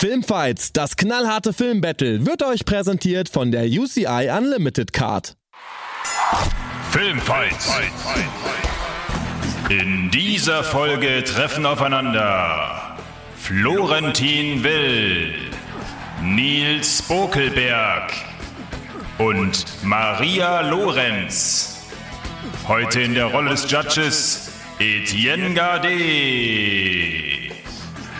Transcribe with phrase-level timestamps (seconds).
[0.00, 5.36] Filmfights, das knallharte Filmbattle, wird euch präsentiert von der UCI Unlimited Card.
[6.90, 7.70] Filmfights.
[9.68, 12.96] In dieser Folge treffen aufeinander
[13.36, 15.34] Florentin Will,
[16.22, 18.10] Nils Bokelberg
[19.18, 21.90] und Maria Lorenz.
[22.66, 27.39] Heute in der Rolle des Judges Etienne Gade.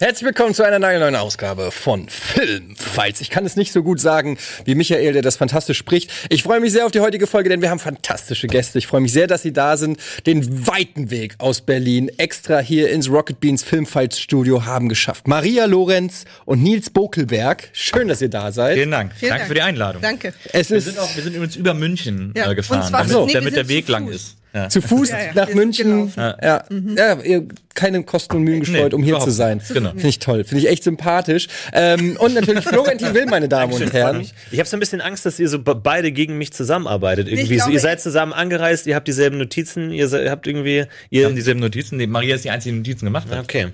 [0.00, 3.20] Herzlich willkommen zu einer neuen Ausgabe von Filmfights.
[3.20, 6.10] Ich kann es nicht so gut sagen wie Michael, der das fantastisch spricht.
[6.30, 8.78] Ich freue mich sehr auf die heutige Folge, denn wir haben fantastische Gäste.
[8.78, 9.98] Ich freue mich sehr, dass Sie da sind.
[10.26, 15.28] Den weiten Weg aus Berlin extra hier ins Rocket Beans Filmfights Studio haben geschafft.
[15.28, 17.68] Maria Lorenz und Nils Bokelberg.
[17.72, 18.76] Schön, dass ihr da seid.
[18.76, 19.12] Vielen Dank.
[19.14, 19.48] Vielen Danke Dank.
[19.48, 20.02] für die Einladung.
[20.02, 20.34] Danke.
[20.52, 23.04] Es Wir ist sind, auch, wir sind übrigens über München Ja, äh, gefahren, und zwar-
[23.06, 24.36] damit, nee, wir damit der Weg lang ist.
[24.52, 24.68] Ja.
[24.68, 25.32] zu Fuß Ja, ja.
[25.34, 26.12] nach München.
[26.12, 26.36] gelaufen.
[26.40, 26.64] Ja,
[26.96, 29.60] ja, ihr keine Kosten und Mühen gescheut, Nee, um hier zu sein.
[29.72, 29.90] Genau.
[29.90, 30.44] Finde ich toll.
[30.44, 31.48] Finde ich echt sympathisch.
[31.72, 34.26] Ähm, und natürlich Florentin Will, meine Damen und Herren.
[34.50, 37.28] Ich habe so ein bisschen Angst, dass ihr so be- beide gegen mich zusammenarbeitet.
[37.28, 37.42] Irgendwie.
[37.42, 40.64] Ich so, glaube, ihr seid zusammen angereist, ihr habt dieselben Notizen, ihr habt irgendwie.
[40.64, 41.96] Wir Ihr, haben dieselben Notizen.
[41.96, 43.38] Nee, Maria ist die einzige, die Notizen gemacht hat.
[43.42, 43.68] okay.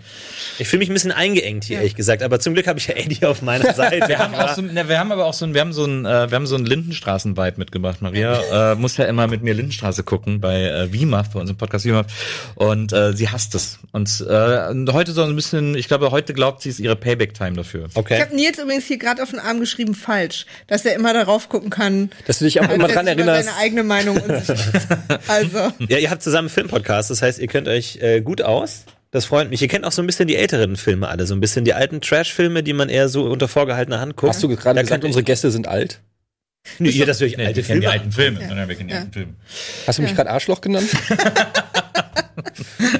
[0.58, 2.22] Ich fühle mich ein bisschen eingeengt hier, ehrlich gesagt.
[2.22, 4.08] Aber zum Glück habe ich ja Eddie auf meiner Seite.
[4.08, 6.04] Wir haben, auch so, ne, wir haben aber auch so ein, wir haben so ein,
[6.04, 8.02] äh, wir haben so ein Lindenstraßen-Vibe mitgebracht.
[8.02, 11.84] Maria äh, muss ja immer mit mir Lindenstraße gucken bei äh, WIMAF, bei unserem Podcast
[11.84, 12.06] WIMAF.
[12.54, 13.78] Und äh, sie hasst es.
[13.92, 17.56] Und, äh, und heute so ein bisschen, ich glaube, heute glaubt sie, ist ihre Payback-Time
[17.56, 17.86] dafür.
[17.90, 18.20] Ich okay.
[18.20, 21.70] habe Nils übrigens hier gerade auf den Arm geschrieben, falsch, dass er immer darauf gucken
[21.70, 22.10] kann.
[22.26, 23.46] Dass du dich auch immer dran er erinnerst.
[23.46, 24.20] seine eigene Meinung.
[25.26, 28.84] Also, Ja, ihr habt zusammen einen Filmpodcast, das heißt, ihr könnt euch äh, gut aus.
[29.10, 29.60] Das freut mich.
[29.60, 32.00] Ihr kennt auch so ein bisschen die älteren Filme alle, so ein bisschen die alten
[32.00, 34.32] Trash-Filme, die man eher so unter vorgehaltener Hand guckt.
[34.34, 36.00] Hast du gerade Da gesagt, unsere Gäste sind alt?
[36.78, 38.76] ihr, nee, ihr, dass wir euch Nee, alte kennen die Filme alten Filme, sondern wir
[38.76, 39.00] kennen die Ja.
[39.00, 39.34] alten Filme.
[39.86, 40.88] Hast du mich gerade Arschloch genannt?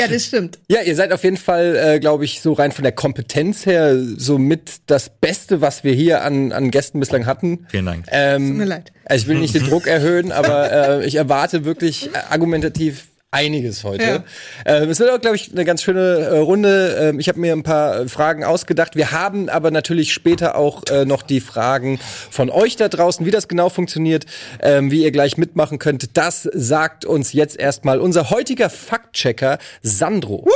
[0.00, 0.58] ja, das stimmt.
[0.68, 3.96] Ja, ihr seid auf jeden Fall, äh, glaube ich, so rein von der Kompetenz her
[3.98, 7.66] so mit das Beste, was wir hier an, an Gästen bislang hatten.
[7.68, 8.06] Vielen Dank.
[8.10, 8.92] Ähm, Tut mir leid.
[9.04, 13.84] Also ich will nicht den Druck erhöhen, aber äh, ich erwarte wirklich äh, argumentativ einiges
[13.84, 14.04] heute.
[14.04, 14.24] Ja.
[14.64, 16.96] Ähm, es wird auch, glaube ich, eine ganz schöne äh, Runde.
[17.00, 18.96] Ähm, ich habe mir ein paar äh, Fragen ausgedacht.
[18.96, 23.30] Wir haben aber natürlich später auch äh, noch die Fragen von euch da draußen, wie
[23.30, 24.26] das genau funktioniert,
[24.60, 26.16] ähm, wie ihr gleich mitmachen könnt.
[26.16, 30.48] Das sagt uns jetzt erstmal unser heutiger Faktchecker Sandro.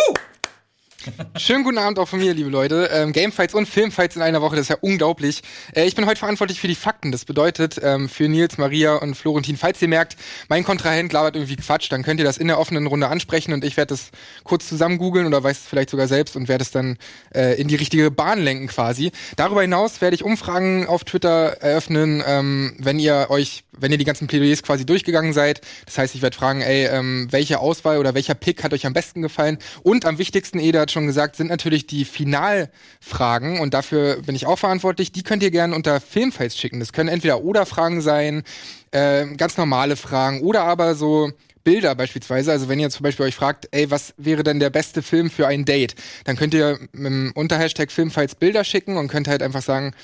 [1.37, 2.89] Schönen guten Abend auch von mir, liebe Leute.
[2.93, 5.43] Ähm, Gamefights und Filmfights in einer Woche, das ist ja unglaublich.
[5.75, 7.13] Äh, ich bin heute verantwortlich für die Fakten.
[7.13, 10.17] Das bedeutet, ähm, für Nils, Maria und Florentin, falls ihr merkt,
[10.49, 13.65] mein Kontrahent labert irgendwie Quatsch, dann könnt ihr das in der offenen Runde ansprechen und
[13.65, 14.11] ich werde das
[14.45, 16.97] kurz zusammen googeln oder weiß es vielleicht sogar selbst und werde es dann
[17.35, 19.13] äh, in die richtige Bahn lenken quasi.
[19.37, 24.05] Darüber hinaus werde ich Umfragen auf Twitter eröffnen, ähm, wenn ihr euch, wenn ihr die
[24.05, 25.61] ganzen Plädoyers quasi durchgegangen seid.
[25.87, 28.93] Das heißt, ich werde fragen, ey, ähm, welche Auswahl oder welcher Pick hat euch am
[28.93, 29.59] besten gefallen?
[29.83, 34.47] Und am wichtigsten, Eda hat schon gesagt, sind natürlich die Finalfragen und dafür bin ich
[34.47, 35.13] auch verantwortlich.
[35.13, 36.81] Die könnt ihr gerne unter Filmfights schicken.
[36.81, 38.43] Das können entweder oder Fragen sein,
[38.93, 41.31] äh, ganz normale Fragen oder aber so
[41.65, 42.53] Bilder beispielsweise.
[42.53, 45.47] Also wenn ihr zum Beispiel euch fragt, ey, was wäre denn der beste Film für
[45.47, 45.95] ein Date?
[46.25, 49.95] Dann könnt ihr mit dem Unterhashtag Filmfights Bilder schicken und könnt halt einfach sagen,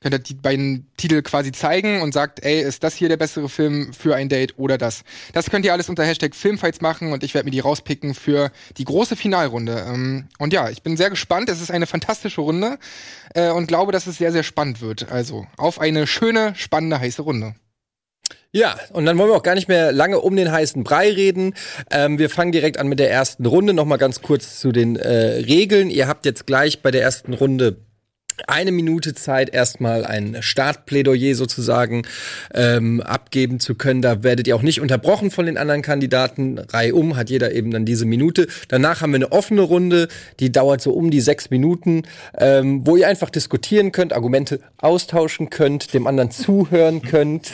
[0.00, 3.48] könnt ihr die beiden Titel quasi zeigen und sagt, ey, ist das hier der bessere
[3.48, 5.02] Film für ein Date oder das?
[5.32, 8.50] Das könnt ihr alles unter Hashtag Filmfights machen und ich werde mir die rauspicken für
[8.76, 9.84] die große Finalrunde.
[9.88, 11.48] Ähm, und ja, ich bin sehr gespannt.
[11.48, 12.78] Es ist eine fantastische Runde
[13.34, 15.10] äh, und glaube, dass es sehr, sehr spannend wird.
[15.10, 17.54] Also auf eine schöne, spannende, heiße Runde.
[18.52, 21.54] Ja, und dann wollen wir auch gar nicht mehr lange um den heißen Brei reden.
[21.90, 23.74] Ähm, wir fangen direkt an mit der ersten Runde.
[23.74, 25.90] Nochmal ganz kurz zu den äh, Regeln.
[25.90, 27.76] Ihr habt jetzt gleich bei der ersten Runde
[28.46, 32.02] eine Minute Zeit, erstmal ein Startplädoyer sozusagen
[32.54, 34.02] ähm, abgeben zu können.
[34.02, 36.58] Da werdet ihr auch nicht unterbrochen von den anderen Kandidaten.
[36.58, 38.46] Reihum hat jeder eben dann diese Minute.
[38.68, 40.08] Danach haben wir eine offene Runde,
[40.40, 42.02] die dauert so um die sechs Minuten,
[42.38, 47.52] ähm, wo ihr einfach diskutieren könnt, Argumente austauschen könnt, dem anderen zuhören könnt.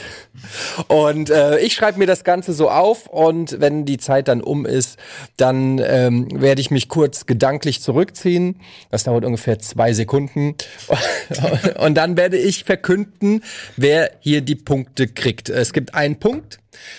[0.88, 4.66] Und äh, ich schreibe mir das Ganze so auf und wenn die Zeit dann um
[4.66, 4.98] ist,
[5.36, 8.60] dann ähm, werde ich mich kurz gedanklich zurückziehen.
[8.90, 10.56] Das dauert ungefähr zwei Sekunden.
[11.78, 13.42] und dann werde ich verkünden,
[13.76, 15.48] wer hier die Punkte kriegt.
[15.48, 16.58] Es gibt einen Punkt.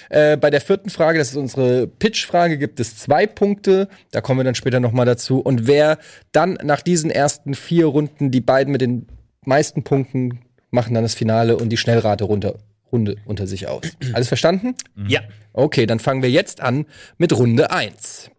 [0.09, 3.87] Äh, bei der vierten Frage, das ist unsere Pitch-Frage, gibt es zwei Punkte.
[4.11, 5.39] Da kommen wir dann später nochmal dazu.
[5.39, 5.97] Und wer
[6.31, 9.07] dann nach diesen ersten vier Runden die beiden mit den
[9.45, 10.39] meisten Punkten
[10.71, 12.55] machen dann das Finale und die Schnellrate runter,
[12.91, 13.83] Runde unter sich aus.
[14.13, 14.75] Alles verstanden?
[15.07, 15.21] Ja.
[15.53, 16.85] Okay, dann fangen wir jetzt an
[17.17, 18.31] mit Runde 1.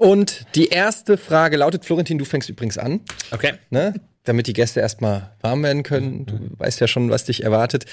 [0.00, 3.00] Und die erste Frage lautet, Florentin, du fängst übrigens an.
[3.30, 3.52] Okay.
[3.68, 3.94] Ne?
[4.24, 6.26] damit die Gäste erstmal warm werden können.
[6.26, 7.86] Du weißt ja schon, was dich erwartet.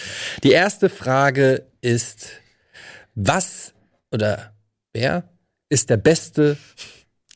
[0.43, 2.29] Die erste Frage ist,
[3.15, 3.73] was
[4.11, 4.51] oder
[4.93, 5.23] wer
[5.69, 6.57] ist der beste,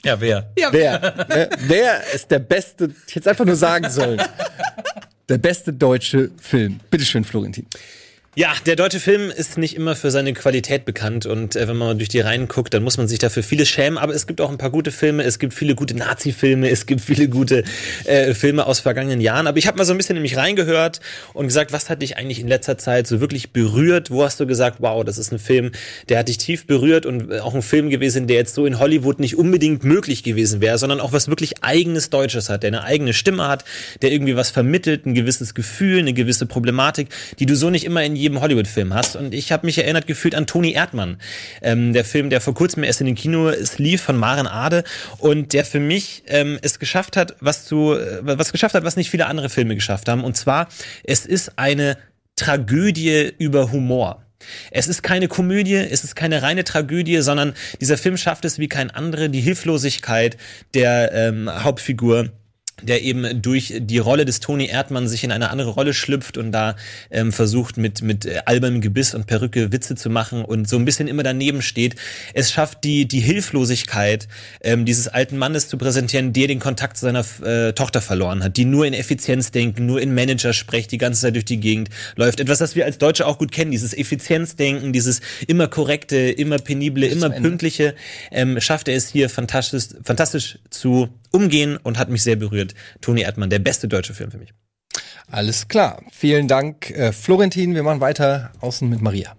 [0.04, 0.52] Ja, wer?
[0.56, 4.22] wer, wer, wer ist der beste, ich hätte es einfach nur sagen sollen,
[5.30, 6.80] der beste deutsche Film?
[6.90, 7.66] Bitteschön, Florentin.
[8.38, 11.90] Ja, der deutsche Film ist nicht immer für seine Qualität bekannt und äh, wenn man
[11.90, 14.40] mal durch die Reihen guckt, dann muss man sich dafür vieles schämen, aber es gibt
[14.40, 17.66] auch ein paar gute Filme, es gibt viele gute Nazi-Filme, es gibt viele gute
[18.06, 21.02] äh, Filme aus vergangenen Jahren, aber ich habe mal so ein bisschen in mich reingehört
[21.34, 24.12] und gesagt, was hat dich eigentlich in letzter Zeit so wirklich berührt?
[24.12, 25.74] Wo hast du gesagt, wow, das ist ein Film,
[26.08, 28.80] der hat dich tief berührt und äh, auch ein Film gewesen, der jetzt so in
[28.80, 32.84] Hollywood nicht unbedingt möglich gewesen wäre, sondern auch was wirklich eigenes Deutsches hat, der eine
[32.86, 33.66] eigene Stimme hat,
[34.02, 38.02] der irgendwie was vermittelt, ein gewisses Gefühl, eine gewisse Problematik, die du so nicht immer
[38.06, 39.16] in jedem Hollywood-Film hast.
[39.16, 41.18] Und ich habe mich erinnert gefühlt an Toni Erdmann,
[41.62, 44.84] ähm, der Film, der vor kurzem erst in den Kino es lief von Maren Ade
[45.18, 48.96] und der für mich ähm, es geschafft hat, was zu äh, was geschafft hat, was
[48.96, 50.24] nicht viele andere Filme geschafft haben.
[50.24, 50.70] Und zwar
[51.04, 51.98] es ist eine
[52.36, 54.24] Tragödie über Humor.
[54.72, 58.68] Es ist keine Komödie, es ist keine reine Tragödie, sondern dieser Film schafft es wie
[58.68, 60.38] kein andere, die Hilflosigkeit
[60.74, 62.30] der ähm, Hauptfigur
[62.82, 66.52] der eben durch die Rolle des Toni Erdmann sich in eine andere Rolle schlüpft und
[66.52, 66.76] da
[67.10, 70.86] ähm, versucht mit mit äh, albernem Gebiss und Perücke Witze zu machen und so ein
[70.86, 71.96] bisschen immer daneben steht.
[72.34, 74.28] Es schafft die die Hilflosigkeit
[74.62, 78.58] ähm, dieses alten Mannes zu präsentieren, der den Kontakt zu seiner äh, Tochter verloren hat,
[78.58, 81.90] die nur in Effizienz denken, nur in Manager spricht, die ganze Zeit durch die Gegend
[82.16, 82.40] läuft.
[82.40, 87.06] Etwas, das wir als Deutsche auch gut kennen, dieses Effizienzdenken, dieses immer korrekte, immer penible,
[87.06, 87.96] immer pünktliche,
[88.32, 92.61] ähm, schafft er es hier fantastisch fantastisch zu umgehen und hat mich sehr berührt.
[93.02, 94.54] Toni Erdmann, der beste deutsche Film für mich.
[95.30, 96.04] Alles klar.
[96.12, 97.76] Vielen Dank, äh, Florentin.
[97.76, 99.36] Wir machen weiter außen mit Maria.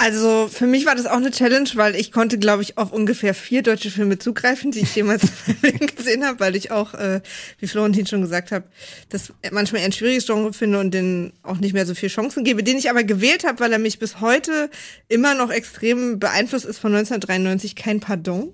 [0.00, 3.34] Also für mich war das auch eine Challenge, weil ich konnte, glaube ich, auf ungefähr
[3.34, 5.22] vier deutsche Filme zugreifen, die ich jemals
[5.96, 7.20] gesehen habe, weil ich auch, äh,
[7.58, 8.62] wie Florentin schon gesagt hat,
[9.08, 12.44] das manchmal eher ein schwieriges Genre finde und den auch nicht mehr so viel Chancen
[12.44, 14.70] gebe, den ich aber gewählt habe, weil er mich bis heute
[15.08, 18.52] immer noch extrem beeinflusst ist von 1993, kein Pardon.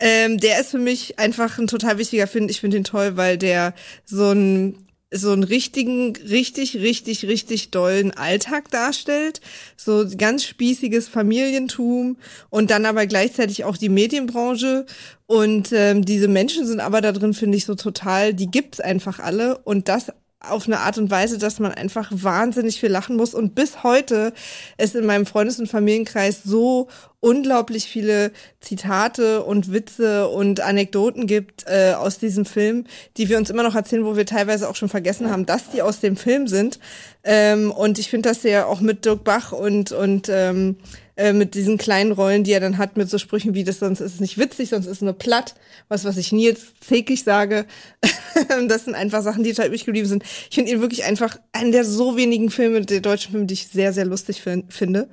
[0.00, 2.48] Ähm, der ist für mich einfach ein total wichtiger Film.
[2.48, 3.74] Ich finde ihn toll, weil der
[4.04, 9.40] so ein so einen richtigen, richtig, richtig, richtig dollen Alltag darstellt.
[9.76, 12.18] So ganz spießiges Familientum
[12.50, 14.84] und dann aber gleichzeitig auch die Medienbranche.
[15.26, 19.18] Und ähm, diese Menschen sind aber da drin, finde ich, so total, die gibt's einfach
[19.18, 19.58] alle.
[19.58, 23.34] Und das auf eine Art und Weise, dass man einfach wahnsinnig viel lachen muss.
[23.34, 24.32] Und bis heute
[24.76, 26.88] es in meinem Freundes- und Familienkreis so
[27.20, 28.30] unglaublich viele
[28.60, 32.84] Zitate und Witze und Anekdoten gibt äh, aus diesem Film,
[33.16, 35.82] die wir uns immer noch erzählen, wo wir teilweise auch schon vergessen haben, dass die
[35.82, 36.78] aus dem Film sind.
[37.24, 40.76] Ähm, und ich finde das ja auch mit Dirk Bach und, und ähm,
[41.18, 44.00] äh, mit diesen kleinen Rollen, die er dann hat, mit so Sprüchen wie das, sonst
[44.00, 45.56] ist es nicht witzig, sonst ist es nur platt,
[45.88, 47.66] was, was ich jetzt täglich sage.
[48.68, 50.22] das sind einfach Sachen, die total übrig geblieben sind.
[50.48, 53.66] Ich finde ihn wirklich einfach einen der so wenigen Filme, der deutschen Filme, die ich
[53.66, 55.08] sehr, sehr lustig fin- finde.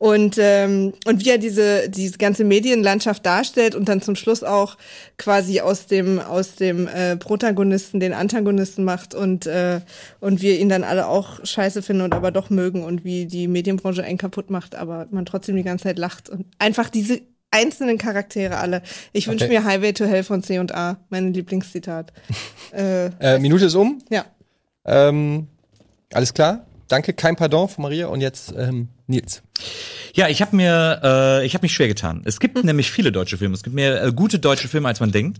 [0.00, 4.78] Und, ähm, und wie er diese, diese ganze Medienlandschaft darstellt und dann zum Schluss auch
[5.18, 9.82] quasi aus dem, aus dem äh, Protagonisten den Antagonisten macht und, äh,
[10.18, 13.46] und wir ihn dann alle auch scheiße finden und aber doch mögen und wie die
[13.46, 16.30] Medienbranche einen kaputt macht, aber man trotzdem die ganze Zeit lacht.
[16.30, 17.20] Und einfach diese
[17.50, 18.80] einzelnen Charaktere alle.
[19.12, 19.52] Ich wünsche Okay.
[19.58, 22.10] mir Highway to Hell von C und A, mein Lieblingszitat.
[22.72, 23.98] äh, Äh, Minute ist um.
[24.08, 24.24] ja.
[24.86, 25.46] Ähm,
[26.14, 26.64] alles klar.
[26.88, 28.06] Danke, kein Pardon von Maria.
[28.06, 29.42] Und jetzt ähm, Nils.
[30.14, 32.22] Ja, ich habe mir, äh, ich habe mich schwer getan.
[32.24, 33.54] Es gibt nämlich viele deutsche Filme.
[33.54, 35.38] Es gibt mehr äh, gute deutsche Filme, als man denkt.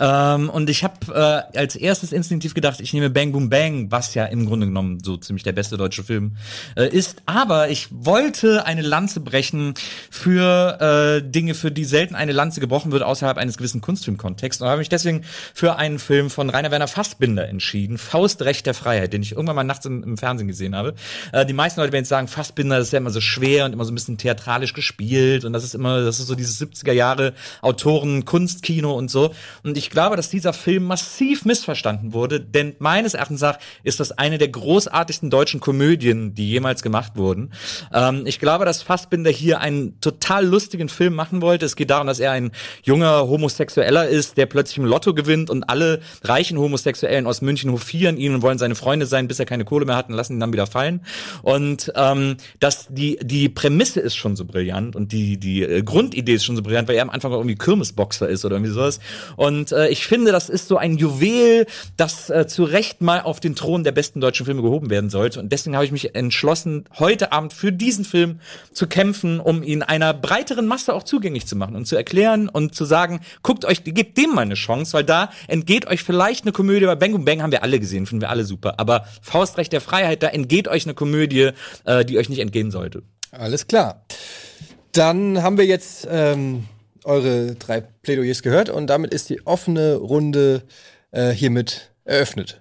[0.00, 4.14] Ähm, und ich habe äh, als erstes instinktiv gedacht, ich nehme Bang Boom Bang, was
[4.14, 6.36] ja im Grunde genommen so ziemlich der beste deutsche Film
[6.76, 7.22] äh, ist.
[7.26, 9.74] Aber ich wollte eine Lanze brechen
[10.10, 14.60] für äh, Dinge, für die selten eine Lanze gebrochen wird außerhalb eines gewissen Kunstfilmkontexts.
[14.60, 15.22] Und habe mich deswegen
[15.54, 19.64] für einen Film von Rainer Werner Fassbinder entschieden, Faustrecht der Freiheit, den ich irgendwann mal
[19.64, 20.94] nachts im, im Fernsehen gesehen habe.
[21.32, 23.84] Äh, die meisten Leute werden jetzt sagen, Fassbinder ist ja immer so schwer und immer
[23.84, 27.34] so ein bisschen theatralisch gespielt und das ist immer, das ist so dieses 70er Jahre
[27.62, 29.32] Autoren Kunstkino und so.
[29.62, 34.12] Und ich glaube, dass dieser Film massiv missverstanden wurde, denn meines Erachtens nach ist das
[34.12, 37.52] eine der großartigsten deutschen Komödien, die jemals gemacht wurden.
[37.92, 41.66] Ähm, ich glaube, dass Fassbinder hier einen total lustigen Film machen wollte.
[41.66, 42.50] Es geht darum, dass er ein
[42.82, 48.16] junger Homosexueller ist, der plötzlich im Lotto gewinnt und alle reichen Homosexuellen aus München hofieren
[48.16, 50.40] ihn und wollen seine Freunde sein, bis er keine Kohle mehr hat und lassen ihn
[50.40, 51.00] dann wieder fallen.
[51.42, 56.34] Und ähm, dass die die Prämisse ist schon so brillant und die, die äh, Grundidee
[56.34, 59.00] ist schon so brillant, weil er am Anfang irgendwie Kirmesboxer ist oder irgendwie sowas.
[59.36, 63.40] Und äh, ich finde, das ist so ein Juwel, das äh, zu Recht mal auf
[63.40, 65.40] den Thron der besten deutschen Filme gehoben werden sollte.
[65.40, 68.40] Und deswegen habe ich mich entschlossen, heute Abend für diesen Film
[68.72, 72.74] zu kämpfen, um ihn einer breiteren Masse auch zugänglich zu machen und zu erklären und
[72.74, 76.52] zu sagen, guckt euch, gebt dem mal eine Chance, weil da entgeht euch vielleicht eine
[76.52, 78.74] Komödie, bei Bang Bang haben wir alle gesehen, finden wir alle super.
[78.78, 81.50] Aber Faustrecht der Freiheit, da entgeht euch eine Komödie,
[81.84, 83.02] äh, die euch nicht entgehen sollte.
[83.32, 84.04] Alles klar.
[84.92, 86.66] Dann haben wir jetzt ähm,
[87.04, 90.62] eure drei Plädoyers gehört und damit ist die offene Runde
[91.10, 92.60] äh, hiermit eröffnet.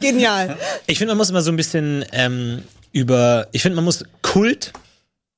[0.00, 0.56] Genial.
[0.86, 3.46] Ich finde, man muss immer so ein bisschen ähm, über.
[3.52, 4.72] Ich finde, man muss Kult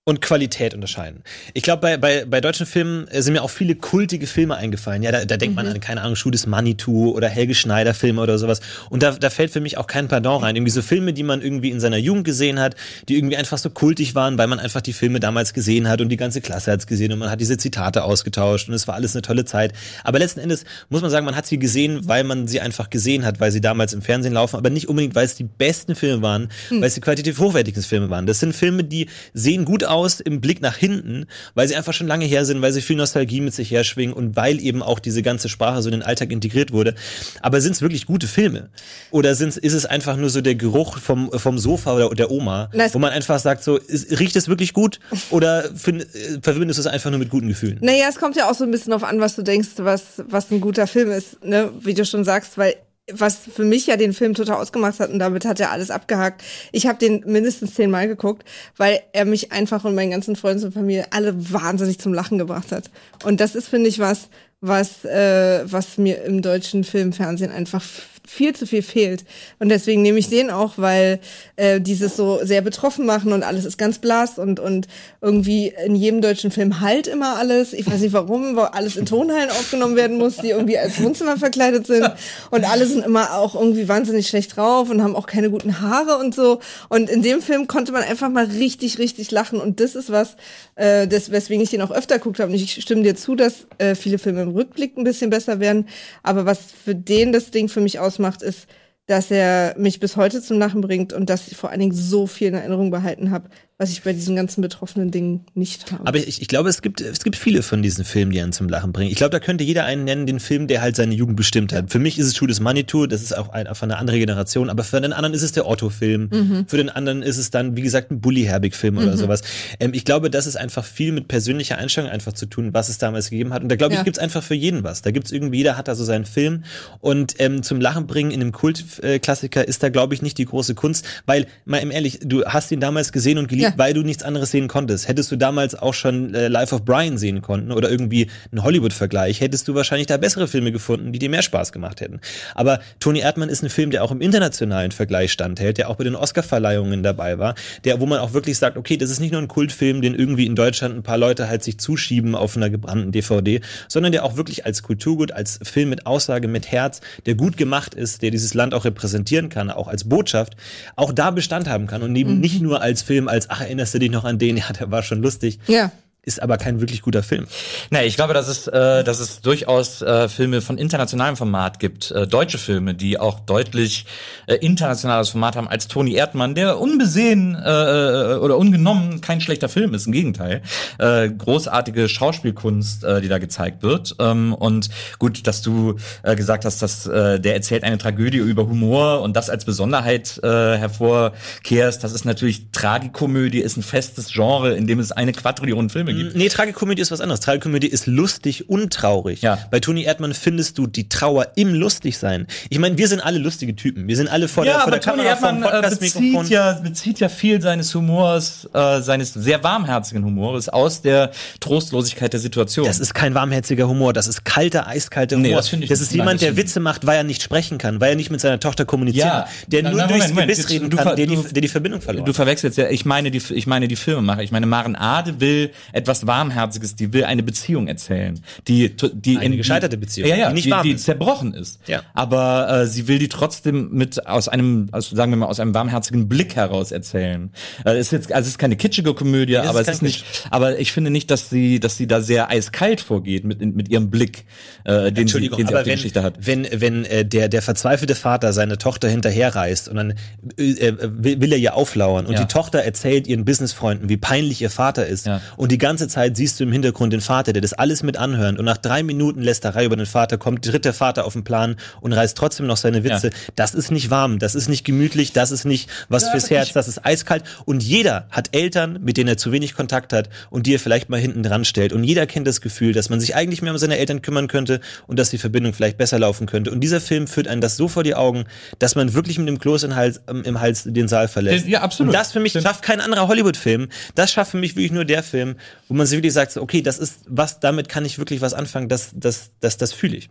[0.07, 1.23] und Qualität unterscheiden.
[1.55, 5.03] Ich glaube, bei, bei, bei deutschen Filmen äh, sind mir auch viele kultige Filme eingefallen.
[5.03, 8.21] Ja, da, da denkt man an, keine Ahnung, Schuh des Manitou oder Helge Schneider Filme
[8.21, 8.61] oder sowas.
[8.91, 10.57] Und da, da fällt für mich auch kein Pardon rein.
[10.57, 12.77] Irgendwie so Filme, die man irgendwie in seiner Jugend gesehen hat,
[13.09, 16.11] die irgendwie einfach so kultig waren, weil man einfach die Filme damals gesehen hat und
[16.11, 19.15] die ganze Klasse hat's gesehen und man hat diese Zitate ausgetauscht und es war alles
[19.15, 19.73] eine tolle Zeit.
[20.03, 23.25] Aber letzten Endes muss man sagen, man hat sie gesehen, weil man sie einfach gesehen
[23.25, 26.21] hat, weil sie damals im Fernsehen laufen, aber nicht unbedingt, weil es die besten Filme
[26.21, 28.27] waren, weil es die qualitativ hochwertigsten Filme waren.
[28.27, 32.07] Das sind Filme, die sehen gut aus im Blick nach hinten, weil sie einfach schon
[32.07, 35.23] lange her sind, weil sie viel Nostalgie mit sich herschwingen und weil eben auch diese
[35.23, 36.95] ganze Sprache so in den Alltag integriert wurde.
[37.43, 38.71] Aber sind es wirklich gute Filme?
[39.11, 42.71] Oder sind's, ist es einfach nur so der Geruch vom, vom Sofa oder der Oma,
[42.73, 45.01] Na, wo man einfach sagt, so, ist, riecht es wirklich gut?
[45.31, 47.79] Oder find, äh, verbindest du es einfach nur mit guten Gefühlen?
[47.81, 50.51] Naja, es kommt ja auch so ein bisschen drauf an, was du denkst, was, was
[50.51, 51.71] ein guter Film ist, ne?
[51.81, 52.75] Wie du schon sagst, weil
[53.13, 56.43] was für mich ja den Film total ausgemacht hat und damit hat er alles abgehakt.
[56.73, 58.45] Ich habe den mindestens zehnmal geguckt,
[58.77, 62.73] weil er mich einfach und meinen ganzen Freunden und Familie alle wahnsinnig zum Lachen gebracht
[62.73, 62.91] hat.
[63.25, 64.29] Und das ist, finde ich, was,
[64.61, 67.83] was, äh, was mir im deutschen Filmfernsehen einfach
[68.26, 69.25] viel zu viel fehlt.
[69.59, 71.21] Und deswegen nehme ich den auch, weil
[71.57, 74.88] äh, dieses so sehr betroffen machen und alles ist ganz blass und, und
[75.21, 77.73] irgendwie in jedem deutschen Film halt immer alles.
[77.73, 81.37] Ich weiß nicht warum, wo alles in Tonhallen aufgenommen werden muss, die irgendwie als Wohnzimmer
[81.37, 82.11] verkleidet sind.
[82.50, 86.19] Und alle sind immer auch irgendwie wahnsinnig schlecht drauf und haben auch keine guten Haare
[86.19, 86.61] und so.
[86.88, 89.61] Und in dem Film konnte man einfach mal richtig, richtig lachen.
[89.61, 90.37] Und das ist was,
[90.76, 92.50] äh, das, weswegen ich den auch öfter geguckt habe.
[92.50, 95.88] Und ich stimme dir zu, dass äh, viele Filme im Rückblick ein bisschen besser werden.
[96.23, 98.66] Aber was für den das Ding für mich ausmacht, ist,
[99.06, 102.26] dass er mich bis heute zum Lachen bringt und dass ich vor allen Dingen so
[102.26, 106.07] viel in Erinnerung behalten habe, was ich bei diesen ganzen betroffenen Dingen nicht habe.
[106.07, 108.69] Aber ich, ich glaube, es gibt, es gibt viele von diesen Filmen, die einen zum
[108.69, 109.11] Lachen bringen.
[109.11, 111.90] Ich glaube, da könnte jeder einen nennen, den Film, der halt seine Jugend bestimmt hat.
[111.90, 114.85] Für mich ist es des Manitou, das ist auch ein, von einer anderen Generation, aber
[114.85, 116.66] für den anderen ist es der Otto-Film.
[116.69, 119.43] Für den anderen ist es dann, wie gesagt, ein Bully-Herbig-Film oder sowas.
[119.81, 122.99] Ähm, ich glaube, das ist einfach viel mit persönlicher Einstellung einfach zu tun, was es
[122.99, 123.62] damals gegeben hat.
[123.62, 124.04] Und da glaube ich, Ja.
[124.04, 125.02] gibt's einfach für jeden was.
[125.02, 126.62] Da gibt's irgendwie, jeder hat da so seinen Film.
[127.00, 130.75] Und ähm, zum Lachen bringen in einem Kultklassiker ist da, glaube ich, nicht die große
[130.75, 133.73] Kunst, weil, mal ehrlich, du hast ihn damals gesehen und geliebt, Ja.
[133.76, 135.09] weil du nichts anderes sehen konntest.
[135.09, 139.40] Hättest du damals auch schon äh, Life of Brian sehen konnten oder irgendwie einen Hollywood-Vergleich,
[139.40, 142.21] hättest du wahrscheinlich da bessere Filme gefunden, die dir mehr Spaß gemacht hätten.
[142.54, 146.04] Aber Tony Erdmann ist ein Film, der auch im internationalen Vergleich standhält, der auch bei
[146.04, 147.54] den Oscar-Verleihungen dabei war,
[147.85, 150.47] der, wo man auch wirklich sagt, okay, das ist nicht nur ein Kultfilm, den irgendwie
[150.47, 154.37] in Deutschland ein paar Leute halt sich zuschieben auf einer gebrannten DVD, sondern der auch
[154.37, 158.54] wirklich als Kulturgut, als Film mit Aussage, mit Herz, der gut gemacht ist, der dieses
[158.54, 160.56] Land auch repräsentieren kann, auch als Botschaft,
[160.97, 163.99] auch da Bestand haben kann und neben nicht nur als Film, als, ach, erinnerst du
[163.99, 165.93] dich noch an den, ja, der war schon lustig, ja.
[166.25, 167.47] Ist aber kein wirklich guter Film.
[167.90, 172.11] Nee, ich glaube, dass es, äh, dass es durchaus äh, Filme von internationalem Format gibt,
[172.11, 174.07] äh, deutsche Filme, die auch deutlich
[174.47, 179.95] äh, internationales Format haben als Toni Erdmann, der unbesehen äh, oder ungenommen kein schlechter Film
[179.95, 180.62] ist, im Gegenteil.
[180.99, 184.16] Äh, großartige Schauspielkunst, äh, die da gezeigt wird.
[184.19, 184.88] Ähm, und
[185.19, 189.37] gut, dass du äh, gesagt hast, dass äh, der erzählt eine Tragödie über Humor und
[189.37, 192.02] das als Besonderheit äh, hervorkehrst.
[192.02, 196.37] Das ist natürlich Tragikomödie, ist ein festes Genre, in dem es eine Quadrillion Filme gibt.
[196.37, 197.40] Nee, Tragikomödie ist was anderes.
[197.40, 199.42] Tragikomödie ist lustig und traurig.
[199.42, 199.59] Ja.
[199.71, 202.47] Bei Toni Erdmann findest du die Trauer im Lustigsein.
[202.71, 204.09] Ich meine, wir sind alle lustige Typen.
[204.09, 206.33] Wir sind alle vor der, vor der Kamera vom äh, Podcast-Mikrofon.
[206.42, 211.30] bezieht, ja, bezieht ja viel seines Humors, äh, seines sehr warmherzigen Humors aus der
[211.61, 212.87] Trostlosigkeit der Situation.
[212.87, 215.59] Das ist kein warmherziger Humor, das ist kalter, eiskalter Nee, Humor.
[215.59, 218.00] das finde ich das ist jemand, das der Witze macht, weil er nicht sprechen kann,
[218.00, 219.40] weil er nicht mit seiner Tochter kommunizieren Ja.
[219.42, 220.49] kann, der Na, nur na, durchs Moment, Moment.
[220.50, 223.30] Gebiss Jetzt, reden kann, der die, der die Verbindung verloren Du verwechselst ja, ich meine
[223.30, 224.42] die, ich meine die Filmemacher.
[224.42, 225.71] Ich meine, Maren Ade will
[226.05, 230.37] etwas Warmherziges, die will eine Beziehung erzählen, die die Eine in, gescheiterte die, Beziehung, ja,
[230.37, 231.05] ja, die nicht die, warm die ist.
[231.05, 231.81] zerbrochen ist.
[231.87, 232.03] Ja.
[232.15, 235.75] Aber äh, sie will die trotzdem mit aus einem, also sagen wir mal, aus einem
[235.75, 237.51] warmherzigen Blick heraus erzählen.
[237.85, 240.25] Äh, ist jetzt, also es ist keine kitschige Komödie, es aber ist es ist nicht,
[240.51, 244.11] aber ich finde nicht, dass sie, dass sie da sehr eiskalt vorgeht mit mit ihrem
[244.11, 244.45] Blick,
[244.85, 246.35] äh, den sie, den sie aber auf die wenn, Geschichte hat.
[246.41, 250.15] wenn, wenn äh, der, der verzweifelte Vater seine Tochter hinterherreist und dann
[250.59, 252.41] äh, äh, will, will er ihr auflauern und Ja.
[252.41, 255.41] die Tochter erzählt ihren Businessfreunden, wie peinlich ihr Vater ist Ja.
[255.57, 258.59] und die ganze Zeit siehst du im Hintergrund den Vater, der das alles mit anhört
[258.59, 261.77] und nach drei Minuten Lästerei über den Vater kommt, tritt der Vater auf den Plan
[262.01, 263.29] und reißt trotzdem noch seine Witze.
[263.29, 263.35] Ja.
[263.57, 266.89] Das ist nicht warm, das ist nicht gemütlich, das ist nicht was fürs Herz, das
[266.89, 270.75] ist eiskalt und jeder hat Eltern, mit denen er zu wenig Kontakt hat und die
[270.75, 273.63] er vielleicht mal hinten dran stellt und jeder kennt das Gefühl, dass man sich eigentlich
[273.63, 276.81] mehr um seine Eltern kümmern könnte und dass die Verbindung vielleicht besser laufen könnte und
[276.81, 278.45] dieser Film führt einen das so vor die Augen,
[278.79, 281.67] dass man wirklich mit dem Kloß im Hals, ähm, im Hals den Saal verlässt.
[281.67, 282.11] Ja, absolut.
[282.11, 283.89] Und das für mich schafft kein anderer Hollywood-Film.
[284.15, 285.57] Das schafft für mich wirklich nur der Film,
[285.88, 288.88] wo man sich wirklich sagt, okay, das ist was, damit kann ich wirklich was anfangen,
[288.88, 290.31] das, das, das, das fühle ich.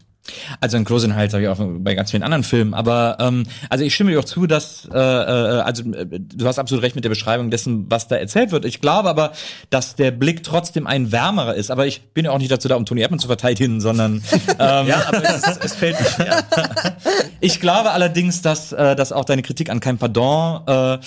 [0.62, 3.84] Also ein Close Hals habe ich auch bei ganz vielen anderen Filmen, aber ähm, also
[3.84, 5.00] ich stimme dir auch zu, dass äh, äh,
[5.62, 8.64] also äh, du hast absolut recht mit der Beschreibung dessen, was da erzählt wird.
[8.64, 9.34] Ich glaube aber,
[9.70, 11.72] dass der Blick trotzdem ein wärmerer ist.
[11.72, 14.24] Aber ich bin ja auch nicht dazu da, um Tony Erdmann zu verteidigen, sondern
[14.60, 16.44] ähm, Ja, aber es, es fällt mir schwer.
[17.42, 20.98] ich glaube allerdings, dass, äh, dass auch deine Kritik an kein Pardon äh,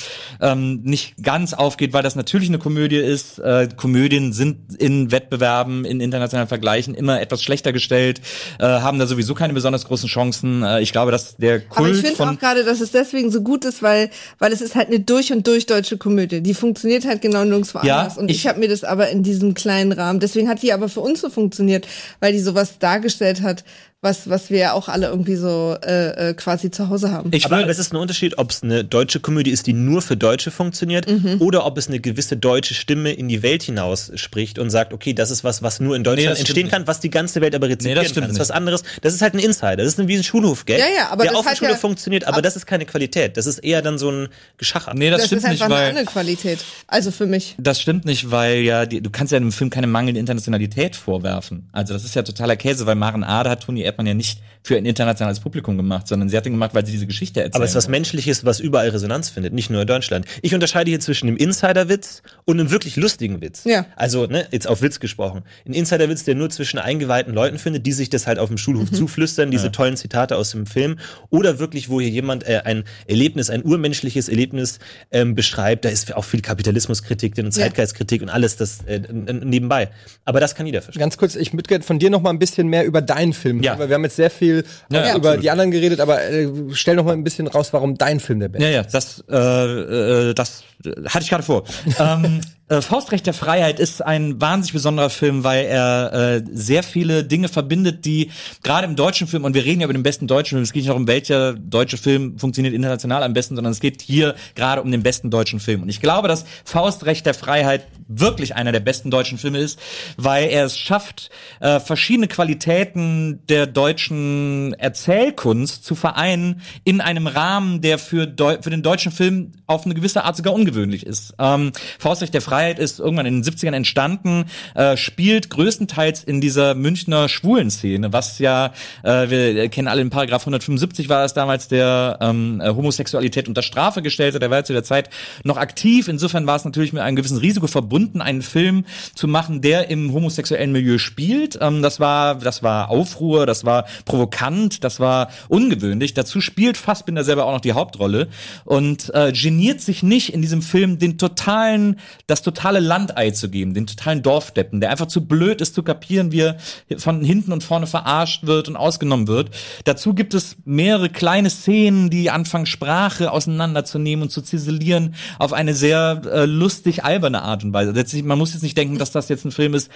[0.41, 3.39] ähm, nicht ganz aufgeht, weil das natürlich eine Komödie ist.
[3.39, 8.21] Äh, Komödien sind in Wettbewerben, in internationalen Vergleichen immer etwas schlechter gestellt,
[8.59, 10.63] äh, haben da sowieso keine besonders großen Chancen.
[10.63, 13.41] Äh, ich glaube, dass der Kult Aber ich finde auch gerade, dass es deswegen so
[13.43, 16.41] gut ist, weil, weil es ist halt eine durch und durch deutsche Komödie.
[16.41, 18.19] Die funktioniert halt genau nirgendwo Ja, anders.
[18.19, 20.89] Und ich- ich, habe mir das aber in diesem kleinen Rahmen, deswegen hat die aber
[20.89, 21.87] für uns so funktioniert,
[22.21, 23.65] weil die sowas dargestellt hat,
[24.03, 27.31] was, was wir ja auch alle irgendwie so äh, äh, quasi zu Hause haben.
[27.33, 30.17] ich aber es ist ein Unterschied, ob es eine deutsche Komödie ist, die nur für
[30.17, 31.41] Deutsche funktioniert, Mhm.
[31.41, 35.13] oder ob es eine gewisse deutsche Stimme in die Welt hinaus spricht und sagt, okay,
[35.15, 36.73] das ist was, was nur in Nee, Deutschland das stimmt entstehen nicht.
[36.73, 38.29] kann, was die ganze Welt aber rezipieren das stimmt kann.
[38.29, 38.57] Das ist was nicht.
[38.57, 38.83] anderes.
[39.01, 39.77] Das ist halt ein Insider.
[39.77, 41.77] Das ist ein wie ein Schulhof-Gag, Ja, ja, aber der das auf der Schule ja-
[41.77, 43.37] funktioniert, aber das ist keine Qualität.
[43.39, 44.93] Das ist eher dann so ein Geschacher.
[44.95, 46.59] nee, das, das stimmt ist nicht, einfach eine weil andere Qualität.
[46.87, 47.55] Also für mich.
[47.59, 51.69] Das stimmt nicht, weil ja, die, du kannst ja einem Film keine mangelnde Internationalität vorwerfen.
[51.73, 54.77] Also das ist ja totaler Käse, weil Maren Ade hat Toni Erdmann ja nicht für
[54.77, 57.55] ein internationales Publikum gemacht, sondern sie hat ihn gemacht, weil sie diese Geschichte erzählt.
[57.55, 60.27] Aber es ist was Menschliches, was überall Resonanz findet, nicht nur in Deutschland.
[60.43, 63.65] Ich unterscheide hier zwischen einem Insider-Witz und einem wirklich lustigen Witz.
[63.65, 63.87] Ja.
[63.95, 65.43] Also, ne, jetzt auf Witz gesprochen.
[65.67, 68.91] Ein Insider-Witz, der nur zwischen eingeweihten Leuten findet, die sich das halt auf dem Schulhof
[68.91, 70.99] zuflüstern, diese tollen Zitate aus dem Film.
[71.31, 74.81] Oder wirklich, wo hier jemand äh, ein Erlebnis, ein urmenschliches Erlebnis
[75.13, 75.85] ähm, beschreibt.
[75.85, 79.91] Da ist auch viel Kapitalismuskritik drin und Zeitgeistkritik und alles das äh, nebenbei.
[80.25, 81.01] Aber das kann jeder verstehen.
[81.01, 83.63] Ganz kurz, ich würde gerne von dir noch mal ein bisschen mehr über deinen Film.
[83.63, 83.76] Ja.
[83.79, 87.05] Weil wir haben jetzt sehr viel Ja, über die anderen geredet, aber äh, stell noch
[87.05, 90.65] mal ein bisschen raus, warum dein Film der beste Ja, ja, das, äh, äh, das
[91.07, 91.65] hatte ich gerade vor.
[91.99, 97.23] ähm, äh, Faustrecht der Freiheit ist ein wahnsinnig besonderer Film, weil er äh, sehr viele
[97.23, 98.31] Dinge verbindet, die
[98.63, 100.83] gerade im deutschen Film, und wir reden ja über den besten deutschen Film, es geht
[100.83, 104.83] nicht noch um welcher deutsche Film funktioniert international am besten, sondern es geht hier gerade
[104.83, 105.83] um den besten deutschen Film.
[105.83, 109.79] Und ich glaube, dass Faustrecht der Freiheit wirklich einer der besten deutschen Filme ist,
[110.17, 117.81] weil er es schafft, äh, verschiedene Qualitäten der deutschen Erzählkunst zu vereinen in einem Rahmen,
[117.81, 121.35] der für, Deu für den deutschen Film auf eine gewisse Art sogar ungewöhnlich ist.
[121.39, 126.75] Ähm, Faustrecht der Freiheit ist irgendwann in den 70ern entstanden, äh, spielt größtenteils in dieser
[126.75, 132.19] Münchner Schwulenszene, was ja, äh, wir kennen alle in Paragraph 175 war es damals, der
[132.21, 135.11] ähm, äh, Homosexualität unter Strafe gestellte, der war ja zu der Zeit
[135.45, 136.09] noch aktiv.
[136.09, 140.13] Insofern war es natürlich mit einem gewissen Risiko verbunden, einen Film zu machen, der im
[140.13, 141.59] homosexuellen Milieu spielt.
[141.61, 146.15] Ähm, das war, das war Aufruhr, das war provokant, das war ungewöhnlich.
[146.15, 148.29] Dazu spielt Fassbinder selber auch noch die Hauptrolle
[148.65, 153.75] und äh, geniert sich nicht in diesem Film den totalen, das totale Landei zu geben,
[153.75, 156.57] den totalen Dorfdeppen, der einfach zu blöd ist zu kapieren, wie er
[156.99, 159.51] von hinten und vorne verarscht wird und ausgenommen wird.
[159.85, 165.75] Dazu gibt es mehrere kleine Szenen, die anfangen Sprache auseinanderzunehmen und zu ziselieren auf eine
[165.75, 167.93] sehr äh, lustig alberne Art und Weise.
[167.93, 169.91] Letztlich, man muss jetzt nicht denken, dass das jetzt ein Film ist,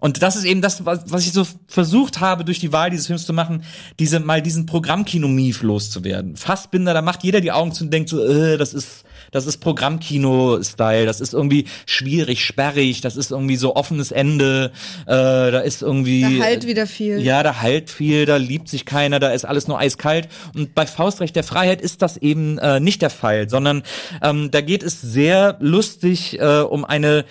[0.00, 3.06] und das ist eben das, was, was ich so versucht habe, durch die Wahl dieses
[3.06, 3.64] Films zu machen,
[3.98, 6.36] diese mal diesen Programmkino-Mief loszuwerden.
[6.36, 9.58] Fassbinder, da macht jeder die Augen zu und denkt so, äh, das ist, das ist
[9.58, 14.72] Programmkino-Style, das ist irgendwie schwierig, sperrig, das ist irgendwie so offenes Ende,
[15.06, 16.38] äh, da ist irgendwie.
[16.38, 17.18] Da halt wieder viel.
[17.20, 20.28] Ja, da halt viel, da liebt sich keiner, da ist alles nur eiskalt.
[20.54, 23.82] Und bei Faustrecht der Freiheit ist das eben äh, nicht der Fall, sondern
[24.22, 27.24] ähm, da geht es sehr lustig äh, um eine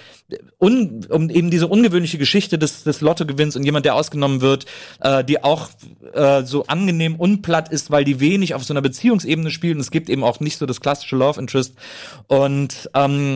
[0.59, 4.65] un, um eben diese ungewöhnliche Geschichte des, des Lottogewinns und jemand, der ausgenommen wird,
[4.99, 5.69] äh, die auch
[6.13, 9.91] äh, so angenehm unplatt ist, weil die wenig auf so einer Beziehungsebene spielt und es
[9.91, 11.75] gibt eben auch nicht so das klassische Love Interest.
[12.27, 13.35] Und ähm,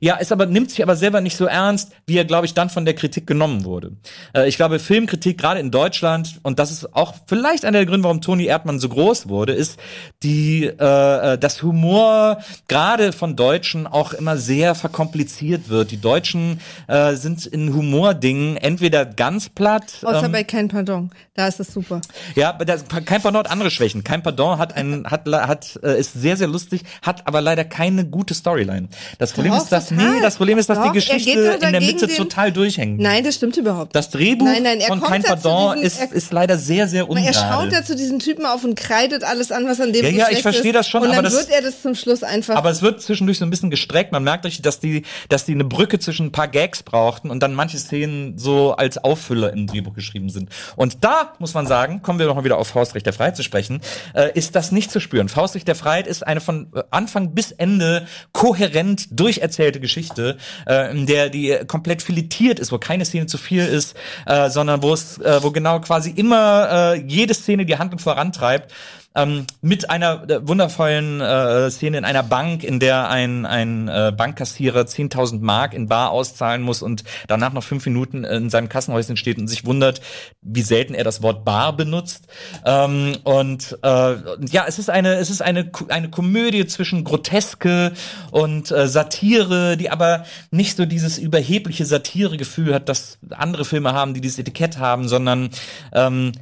[0.00, 2.68] ja, ist aber nimmt sich aber selber nicht so ernst, wie er glaube ich dann
[2.68, 3.92] von der Kritik genommen wurde.
[4.34, 8.04] Äh, ich glaube Filmkritik gerade in Deutschland und das ist auch vielleicht einer der Gründe,
[8.04, 9.78] warum Toni Erdmann so groß wurde, ist
[10.24, 15.92] die äh, äh das Humor gerade von Deutschen auch immer sehr verkompliziert wird.
[15.92, 20.00] Die Deutschen äh, sind in Humordingen entweder ganz platt.
[20.02, 21.10] Außer ähm, bei Kein Pardon.
[21.34, 22.00] Da ist es super.
[22.34, 24.02] ja, aber das, kein Pardon hat andere Schwächen.
[24.02, 28.06] Kein Pardon hat ein hat hat äh, ist sehr sehr lustig, hat aber leider keine
[28.06, 28.88] gute Storyline.
[29.18, 30.10] Das Problem ist, dass total.
[30.14, 31.30] nee, das Problem ist, dass Doch, die er Geschichte
[31.62, 32.98] in der Mitte den- total durchhängt.
[33.00, 33.94] Nein, das stimmt überhaupt.
[33.94, 37.02] Das Drehbuch Nein, nein, er von Kein Pardon diesem- ist, er- ist leider sehr, sehr
[37.02, 37.34] er ungerade.
[37.34, 40.26] schaut da zu diesen Typen auf und kreidet alles an, was an dem Ja, ja,
[40.30, 42.56] ich verstehe das schon, Und dann aber das- wird er das zum Schluss einfach.
[42.56, 44.12] aber es wird zwischendurch so ein bisschen gestreckt.
[44.12, 47.40] Man merkt richtig, dass die, dass die eine Brücke zwischen ein paar Gags brauchten und
[47.42, 50.50] dann manche Szenen so als Auffüller im Drehbuch geschrieben sind.
[50.76, 53.42] Und da muss man sagen, kommen wir noch mal wieder auf Faustrecht der Freiheit zu
[53.42, 53.80] sprechen,
[54.14, 55.28] äh, ist das nicht zu spüren.
[55.28, 60.36] Faustrecht der Freiheit ist eine von äh, Anfang bis Ende kohärent durcherzählte Geschichte,
[60.66, 64.82] äh, in der die komplett filetiert ist, wo keine Szene zu viel ist, äh, sondern
[64.82, 68.72] wo es, äh, wo genau quasi immer äh, jede Szene die Handlung vorantreibt
[69.16, 74.12] ähm, mit einer äh, wundervollen äh, Szene in einer Bank, in der ein, ein äh,
[74.16, 79.16] Bankkassierer 10.000 Mark in Bar auszahlen muss und danach noch fünf Minuten in seinem Kassenhäuschen
[79.16, 80.00] steht und sich wundert,
[80.42, 82.26] wie selten er das Wort Bar benutzt.
[82.64, 87.92] Ähm, und äh, ja, es ist eine, es ist eine, eine Komödie zwischen Groteske
[88.30, 94.12] und äh, Satire, die aber nicht so dieses überhebliche Satiregefühl hat, das andere Filme haben,
[94.12, 95.50] die dieses Etikett haben, sondern
[95.92, 96.32] ähm,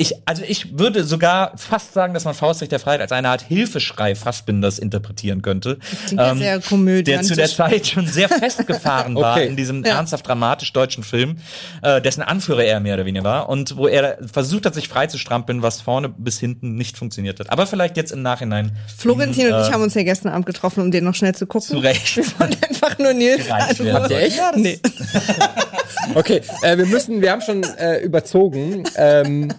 [0.00, 3.42] ich, also ich würde sogar fast sagen, dass man Faustrecht der Freiheit als eine Art
[3.42, 5.78] Hilfeschrei Fassbinders interpretieren könnte.
[6.10, 6.58] ja sehr.
[6.60, 9.46] Der zu der Zeit schon sehr festgefahren war Okay.
[9.46, 9.96] in diesem Ja.
[9.96, 11.36] ernsthaft dramatisch deutschen Film,
[11.82, 15.06] äh, dessen Anführer er mehr oder weniger war und wo er versucht hat, sich frei
[15.06, 17.50] zu strampeln, was vorne bis hinten nicht funktioniert hat.
[17.50, 20.80] Aber vielleicht jetzt im Nachhinein Florentin und ich äh, haben uns ja gestern Abend getroffen,
[20.82, 21.68] um den noch schnell zu gucken.
[21.68, 22.16] zu Recht.
[22.16, 23.50] Wir wollen einfach nur Nils.
[23.50, 23.78] Habt
[24.10, 24.38] ihr echt?
[24.38, 24.80] Ja, nee.
[26.14, 28.84] Okay, äh, wir müssen, wir haben schon äh, überzogen.
[28.96, 29.54] Ähm, äh,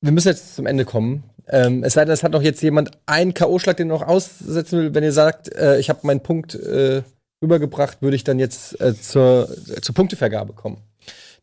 [0.00, 1.24] wir müssen jetzt zum Ende kommen.
[1.48, 4.78] Ähm, es sei denn, es hat noch jetzt jemand einen K.O.-Schlag, den ihr noch aussetzen
[4.78, 4.94] will.
[4.94, 7.02] Wenn ihr sagt, äh, ich habe meinen Punkt äh,
[7.42, 9.48] rübergebracht, würde ich dann jetzt äh, zur,
[9.80, 10.78] zur Punktevergabe kommen.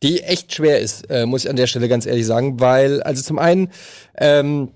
[0.02, 3.22] Die echt schwer ist, äh, muss ich an der Stelle ganz ehrlich sagen, weil, also
[3.22, 3.70] zum einen
[4.16, 4.72] ähm,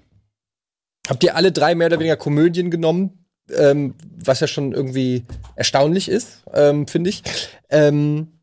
[1.08, 5.24] habt ihr alle drei mehr oder weniger Komödien genommen, ähm, was ja schon irgendwie
[5.56, 7.22] erstaunlich ist, ähm, finde ich.
[7.70, 8.35] Ähm,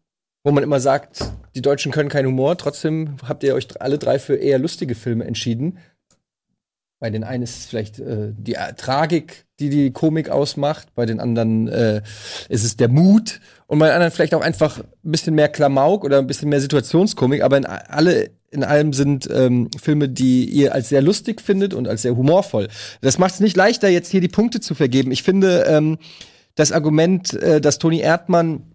[0.44, 2.58] wo man immer sagt, die Deutschen können keinen Humor.
[2.58, 5.78] Trotzdem habt ihr euch alle drei für eher lustige Filme entschieden.
[7.00, 10.96] Bei den einen ist es vielleicht äh, die äh, Tragik, die die Komik ausmacht.
[10.96, 12.02] Bei den anderen äh,
[12.48, 13.42] ist es der Mut.
[13.68, 16.62] Und bei den anderen vielleicht auch einfach ein bisschen mehr Klamauk oder ein bisschen mehr
[16.62, 17.44] Situationskomik.
[17.44, 21.88] Aber in alle in allem sind ähm, Filme, die ihr als sehr lustig findet und
[21.88, 22.68] als sehr humorvoll.
[23.02, 25.12] Das macht es nicht leichter, jetzt hier die Punkte zu vergeben.
[25.12, 25.98] Ich finde ähm,
[26.56, 28.73] das Argument, äh, dass Toni Erdmann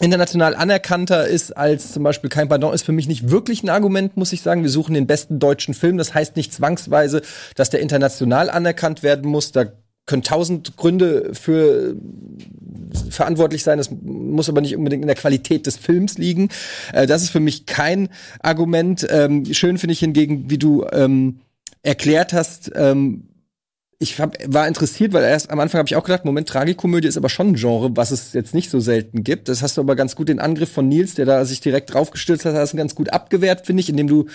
[0.00, 4.16] international anerkannter ist als zum Beispiel Kein Pardon, ist für mich nicht wirklich ein Argument,
[4.16, 4.62] muss ich sagen.
[4.62, 5.98] Wir suchen den besten deutschen Film.
[5.98, 7.22] Das heißt nicht zwangsweise,
[7.54, 9.52] dass der international anerkannt werden muss.
[9.52, 9.66] Da
[10.06, 11.96] können tausend Gründe für
[13.08, 13.78] verantwortlich sein.
[13.78, 16.48] Das muss aber nicht unbedingt in der Qualität des Films liegen.
[16.92, 18.08] Äh, das ist für mich kein
[18.40, 19.06] Argument.
[19.08, 21.40] Ähm, schön finde ich hingegen, wie du ähm,
[21.82, 23.28] erklärt hast, ähm,
[24.04, 27.16] ich hab, war interessiert, weil erst am Anfang habe ich auch gedacht, Moment, Tragikomödie ist
[27.16, 29.48] aber schon ein Genre, was es jetzt nicht so selten gibt.
[29.48, 32.44] Das hast du aber ganz gut den Angriff von Nils, der da sich direkt draufgestürzt
[32.44, 34.26] hat, hast du ganz gut abgewehrt, finde ich, indem du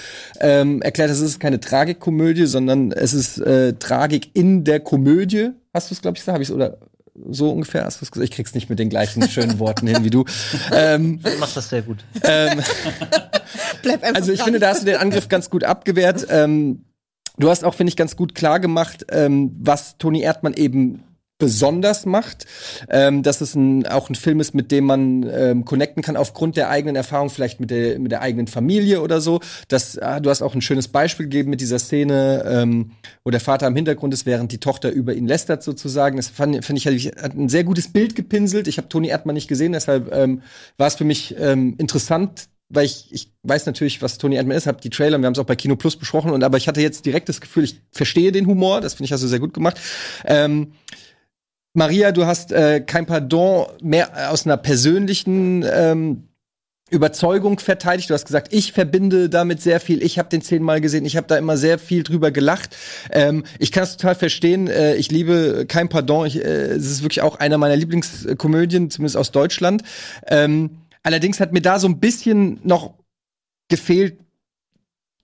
[0.42, 5.52] ähm, erklärt hast, es ist keine Tragikomödie, sondern es ist äh, Tragik in der Komödie.
[5.74, 6.36] Hast du es, glaube ich, gesagt?
[6.36, 6.78] Hab ich's oder
[7.32, 8.30] so ungefähr hast du es gesagt?
[8.30, 10.26] Ich krieg's nicht mit den gleichen schönen Worten hin wie du.
[10.74, 11.98] Ähm, Du machst das sehr gut.
[12.24, 12.62] ähm,
[13.82, 14.46] Bleib einfach also ich dran.
[14.46, 16.28] finde, da hast du den Angriff ganz gut abgewehrt.
[16.30, 16.86] Ähm,
[17.39, 21.04] du hast auch, finde ich, ganz gut klar gemacht, ähm, was Toni Erdmann eben
[21.39, 22.45] besonders macht,
[22.89, 26.58] ähm, dass es ein, auch ein Film ist, mit dem man ähm, connecten kann aufgrund
[26.58, 29.39] der eigenen Erfahrung, vielleicht mit der, mit der eigenen Familie oder so.
[29.69, 32.91] Das, ah, du hast auch ein schönes Beispiel gegeben mit dieser Szene, ähm,
[33.23, 36.17] wo der Vater im Hintergrund ist, während die Tochter über ihn lästert sozusagen.
[36.17, 38.67] Das fand, fand ich, hat ein sehr gutes Bild gepinselt.
[38.67, 40.41] Ich habe Toni Erdmann nicht gesehen, deshalb ähm,
[40.78, 44.68] war es für mich ähm, interessant, weil ich, ich weiß natürlich, was Tony Erdmann ist,
[44.68, 46.82] habe die Trailer, wir haben es auch bei Kino Plus besprochen, und aber ich hatte
[46.82, 49.80] jetzt direkt das Gefühl, ich verstehe den Humor, das finde ich du sehr gut gemacht.
[50.26, 50.74] Ähm,
[51.74, 56.30] Maria, du hast äh, kein Pardon mehr aus einer persönlichen ähm,
[56.90, 58.10] Überzeugung verteidigt.
[58.10, 60.02] Du hast gesagt, ich verbinde damit sehr viel.
[60.02, 61.06] Ich habe den zehnmal gesehen.
[61.06, 62.76] Ich habe da immer sehr viel drüber gelacht.
[63.12, 64.68] Ähm, ich kann es total verstehen.
[64.68, 66.26] Äh, ich liebe kein Pardon.
[66.26, 69.84] Ich, äh, es ist wirklich auch einer meiner Lieblingskomödien, zumindest aus Deutschland.
[70.28, 70.72] Ähm,
[71.04, 72.94] allerdings hat mir da so ein bisschen noch
[73.68, 74.20] gefehlt,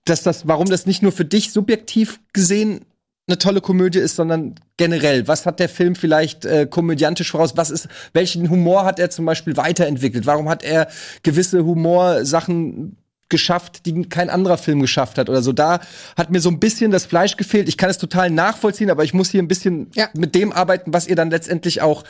[0.04, 2.84] dass das, warum das nicht nur für dich subjektiv gesehen
[3.28, 5.26] eine tolle Komödie ist, sondern generell.
[5.26, 7.56] Was hat der Film vielleicht äh, komödiantisch voraus?
[7.56, 10.26] Was ist, welchen Humor hat er zum Beispiel weiterentwickelt?
[10.26, 10.88] Warum hat er
[11.24, 12.96] gewisse Humorsachen
[13.28, 15.52] geschafft, die kein anderer Film geschafft hat oder so.
[15.52, 15.80] Da
[16.16, 17.68] hat mir so ein bisschen das Fleisch gefehlt.
[17.68, 20.08] Ich kann es total nachvollziehen, aber ich muss hier ein bisschen Ja.
[20.14, 22.04] mit dem arbeiten, was ihr dann letztendlich auch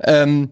[0.00, 0.50] ähm,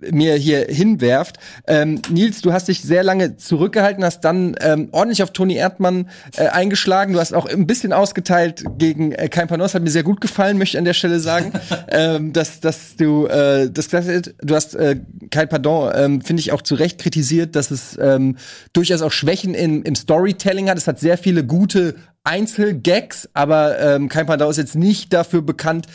[0.00, 1.38] mir hier hinwerft.
[1.66, 6.10] Ähm, Nils, du hast dich sehr lange zurückgehalten, hast dann ähm, ordentlich auf Toni Erdmann
[6.36, 7.14] äh, eingeschlagen.
[7.14, 10.58] Du hast auch ein bisschen ausgeteilt gegen äh, Kein Panos, hat mir sehr gut gefallen,
[10.58, 11.52] möchte ich an der Stelle sagen.
[11.88, 16.62] ähm, dass, dass du äh, das du hast äh, Kein Pardon, ähm, finde ich auch
[16.62, 18.36] zu Recht kritisiert, dass es ähm,
[18.72, 20.76] durchaus auch Schwächen im, im Storytelling hat.
[20.76, 25.86] Es hat sehr viele gute Einzelgags, aber ähm, Kein Pardon ist jetzt nicht dafür bekannt,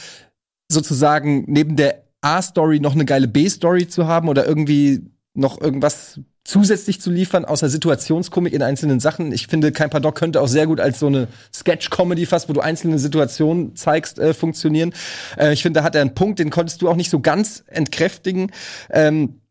[0.70, 7.00] sozusagen neben der A-Story noch eine geile B-Story zu haben oder irgendwie noch irgendwas zusätzlich
[7.00, 9.32] zu liefern, außer Situationskomik in einzelnen Sachen.
[9.32, 12.62] Ich finde, kein Pardon könnte auch sehr gut als so eine Sketch-Comedy fast, wo du
[12.62, 14.94] einzelne Situationen zeigst, äh, funktionieren.
[15.38, 17.64] Äh, ich finde, da hat er einen Punkt, den konntest du auch nicht so ganz
[17.68, 18.52] entkräftigen.
[18.90, 19.42] Ähm,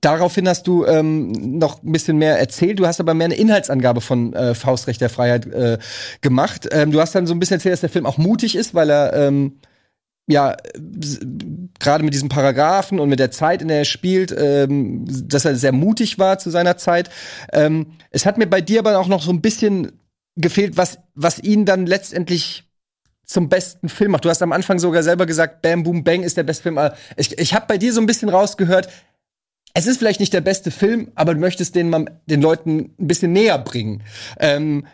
[0.00, 2.78] Daraufhin hast du ähm, noch ein bisschen mehr erzählt.
[2.78, 5.78] Du hast aber mehr eine Inhaltsangabe von äh, Faustrecht der Freiheit äh,
[6.20, 6.68] gemacht.
[6.72, 8.90] Ähm, du hast dann so ein bisschen erzählt, dass der Film auch mutig ist, weil
[8.90, 9.60] er ähm,
[10.26, 10.56] ja
[11.78, 15.56] gerade mit diesen Paragraphen und mit der Zeit, in der er spielt, ähm, dass er
[15.56, 17.10] sehr mutig war zu seiner Zeit.
[17.52, 19.92] Ähm, es hat mir bei dir aber auch noch so ein bisschen
[20.36, 22.64] gefehlt, was was ihn dann letztendlich
[23.24, 24.24] zum besten Film macht.
[24.24, 26.78] Du hast am Anfang sogar selber gesagt, Bam Boom Bang ist der beste Film.
[27.16, 28.88] Ich, ich habe bei dir so ein bisschen rausgehört,
[29.74, 33.08] es ist vielleicht nicht der beste Film, aber du möchtest den mal den Leuten ein
[33.08, 34.04] bisschen näher bringen.
[34.38, 34.86] Ähm,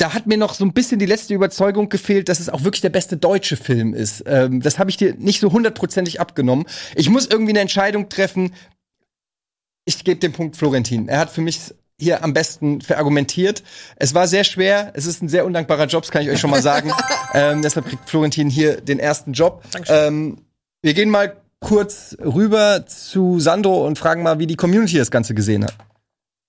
[0.00, 2.80] da hat mir noch so ein bisschen die letzte Überzeugung gefehlt, dass es auch wirklich
[2.80, 4.24] der beste deutsche Film ist.
[4.26, 6.64] Ähm, das habe ich dir nicht so hundertprozentig abgenommen.
[6.94, 8.54] Ich muss irgendwie eine Entscheidung treffen.
[9.84, 11.08] Ich gebe den Punkt Florentin.
[11.08, 11.60] Er hat für mich
[11.98, 13.62] hier am besten verargumentiert.
[13.96, 14.92] Es war sehr schwer.
[14.94, 16.92] Es ist ein sehr undankbarer Job, das kann ich euch schon mal sagen.
[17.34, 19.62] ähm, deshalb kriegt Florentin hier den ersten Job.
[19.88, 20.38] Ähm,
[20.80, 25.34] wir gehen mal kurz rüber zu Sandro und fragen mal, wie die Community das Ganze
[25.34, 25.74] gesehen hat.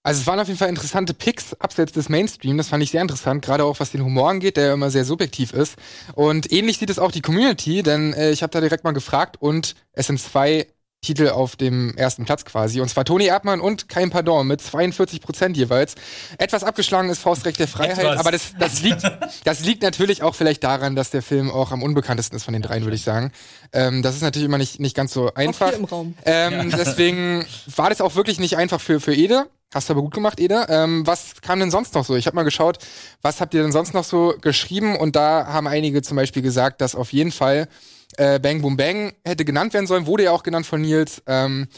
[0.03, 2.57] Also es waren auf jeden Fall interessante Picks abseits des Mainstream.
[2.57, 5.05] Das fand ich sehr interessant, gerade auch was den Humor angeht, der ja immer sehr
[5.05, 5.75] subjektiv ist.
[6.13, 9.37] Und ähnlich sieht es auch die Community, denn äh, ich habe da direkt mal gefragt
[9.39, 10.67] und es sind zwei
[11.03, 12.79] Titel auf dem ersten Platz quasi.
[12.79, 15.95] Und zwar Toni Erdmann und Kein Pardon mit 42 Prozent jeweils.
[16.37, 18.19] Etwas abgeschlagen ist Faustrecht der Freiheit, Etwas.
[18.19, 19.03] aber das, das, liegt,
[19.43, 22.61] das liegt natürlich auch vielleicht daran, dass der Film auch am unbekanntesten ist von den
[22.61, 23.31] dreien, würde ich sagen.
[23.73, 25.69] Ähm, das ist natürlich immer nicht, nicht ganz so einfach.
[25.69, 26.13] hier im Raum.
[26.23, 29.47] Ähm, Deswegen war das auch wirklich nicht einfach für, für Ede.
[29.73, 30.65] Hast du aber gut gemacht, Ede.
[30.67, 32.15] Ähm, was kam denn sonst noch so?
[32.17, 32.79] Ich habe mal geschaut,
[33.21, 34.97] was habt ihr denn sonst noch so geschrieben?
[34.97, 37.69] Und da haben einige zum Beispiel gesagt, dass auf jeden Fall
[38.17, 40.07] äh, Bang Boom Bang hätte genannt werden sollen.
[40.07, 41.23] Wurde ja auch genannt von Nils.
[41.25, 41.69] Ähm,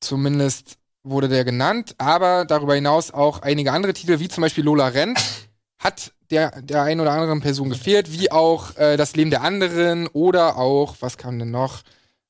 [0.00, 1.94] zumindest wurde der genannt.
[1.98, 5.20] Aber darüber hinaus auch einige andere Titel, wie zum Beispiel Lola Rent,
[5.78, 10.08] hat der, der einen oder anderen Person gefehlt, wie auch äh, Das Leben der anderen
[10.08, 11.82] oder auch, was kam denn noch?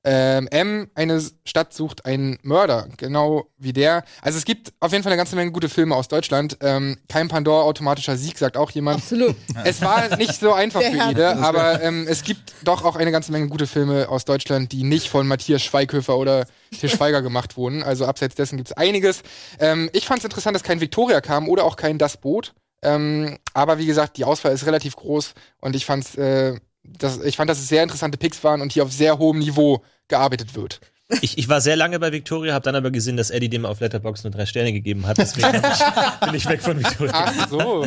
[0.09, 4.05] Ähm, M, eine Stadt sucht einen Mörder, genau wie der.
[4.23, 6.57] Also es gibt auf jeden Fall eine ganze Menge gute Filme aus Deutschland.
[6.61, 8.99] Ähm, kein Pandora automatischer Sieg, sagt auch jemand.
[8.99, 9.35] Absolut.
[9.65, 11.11] Es war nicht so einfach Der für Herz.
[11.11, 14.85] Ede, aber ähm, es gibt doch auch eine ganze Menge gute Filme aus Deutschland, die
[14.85, 16.47] nicht von Matthias Schweighöfer oder
[16.79, 17.83] Til Schweiger gemacht wurden.
[17.83, 19.23] Also abseits dessen gibt es einiges.
[19.59, 22.55] Ähm, ich fand es interessant, dass kein Victoria kam oder auch kein Das Boot.
[22.83, 26.55] Ähm, aber wie gesagt, die Auswahl ist relativ groß und ich fand's, äh,
[26.99, 29.83] das, ich fand, dass es sehr interessante Picks waren und hier auf sehr hohem Niveau
[30.09, 30.81] gearbeitet wird.
[31.21, 33.79] Ich, ich war sehr lange bei Victoria, habe dann aber gesehen, dass Eddie dem auf
[33.79, 35.19] Letterboxd nur drei Sterne gegeben hat.
[35.19, 37.13] Deswegen bin ich, weg von Victoria.
[37.15, 37.87] Ach so.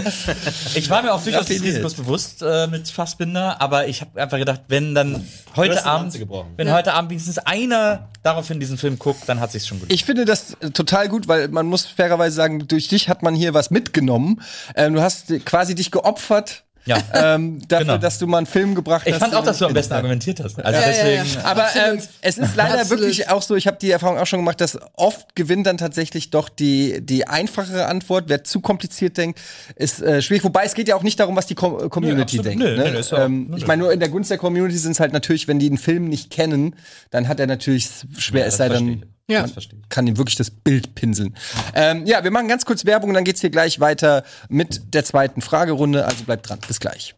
[0.75, 1.49] Ich war mir auch durchaus.
[1.49, 6.17] Risikos bewusst äh, mit Fassbinder, aber ich habe einfach gedacht, wenn dann heute Abend,
[6.55, 9.91] wenn heute Abend wenigstens einer daraufhin diesen Film guckt, dann hat sich's schon gut.
[9.91, 13.53] Ich finde das total gut, weil man muss fairerweise sagen, durch dich hat man hier
[13.53, 14.41] was mitgenommen.
[14.75, 16.97] Ähm, du hast quasi dich geopfert Ja.
[17.13, 17.97] ähm, dafür, Genau.
[17.97, 19.19] dass du mal einen Film gebracht Ich hast.
[19.19, 20.57] fand auch, dass du am besten argumentiert hast.
[20.63, 21.23] Also Ja, ja, ja.
[21.23, 21.45] deswegen.
[21.45, 23.03] Aber ähm, es ist leider Absolut.
[23.03, 26.29] wirklich auch so, ich habe die Erfahrung auch schon gemacht, dass oft gewinnt dann tatsächlich
[26.31, 28.25] doch die, die einfachere Antwort.
[28.27, 29.39] Wer zu kompliziert denkt,
[29.75, 30.43] ist äh, schwierig.
[30.43, 32.45] Wobei es geht ja auch nicht darum, was die Com äh, Community absolut.
[32.45, 32.59] denkt.
[32.63, 32.93] Nö, ne?
[32.93, 35.47] ja auch- ähm, ich meine, nur in der Gunst der Community sind es halt natürlich,
[35.47, 36.75] wenn die einen Film nicht kennen,
[37.11, 37.87] dann hat er natürlich
[38.17, 39.43] schwer, es sei denn, Ja.
[39.43, 39.89] Das verstehe ich.
[39.89, 41.35] kann ihm wirklich das Bild pinseln.
[41.75, 45.05] Ähm, ja, wir machen ganz kurz Werbung und dann geht's hier gleich weiter mit der
[45.05, 46.05] zweiten Fragerunde.
[46.05, 46.59] Also bleibt dran.
[46.67, 47.15] Bis gleich.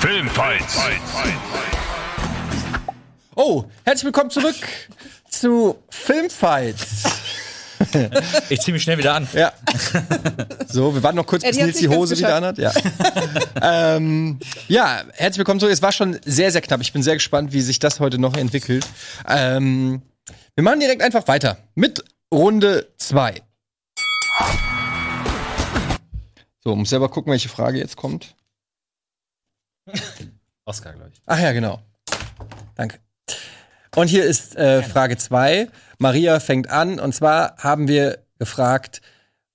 [0.00, 0.78] Filmfights.
[3.36, 4.56] Oh, herzlich willkommen zurück
[5.28, 7.19] zu Filmfights.
[8.48, 9.28] Ich zieh mich schnell wieder an.
[9.32, 9.52] Ja.
[10.68, 12.58] So, wir warten noch kurz, bis Nils die Hose wieder anhat.
[12.58, 12.72] Ja.
[13.62, 14.38] ähm,
[14.68, 15.72] ja, herzlich willkommen zurück.
[15.72, 16.80] Es war schon sehr, sehr knapp.
[16.80, 18.86] Ich bin sehr gespannt, wie sich das heute noch entwickelt.
[19.28, 20.02] Ähm,
[20.54, 23.42] wir machen direkt einfach weiter mit Runde 2.
[26.62, 28.34] So, muss selber gucken, welche Frage jetzt kommt.
[30.64, 31.20] Oscar, glaube ich.
[31.26, 31.80] Ach ja, genau.
[32.76, 32.98] Danke.
[33.96, 35.68] Und hier ist äh, Frage zwei.
[35.98, 37.00] Maria fängt an.
[37.00, 39.00] Und zwar haben wir gefragt,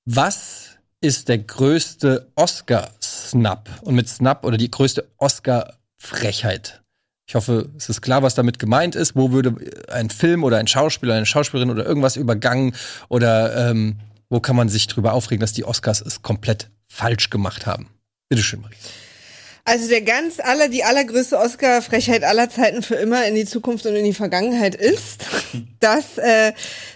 [0.06, 3.70] was ist der größte Oscar-Snap?
[3.82, 6.82] Und mit Snap oder die größte Oscar-Frechheit.
[7.28, 9.16] Ich hoffe, es ist klar, was damit gemeint ist.
[9.16, 9.56] Wo würde
[9.90, 12.76] ein Film oder ein Schauspieler, eine Schauspielerin oder irgendwas übergangen?
[13.10, 17.66] Oder ähm, wo kann man sich drüber aufregen, dass die Oscars es komplett falsch gemacht
[17.66, 17.90] haben?
[18.30, 18.78] Bitteschön, Maria.
[19.68, 23.96] Also der ganz aller, die allergrößte Oscar-Frechheit aller Zeiten für immer in die Zukunft und
[23.96, 25.26] in die Vergangenheit ist,
[25.80, 26.54] dass äh,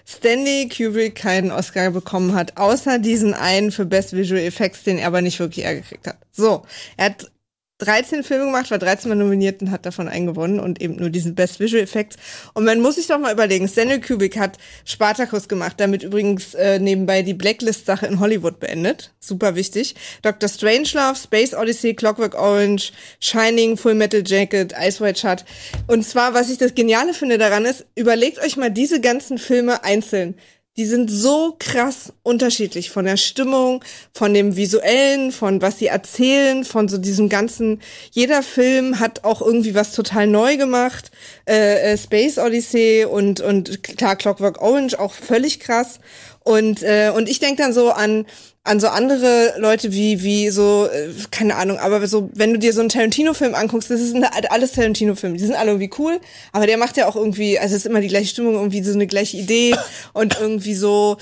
[0.08, 5.08] Stanley Kubrick keinen Oscar bekommen hat, außer diesen einen für Best Visual Effects, den er
[5.08, 6.17] aber nicht wirklich er gekriegt hat.
[6.32, 6.62] So,
[6.95, 7.32] er hat
[7.79, 11.09] 13 Filme gemacht, war 13 Mal nominiert und hat davon einen gewonnen und eben nur
[11.09, 12.17] diesen Best Visual Effects.
[12.53, 16.79] Und man muss sich doch mal überlegen, Stanley Kubrick hat Spartacus gemacht, damit übrigens äh,
[16.79, 19.13] nebenbei die Blacklist-Sache in Hollywood beendet.
[19.19, 19.95] Super wichtig.
[20.21, 20.49] Dr.
[20.49, 25.45] Strangelove, Space Odyssey, Clockwork Orange, Shining, Full Metal Jacket, Ice White Shut.
[25.87, 29.83] Und zwar, was ich das Geniale finde daran ist, überlegt euch mal diese ganzen Filme
[29.83, 30.35] einzeln.
[30.79, 36.63] Die sind so krass unterschiedlich von der Stimmung, von dem visuellen, von was sie erzählen,
[36.63, 37.81] von so diesem ganzen.
[38.11, 41.11] Jeder Film hat auch irgendwie was total neu gemacht.
[41.45, 45.99] Äh, äh, Space Odyssey und und klar Clockwork Orange auch völlig krass.
[46.45, 48.25] Und äh, und ich denke dann so an
[48.63, 52.74] an so andere Leute wie wie so äh, keine Ahnung, aber so wenn du dir
[52.74, 55.38] so einen Tarantino-Film anguckst, das ist eine, alles Tarantino-Filme.
[55.38, 56.19] Die sind alle irgendwie cool,
[56.52, 58.93] aber der macht ja auch irgendwie, also es ist immer die gleiche Stimmung, irgendwie so
[58.93, 59.76] eine gleiche Idee
[60.13, 61.17] und irgendwie so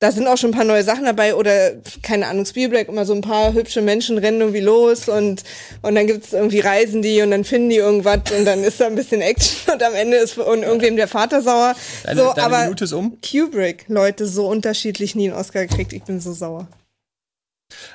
[0.00, 1.72] da sind auch schon ein paar neue Sachen dabei oder
[2.02, 5.42] keine Ahnung, Spielberg immer so ein paar hübsche Menschen rennen irgendwie los und
[5.82, 8.86] und dann gibt's irgendwie reisen die und dann finden die irgendwas und dann ist da
[8.86, 11.74] ein bisschen Action und am Ende ist von irgendwem der Vater sauer.
[12.04, 13.18] Deine, so, deine aber Minute ist um.
[13.28, 15.92] Kubrick, Leute, so unterschiedlich nie einen Oscar gekriegt.
[15.92, 16.68] Ich bin so sauer.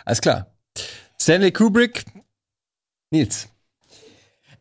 [0.06, 0.54] Alles klar.
[1.20, 2.06] Stanley Kubrick.
[3.12, 3.48] Nils.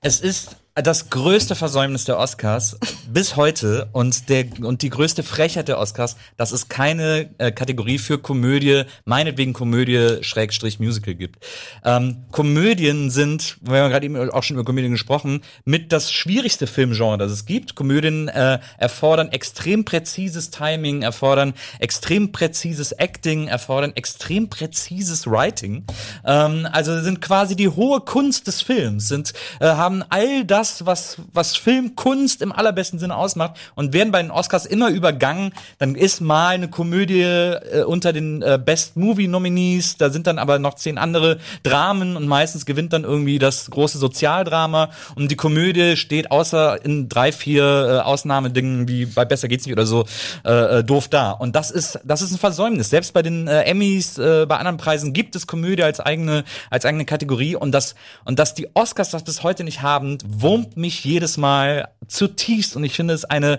[0.01, 5.69] Es ist das größte Versäumnis der Oscars bis heute und der und die größte Frechheit
[5.69, 11.45] der Oscars, dass es keine äh, Kategorie für Komödie, meinetwegen Komödie Schrägstrich Musical gibt.
[11.85, 16.67] Ähm, Komödien sind, wir haben gerade eben auch schon über Komödien gesprochen, mit das schwierigste
[16.67, 17.75] Filmgenre, das es gibt.
[17.75, 25.85] Komödien äh, erfordern extrem präzises Timing, erfordern extrem präzises Acting, erfordern extrem präzises Writing.
[26.25, 31.19] Ähm, also sind quasi die hohe Kunst des Films, sind äh, haben all das, was
[31.33, 35.53] was Filmkunst im allerbesten Sinne ausmacht und werden bei den Oscars immer übergangen.
[35.79, 40.39] Dann ist mal eine Komödie äh, unter den äh, Best Movie Nominees, da sind dann
[40.39, 45.37] aber noch zehn andere Dramen und meistens gewinnt dann irgendwie das große Sozialdrama und die
[45.37, 50.05] Komödie steht außer in drei vier äh, Ausnahmedingen wie bei Besser geht's nicht oder so
[50.45, 51.31] äh, äh, doof da.
[51.33, 52.91] Und das ist das ist ein Versäumnis.
[52.91, 56.85] Selbst bei den äh, Emmys, äh, bei anderen Preisen gibt es Komödie als eigene als
[56.85, 57.95] eigene Kategorie und das
[58.25, 60.19] und dass die Oscars das bis heute nicht haben,
[60.53, 63.59] wurmt mich jedes Mal zutiefst und ich finde es eine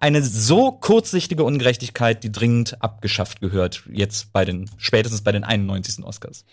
[0.00, 6.04] eine so kurzsichtige Ungerechtigkeit, die dringend abgeschafft gehört, jetzt bei den, spätestens bei den 91.
[6.04, 6.44] Oscars.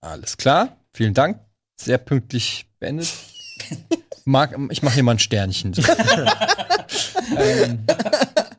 [0.00, 0.76] Alles klar.
[0.92, 1.38] Vielen Dank.
[1.80, 3.08] Sehr pünktlich beendet.
[4.24, 5.74] Mag, ich mache hier mal ein Sternchen.
[7.36, 7.86] Ähm,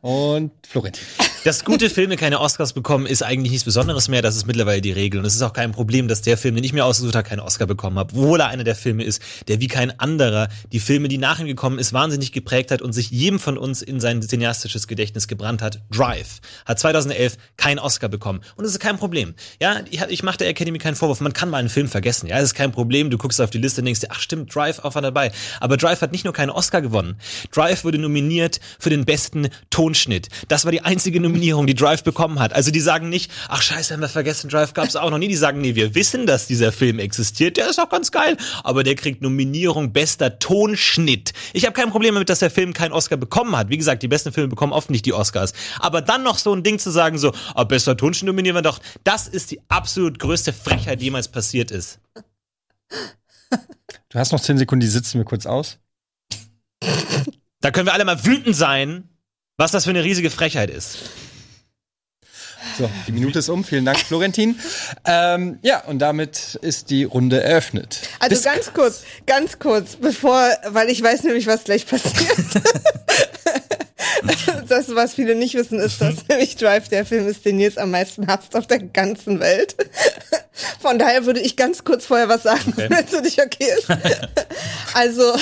[0.00, 1.04] und Florentin.
[1.44, 4.22] Dass gute Filme keine Oscars bekommen, ist eigentlich nichts Besonderes mehr.
[4.22, 5.18] Das ist mittlerweile die Regel.
[5.18, 7.40] Und es ist auch kein Problem, dass der Film, den ich mir ausgesucht habe, keinen
[7.40, 8.12] Oscar bekommen hat.
[8.12, 11.48] Obwohl er einer der Filme ist, der wie kein anderer die Filme, die nach ihm
[11.48, 15.62] gekommen ist, wahnsinnig geprägt hat und sich jedem von uns in sein cineastisches Gedächtnis gebrannt
[15.62, 15.80] hat.
[15.90, 18.42] Drive hat 2011 keinen Oscar bekommen.
[18.54, 19.34] Und das ist kein Problem.
[19.60, 21.20] Ja, ich, mache der Academy keinen Vorwurf.
[21.20, 22.28] Man kann mal einen Film vergessen.
[22.28, 23.10] Ja, das ist kein Problem.
[23.10, 25.32] Du guckst auf die Liste und denkst dir, ach stimmt, Drive auch war dabei.
[25.58, 27.16] Aber Drive hat nicht nur keinen Oscar gewonnen.
[27.50, 30.28] Drive wurde nominiert für den besten Tonschnitt.
[30.46, 32.52] Das war die einzige Nominierung, die Drive bekommen hat.
[32.52, 35.28] Also die sagen nicht, ach scheiße, haben wir vergessen, Drive gab's auch noch nie.
[35.28, 38.82] Die sagen, nee, wir wissen, dass dieser Film existiert, der ist auch ganz geil, aber
[38.82, 41.32] der kriegt Nominierung bester Tonschnitt.
[41.52, 43.68] Ich habe kein Problem damit, dass der Film keinen Oscar bekommen hat.
[43.68, 45.52] Wie gesagt, die besten Filme bekommen oft nicht die Oscars.
[45.78, 48.80] Aber dann noch so ein Ding zu sagen, so, ah, bester Tonschnitt nominieren wir doch,
[49.04, 52.00] das ist die absolut größte Frechheit, die jemals passiert ist.
[54.08, 55.78] Du hast noch 10 Sekunden, die sitzen wir kurz aus.
[57.60, 59.08] Da können wir alle mal wütend sein,
[59.56, 60.98] was das für eine riesige Frechheit ist.
[62.78, 63.64] So, die Minute ist um.
[63.64, 64.58] Vielen Dank, Florentin.
[65.04, 68.00] Ähm, ja, und damit ist die Runde eröffnet.
[68.20, 72.36] Also Bis- ganz kurz, ganz kurz, bevor, weil ich weiß nämlich, was gleich passiert.
[74.68, 77.90] das, was viele nicht wissen, ist, dass nämlich Drive der Film ist, den Nils am
[77.90, 79.74] meisten hasst auf der ganzen Welt.
[80.80, 83.88] Von daher würde ich ganz kurz vorher was sagen, wenn es für dich okay ist.
[84.94, 85.34] Also,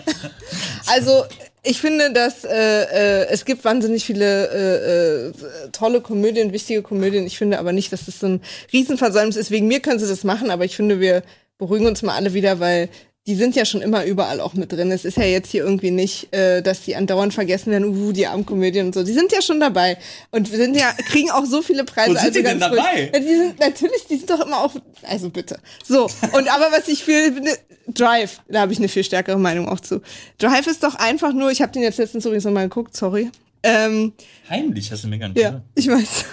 [0.86, 1.24] also
[1.62, 5.32] ich finde, dass äh, äh, es gibt wahnsinnig viele äh, äh,
[5.72, 7.26] tolle Komödien, wichtige Komödien.
[7.26, 8.40] Ich finde aber nicht, dass das so ein
[8.72, 9.50] Riesenversäumnis ist.
[9.50, 11.22] Wegen mir können sie das machen, aber ich finde, wir
[11.58, 12.88] beruhigen uns mal alle wieder, weil
[13.30, 14.90] die sind ja schon immer überall auch mit drin.
[14.90, 18.26] Es ist ja jetzt hier irgendwie nicht, äh, dass die andauernd vergessen werden, uh, die
[18.26, 19.04] Abendkomödien und so.
[19.04, 19.98] Die sind ja schon dabei
[20.32, 22.16] und wir sind ja kriegen auch so viele Preise.
[22.16, 23.08] Wo sind die denn dabei?
[23.14, 24.74] Ja, die sind natürlich, die sind doch immer auch.
[25.04, 25.60] Also bitte.
[25.86, 27.56] So und aber was ich viel ne,
[27.86, 30.02] Drive, da habe ich eine viel stärkere Meinung auch zu.
[30.38, 31.52] Drive ist doch einfach nur.
[31.52, 32.96] Ich habe den jetzt letztens übrigens noch mal geguckt.
[32.96, 33.30] Sorry.
[33.62, 34.12] Ähm,
[34.48, 36.24] Heimlich hast du mir gar nicht ja, ich weiß.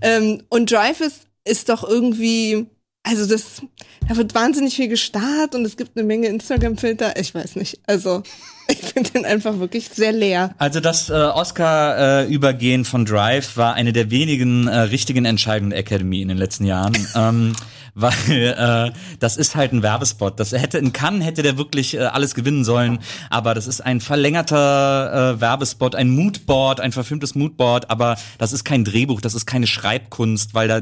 [0.00, 2.66] ähm, und Drive ist, ist doch irgendwie,
[3.04, 3.62] also das,
[4.08, 7.20] da wird wahnsinnig viel gestarrt und es gibt eine Menge Instagram-Filter.
[7.20, 7.78] Ich weiß nicht.
[7.86, 8.22] Also,
[8.68, 10.54] ich finde den einfach wirklich sehr leer.
[10.58, 16.22] Also das äh, Oscar-Übergehen von Drive war eine der wenigen äh, richtigen Entscheidungen der Academy
[16.22, 16.94] in den letzten Jahren.
[17.14, 17.52] ähm,
[17.94, 20.38] weil äh, das ist halt ein Werbespot.
[20.40, 22.98] Das hätte in Cannes hätte der wirklich äh, alles gewinnen sollen,
[23.30, 28.64] aber das ist ein verlängerter äh, Werbespot, ein Moodboard, ein verfilmtes Moodboard, aber das ist
[28.64, 30.80] kein Drehbuch, das ist keine Schreibkunst, weil da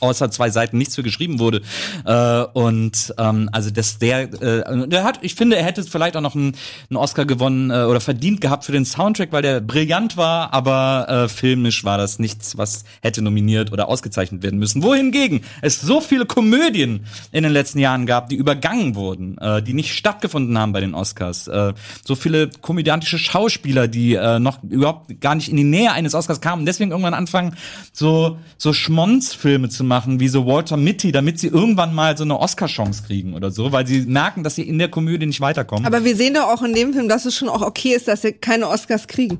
[0.00, 1.62] außer zwei Seiten nichts für geschrieben wurde.
[2.04, 6.20] Äh, und ähm, also das der äh, der hat, ich finde, er hätte vielleicht auch
[6.20, 6.56] noch einen,
[6.90, 11.06] einen Oscar gewonnen äh, oder verdient gehabt für den Soundtrack, weil der brillant war, aber
[11.08, 14.82] äh, filmisch war das nichts, was hätte nominiert oder ausgezeichnet werden müssen.
[14.82, 19.72] Wohingegen es so viele Komödien in den letzten Jahren gab, die übergangen wurden, äh, die
[19.72, 21.48] nicht stattgefunden haben bei den Oscars.
[21.48, 21.72] Äh,
[22.04, 26.42] so viele komödiantische Schauspieler, die äh, noch überhaupt gar nicht in die Nähe eines Oscars
[26.42, 27.56] kamen und deswegen irgendwann anfangen,
[27.92, 32.38] so so Schmonzfilme zu machen, wie so Walter Mitty, damit sie irgendwann mal so eine
[32.38, 35.86] Oscar-Chance kriegen oder so, weil sie merken, dass sie in der Komödie nicht weiterkommen.
[35.86, 38.20] Aber wir sehen doch auch in dem Film, dass es schon auch okay ist, dass
[38.20, 39.38] sie keine Oscars kriegen.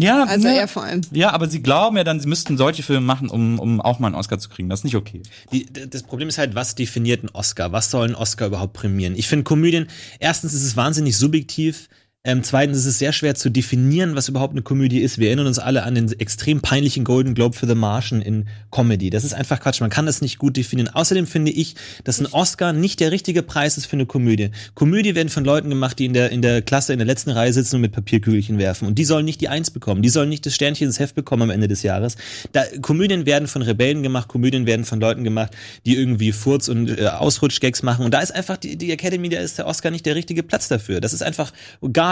[0.00, 1.00] Ja, Also ne, er vor allem.
[1.10, 4.08] Ja, aber sie glauben ja dann, sie müssten solche Filme machen, um, um auch mal
[4.08, 4.68] einen Oscar zu kriegen.
[4.68, 5.22] Das ist nicht okay.
[5.52, 7.72] Die, das Problem ist halt, was definiert ein Oscar?
[7.72, 9.14] Was soll ein Oscar überhaupt prämieren?
[9.16, 9.88] Ich finde Komödien,
[10.18, 11.88] erstens ist es wahnsinnig subjektiv.
[12.26, 15.18] Ähm, zweitens ist es sehr schwer zu definieren, was überhaupt eine Komödie ist.
[15.18, 19.10] Wir erinnern uns alle an den extrem peinlichen Golden Globe für The Martian in Comedy.
[19.10, 19.80] Das ist einfach Quatsch.
[19.80, 20.88] Man kann das nicht gut definieren.
[20.92, 24.50] Außerdem finde ich, dass ein Oscar nicht der richtige Preis ist für eine Komödie.
[24.74, 27.52] Komödie werden von Leuten gemacht, die in der, in der Klasse in der letzten Reihe
[27.52, 28.88] sitzen und mit Papierkügelchen werfen.
[28.88, 30.02] Und die sollen nicht die Eins bekommen.
[30.02, 32.16] Die sollen nicht das Sternchen ins Heft bekommen am Ende des Jahres.
[32.50, 34.26] Da, Komödien werden von Rebellen gemacht.
[34.26, 35.52] Komödien werden von Leuten gemacht,
[35.84, 38.04] die irgendwie Furz- und äh, Ausrutschgags machen.
[38.04, 40.66] Und da ist einfach die, die Academy, da ist der Oscar nicht der richtige Platz
[40.66, 41.00] dafür.
[41.00, 41.52] Das ist einfach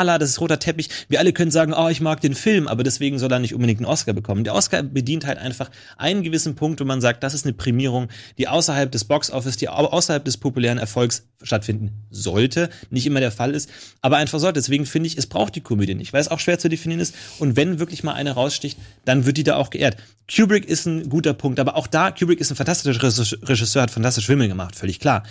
[0.05, 0.91] Gala, das ist roter Teppich.
[1.09, 3.81] Wir alle können sagen, oh, ich mag den Film, aber deswegen soll er nicht unbedingt
[3.81, 4.45] einen Oscar bekommen.
[4.45, 8.09] Der Oscar bedient halt einfach einen gewissen Punkt, wo man sagt, das ist eine Prämierung,
[8.37, 12.69] die außerhalb des Boxoffice, die au- außerhalb des populären Erfolgs stattfinden sollte.
[12.91, 13.71] Nicht immer der Fall ist,
[14.03, 14.61] aber einfach sollte.
[14.61, 17.15] Deswegen finde ich, es braucht die Komödie nicht, weil es auch schwer zu definieren ist.
[17.39, 19.97] Und wenn wirklich mal eine raussticht, dann wird die da auch geehrt.
[20.35, 23.91] Kubrick ist ein guter Punkt, aber auch da, Kubrick ist ein fantastischer Regisseur, Regisseur, hat
[23.91, 25.23] fantastische Filme gemacht, völlig klar.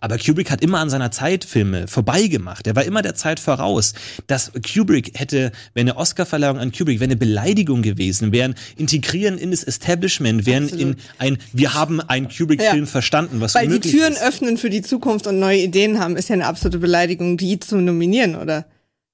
[0.00, 2.66] Aber Kubrick hat immer an seiner Zeit Filme vorbeigemacht.
[2.66, 3.94] Er war immer der Zeit voraus.
[4.26, 9.50] Dass Kubrick hätte, wenn eine Oscarverleihung an Kubrick, wäre eine Beleidigung gewesen, wären integrieren in
[9.50, 12.86] das Establishment, wären in ein, wir haben einen Kubrick-Film Ja.
[12.86, 14.22] verstanden, was Weil die möglich Türen ist.
[14.22, 17.76] öffnen für die Zukunft und neue Ideen haben, ist ja eine absolute Beleidigung, die zu
[17.76, 18.66] nominieren, oder?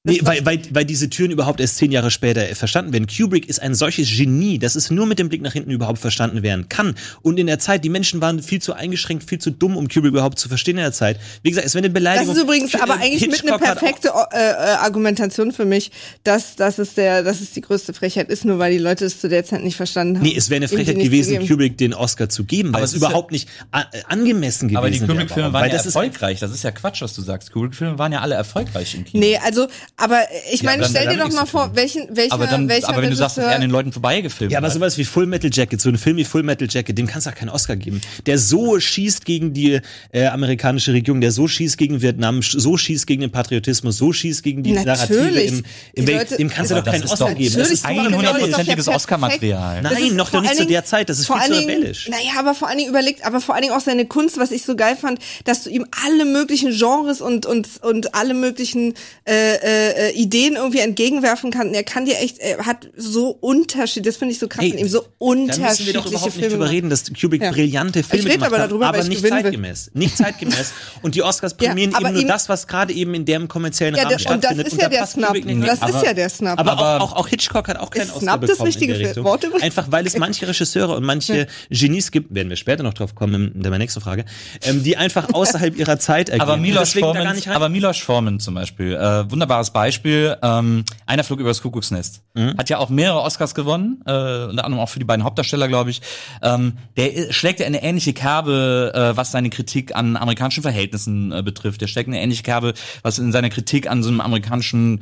[0.09, 3.07] Nee, weil, weil, weil diese Türen überhaupt erst zehn Jahre später verstanden werden.
[3.07, 6.43] Kubrick ist ein solches Genie, dass es nur mit dem Blick nach hinten überhaupt verstanden
[6.43, 6.95] werden kann.
[7.23, 10.11] Und in der Zeit, die Menschen waren viel zu eingeschränkt, viel zu dumm, um Kubrick
[10.13, 11.19] überhaupt zu verstehen in der Zeit.
[11.43, 12.35] Wie gesagt, es wäre eine Das Beleidigung.
[12.37, 15.91] ist übrigens aber eigentlich mit einer Hitchcock hat auch- perfekte äh, äh, Argumentation für mich,
[16.25, 19.21] dass, dass, es der, dass es die größte Frechheit ist, nur weil die Leute es
[19.21, 20.25] zu der Zeit nicht verstanden haben.
[20.25, 21.47] Nee, es wäre eine Frechheit gewesen.
[21.47, 23.85] Kubrick den Oscar zu geben, weil Aber es es ist ja- überhaupt nicht a- äh,
[24.09, 25.09] angemessen gewesen Aber die wäre.
[25.13, 26.41] Kubrick-Filme waren ja das ist erfolgreich.
[26.41, 27.53] Das ist ja Quatsch, was du sagst.
[27.53, 29.21] Kubrick-Filme waren ja alle erfolgreich im Kino.
[29.25, 29.67] Nee, also,
[29.99, 32.89] aber ich Ja, meine, dann- stell dir doch mal vor, welchen, welcher, aber dann, welcher
[32.89, 34.75] aber wenn du sagst, dass er an den Leuten vorbeigefilmt Ja, aber hat.
[34.75, 37.31] sowas wie Full Metal Jacket, so ein Film wie Full Metal Jacket, dem kannst du
[37.31, 38.01] auch keinen Oscar geben.
[38.27, 39.81] Der so schießt gegen die
[40.13, 44.43] äh, amerikanische Regierung, der so schießt gegen Vietnam, so schießt gegen den Patriotismus, so schießt
[44.43, 45.49] gegen die Narrative Natürlich.
[45.49, 47.55] im, Die im Welt, Leute- dem kannst du doch keinen Oscar doch- geben.
[47.59, 49.81] Das ist aber genau, das ist doch hundertprozentiges ja Oscar-Material.
[49.83, 50.01] perfekt.
[50.03, 52.09] Nein, noch nicht zu der Zeit, das ist viel zu rebellisch.
[52.09, 54.63] Naja, aber vor allen Dingen überlegt, aber vor allen Dingen auch seine Kunst, was ich
[54.63, 58.95] so geil fand, dass du ihm alle möglichen Genres und und und alle möglichen
[59.25, 61.75] äh, äh, Ideen irgendwie entgegenwerfen kannst.
[61.75, 64.89] Er kann dir echt, er hat so Unterschied, das finde ich so krass Hey, ihm,
[64.89, 66.51] so Da müssen wir unterschiedliche doch überhaupt nicht Filme.
[66.51, 67.51] drüber reden, dass Kubrick Ja.
[67.51, 69.43] brillante Filme gemacht aber hat, darüber, weil aber ich nicht gewinnen will.
[69.45, 69.91] zeitgemäß.
[69.95, 70.73] Nicht zeitgemäß.
[71.03, 73.49] Und die Oscars Ja, prämieren aber eben nur ihm- das, was gerade eben in dem
[73.49, 74.73] kommerziellen Ja, Rahmen der, und das stattfindet.
[74.73, 75.37] ist ja der Snap.
[75.81, 76.59] Das ist ja der Snap.
[76.59, 79.09] Aber, Aber- auch, auch, auch Hitchcock hat auch keinen Oscar Snap das bekommen richtige der
[79.09, 79.25] Richtung.
[79.25, 79.63] Wort übrigens?
[79.69, 83.53] Einfach weil es manche Regisseure und manche Genies gibt, werden wir später noch drauf kommen
[83.55, 84.25] in der nächsten Frage,
[84.63, 86.31] ähm, die einfach außerhalb ihrer Zeit.
[86.41, 87.43] Aber Milos Forman, rein.
[87.49, 92.23] aber Milos Forman zum Beispiel, äh, wunderbares Beispiel, ähm, einer flog übers Kuckucksnest.
[92.57, 95.91] Hat ja auch mehrere Oscars gewonnen, äh, unter anderem auch für die beiden Hauptdarsteller, glaube
[95.91, 96.03] ich.
[96.43, 101.43] Ähm, der schlägt ja eine ähnliche Kerbe, äh, was seine Kritik an amerikanischen Verhältnissen äh,
[101.45, 101.81] betrifft.
[101.81, 105.01] Der schlägt eine ähnliche Kerbe, was in seiner Kritik an so einem amerikanischen,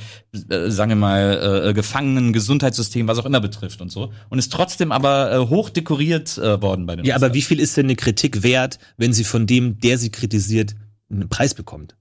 [0.50, 4.12] äh, sagen wir mal, äh, Gefangenen, Gesundheitssystem, was auch immer betrifft und so.
[4.28, 7.34] Und ist trotzdem aber äh, hoch dekoriert äh, worden bei den Ja, aber Oscars.
[7.36, 10.74] wie viel ist denn eine Kritik wert, wenn sie von dem, der sie kritisiert,
[11.10, 11.96] einen Preis bekommt?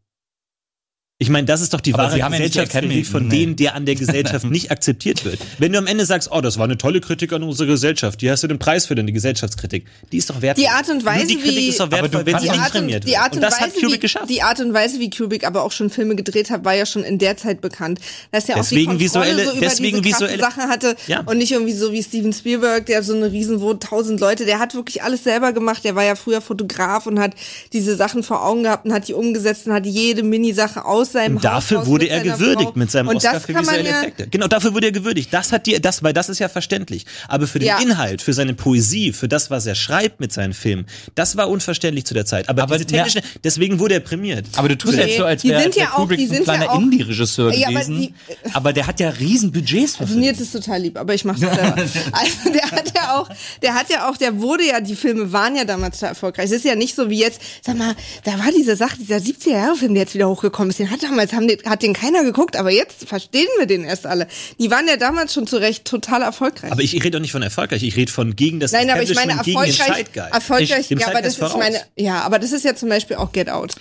[1.18, 3.03] Ich meine, das ist doch die Aber wahre ja Gesellschaftskritik Academy.
[3.05, 3.45] von Nee.
[3.45, 5.39] dem, der an der Gesellschaft nicht akzeptiert wird.
[5.59, 8.30] Wenn du am Ende sagst, oh, das war eine tolle Kritik an unsere Gesellschaft, die
[8.30, 10.66] hast du den Preis für denn die Gesellschaftskritik, die ist doch wertvoll.
[10.66, 12.45] Die Art und Weise, Nur die Kritik wie- ist doch Aber wertvoll, du wenn sie
[12.47, 13.18] die nicht Art, und, prämiert die wird.
[13.28, 14.30] Und, und das Weise, hat Kubrick wie, geschafft.
[14.30, 17.05] die Art und Weise, wie Kubrick aber auch schon Filme gedreht hat, war ja schon
[17.05, 17.99] in der Zeit bekannt.
[18.34, 21.22] Dass er auch Deswegen die Kontrolle visuelle- so über deswegen diese visuelle- Sachen hatte Ja.
[21.22, 24.59] und nicht irgendwie so wie Steven Spielberg, der so eine riesen wo tausend Leute, der
[24.59, 25.86] hat wirklich alles selber gemacht.
[25.86, 27.36] Der war ja früher Fotograf und hat
[27.72, 31.38] diese Sachen vor Augen gehabt und hat die umgesetzt und hat jede Mini-Sache aus seinem
[31.38, 32.80] Und dafür Haus wurde er gewürdigt Frau.
[32.80, 34.28] mit seinem und Oscar für visuelle ja, Effekte.
[34.28, 35.34] Genau, dafür wurde er gewürdigt.
[35.34, 37.06] Das hat die, das, weil das ist ja verständlich.
[37.28, 37.80] Aber für den Ja.
[37.80, 40.86] Inhalt, für seine Poesie, für das, was er schreibt mit seinen Filmen,
[41.16, 42.49] das war unverständlich zu der Zeit.
[42.49, 44.45] Aber, Aber diese technische, deswegen wurde er prämiert.
[44.56, 46.38] Aber du tust Nee, jetzt so, als wäre sind ja wär auch- Kubrick so ein
[46.39, 48.01] ja kleiner auch- Indie-Regisseur Ja, aber gewesen.
[48.01, 48.14] die-
[48.53, 50.18] aber der hat ja riesen Budgets für Also.
[50.18, 51.76] Nils ist total lieb, aber ich mache das selber.
[52.12, 53.30] also der hat ja auch,
[53.62, 56.45] der hat ja auch, der wurde ja, die Filme waren ja damals total erfolgreich.
[56.45, 59.93] Es ist ja nicht so wie jetzt, sag mal, da war diese Sache, dieser 70er-Jahre-Film,
[59.93, 62.71] der jetzt wieder hochgekommen ist, den hat damals, haben den, hat den keiner geguckt, aber
[62.71, 64.27] jetzt verstehen wir den erst alle.
[64.59, 66.71] Die waren ja damals schon zu Recht total erfolgreich.
[66.71, 69.13] Aber ich, rede doch nicht von erfolgreich, ich rede von gegen das Nein, aber ich
[69.15, 72.89] meine erfolgreich, erfolgreich, Ich- ja, aber das ist meine, ja, aber das ist ja zum
[72.89, 73.75] Beispiel auch Get Out.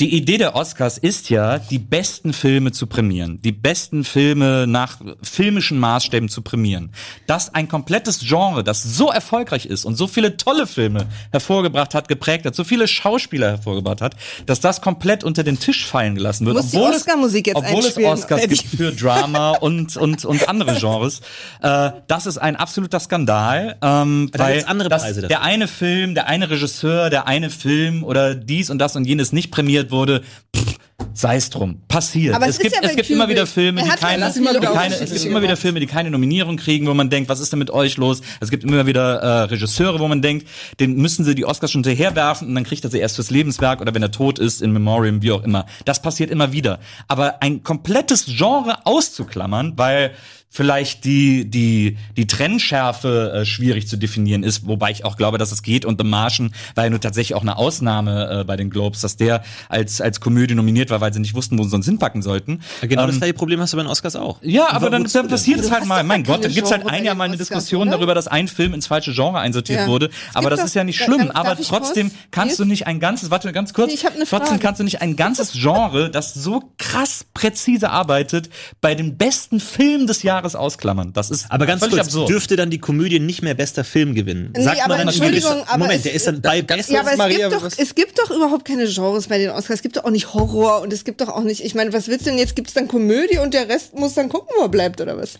[0.00, 4.98] Die Idee der Oscars ist ja, die besten Filme zu prämieren, die besten Filme nach
[5.22, 6.90] filmischen Maßstäben zu prämieren.
[7.26, 12.08] Dass ein komplettes Genre, das so erfolgreich ist und so viele tolle Filme hervorgebracht hat,
[12.08, 16.46] geprägt hat, so viele Schauspieler hervorgebracht hat, dass das komplett unter den Tisch fallen gelassen
[16.46, 16.56] wird.
[16.56, 17.96] Die obwohl Oscar-Musik jetzt es, obwohl es.
[17.98, 21.20] Oscars gibt für Drama und, und, und andere Genres.
[21.60, 25.28] Äh, das ist ein absoluter Skandal, ähm, da weil andere das, Preise dafür.
[25.28, 29.32] der eine Film, der eine Regisseur, der eine Film oder dies und das und jenes
[29.32, 30.22] nicht prämiert wurde,
[30.56, 30.76] pff,
[31.14, 31.80] sei es drum.
[31.88, 32.34] Passiert.
[32.34, 34.94] Aber es es gibt, ja es gibt immer wieder Filme, die ja keine, die keine
[34.94, 37.58] es gibt immer wieder Filme, die keine Nominierung kriegen, wo man denkt, was ist denn
[37.58, 38.20] mit euch los?
[38.40, 40.46] Es gibt immer wieder äh, Regisseure, wo man denkt,
[40.78, 43.80] den müssen sie die Oscars schon hinterherwerfen und dann kriegt er sie erst fürs Lebenswerk
[43.80, 45.66] oder wenn er tot ist, in Memoriam, wie auch immer.
[45.84, 46.80] Das passiert immer wieder.
[47.08, 50.12] Aber ein komplettes Genre auszuklammern, weil
[50.52, 55.52] vielleicht die die die Trennschärfe äh, schwierig zu definieren ist, wobei ich auch glaube, dass
[55.52, 58.68] es geht und The Martian war ja nur tatsächlich auch eine Ausnahme äh, bei den
[58.70, 61.86] Globes, dass der als als Komödie nominiert war, weil sie nicht wussten, wo sie sonst
[61.86, 62.60] hinpacken sollten.
[62.82, 64.38] Genau das Ähm, gleiche Problem hast du bei den Oscars auch.
[64.42, 66.02] ja, aber dann, dann passiert es halt mal.
[66.04, 67.96] Mein Gott, dann gibt's halt ein Jahr mal eine Oscars, Diskussion oder?
[67.98, 69.86] darüber, dass ein Film ins falsche Genre einsortiert Ja.
[69.86, 70.10] wurde.
[70.34, 71.28] Aber das doch- ist ja nicht schlimm.
[71.28, 74.84] darf- aber trotzdem kannst du nicht ein ganzes, warte ganz kurz, Nee, trotzdem kannst du
[74.84, 80.39] nicht ein ganzes Genre, das so krass präzise arbeitet, bei den besten Film des Jahres
[80.44, 81.12] ausklammern.
[81.12, 82.28] Das ist Aber ganz völlig kurz, absurd.
[82.30, 84.52] dürfte dann die Komödie nicht mehr bester Film gewinnen?
[84.56, 86.88] Nee, aber dann Entschuldigung, gewisser- aber Moment, es- der ist dann bei ganz.
[86.88, 89.50] Ja, aber es, Maria, gibt doch, was- es gibt doch überhaupt keine Genres bei den
[89.50, 89.76] Oscars.
[89.76, 92.08] Es gibt doch auch nicht Horror und es gibt doch auch nicht, ich meine, was
[92.08, 92.56] willst du denn jetzt?
[92.56, 95.38] Gibt es dann Komödie und der Rest muss dann gucken, wo er bleibt oder was?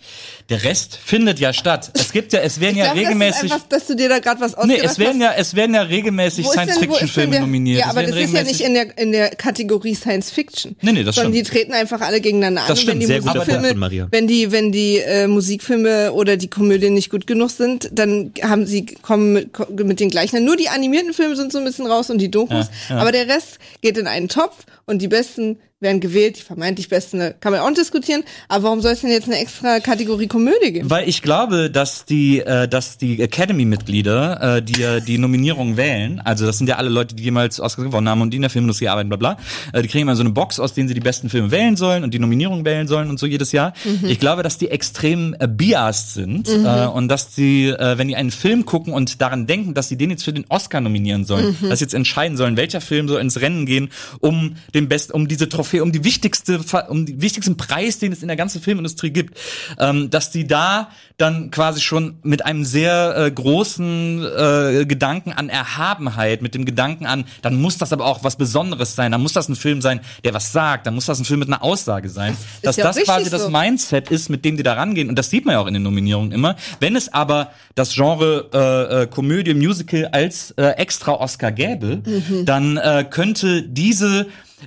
[0.48, 1.90] Der Rest findet ja statt.
[1.94, 3.34] Es gibt ja, es werden ja Ich glaube, regelmäßig.
[3.34, 5.34] Das ist einfach, dass du dir da gerade was Nee, ausgedacht es werden hast.
[5.36, 7.80] ja, es werden ja regelmäßig Science-Fiction-Filme nominiert.
[7.80, 10.76] Ja, aber das ist ja nicht in der, in der Kategorie Science Fiction.
[10.80, 11.46] Nee, nee, das Sondern stimmt.
[11.46, 12.76] die treten einfach alle gegeneinander Das an.
[12.76, 14.08] stimmt, wenn die sehr Musikfilme, Punkt von Maria.
[14.10, 18.66] Wenn die, wenn die äh, Musikfilme oder die Komödien nicht gut genug sind, dann haben
[18.66, 20.44] sie, kommen mit, mit den gleichen.
[20.44, 22.66] Nur die animierten Filme sind so ein bisschen raus und die Dokus.
[22.88, 27.34] Aber der Rest geht in einen Topf und die besten werden gewählt, die vermeintlich besten,
[27.40, 28.22] kann man auch diskutieren.
[28.48, 30.90] Aber warum soll es denn jetzt eine extra Kategorie Komödie geben?
[30.90, 36.20] Weil ich glaube, dass die, äh, dass die Academy-Mitglieder, äh, die äh, die Nominierung wählen,
[36.20, 38.50] also das sind ja alle Leute, die jemals Oscar gewonnen haben und die in der
[38.50, 39.38] Filmindustrie arbeiten, bla bla,
[39.72, 42.04] äh, die kriegen immer so eine Box, aus denen sie die besten Filme wählen sollen
[42.04, 43.72] und die Nominierung wählen sollen und so jedes Jahr.
[44.02, 48.16] Ich glaube, dass die extrem äh, biased sind äh, und dass die, äh, wenn die
[48.16, 51.56] einen Film gucken und daran denken, dass sie den jetzt für den Oscar nominieren sollen,
[51.62, 53.88] dass sie jetzt entscheiden sollen, welcher Film soll ins Rennen gehen,
[54.20, 58.22] um den besten, um diese Trophäe, um die wichtigste, um den wichtigsten Preis, den es
[58.22, 59.38] in der ganzen Filmindustrie gibt,
[59.78, 60.90] ähm, dass die da
[61.20, 67.06] dann quasi schon mit einem sehr äh, großen äh, Gedanken an Erhabenheit, mit dem Gedanken
[67.06, 70.00] an, dann muss das aber auch was Besonderes sein, dann muss das ein Film sein,
[70.24, 72.96] der was sagt, dann muss das ein Film mit einer Aussage sein, dass ja das
[72.96, 73.50] quasi richtig das so.
[73.50, 75.82] Mindset ist, mit dem die da rangehen und das sieht man ja auch in den
[75.82, 76.56] Nominierungen immer.
[76.80, 82.44] Wenn es aber das Genre äh, äh, Komödie, Musical als äh, extra Oscar gäbe, Mhm.
[82.44, 84.26] dann äh, könnte diese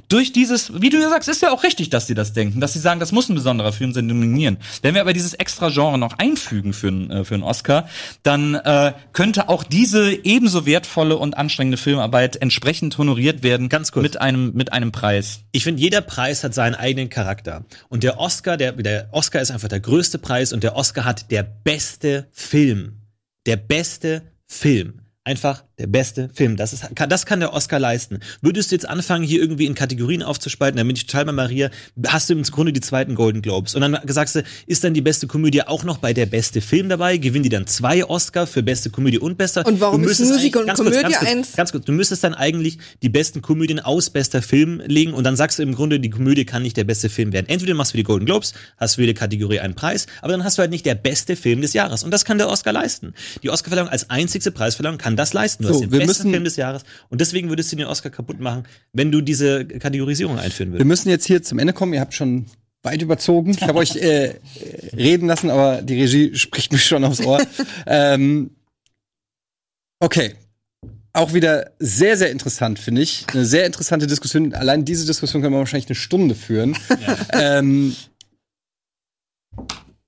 [0.09, 2.73] durch dieses, wie du ja sagst, ist ja auch richtig, dass sie das denken, dass
[2.73, 4.57] sie sagen, das muss ein besonderer Film sein, nominieren.
[4.81, 7.87] Wenn wir aber dieses extra Genre noch einfügen für, einen, äh, für einen Oscar,
[8.21, 13.69] dann äh, könnte auch diese ebenso wertvolle und anstrengende Filmarbeit entsprechend honoriert werden.
[13.69, 14.03] Ganz kurz.
[14.03, 15.41] Mit einem, mit einem Preis.
[15.51, 17.65] Ich finde, jeder Preis hat seinen eigenen Charakter.
[17.89, 21.31] Und der Oscar, der, der Oscar ist einfach der größte Preis und der Oscar hat
[21.31, 22.99] der beste Film.
[23.45, 25.01] Der beste Film.
[25.23, 26.55] Einfach der beste Film.
[26.55, 28.19] Das, ist, kann, das kann der Oscar leisten.
[28.41, 31.69] Würdest du jetzt anfangen, hier irgendwie in Kategorien aufzuspalten, dann bin ich total bei Maria,
[32.07, 33.73] hast du im Grunde die zweiten Golden Globes.
[33.73, 36.89] Und dann sagst du, ist dann die beste Komödie auch noch bei der beste Film
[36.89, 37.17] dabei?
[37.17, 39.65] Gewinnen die dann zwei Oscar für beste Komödie und bester?
[39.65, 41.55] Und warum ist Musik und ganz kurz, Komödie ganz kurz, eins?
[41.55, 45.35] Ganz kurz, du müsstest dann eigentlich die besten Komödien aus bester Film legen und dann
[45.35, 47.47] sagst du im Grunde, die Komödie kann nicht der beste Film werden.
[47.49, 50.43] Entweder machst du für die Golden Globes, hast für jede Kategorie einen Preis, aber dann
[50.43, 52.03] hast du halt nicht der beste Film des Jahres.
[52.03, 53.13] Und das kann der Oscar leisten.
[53.41, 55.62] Die Oscarverleihung als einzigste Preisverleihung kann das leisten.
[55.63, 57.87] Du So, hast den wir besten müssen- Film des Jahres und deswegen würdest du den
[57.87, 60.87] Oscar kaputt machen, wenn du diese Kategorisierung einführen Wir würdest.
[60.87, 61.93] müssen jetzt hier zum Ende kommen.
[61.93, 62.45] Ihr habt schon
[62.83, 63.51] weit überzogen.
[63.51, 64.35] Ich habe euch äh,
[64.95, 67.41] reden lassen, aber die Regie spricht mich schon aufs Ohr.
[67.87, 68.51] ähm,
[69.99, 70.35] okay.
[71.15, 73.25] Auch wieder sehr, sehr interessant, finde ich.
[73.31, 74.53] Eine sehr interessante Diskussion.
[74.55, 76.75] Allein diese Diskussion können wir wahrscheinlich eine Stunde führen.
[77.31, 77.95] Ähm,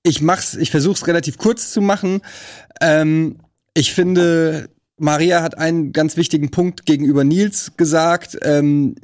[0.04, 2.22] ich mach's, ich versuch's relativ kurz zu machen.
[2.82, 3.38] Ähm,
[3.74, 8.38] ich finde, Maria hat einen ganz wichtigen Punkt gegenüber Nils gesagt.
[8.42, 8.96] Ähm,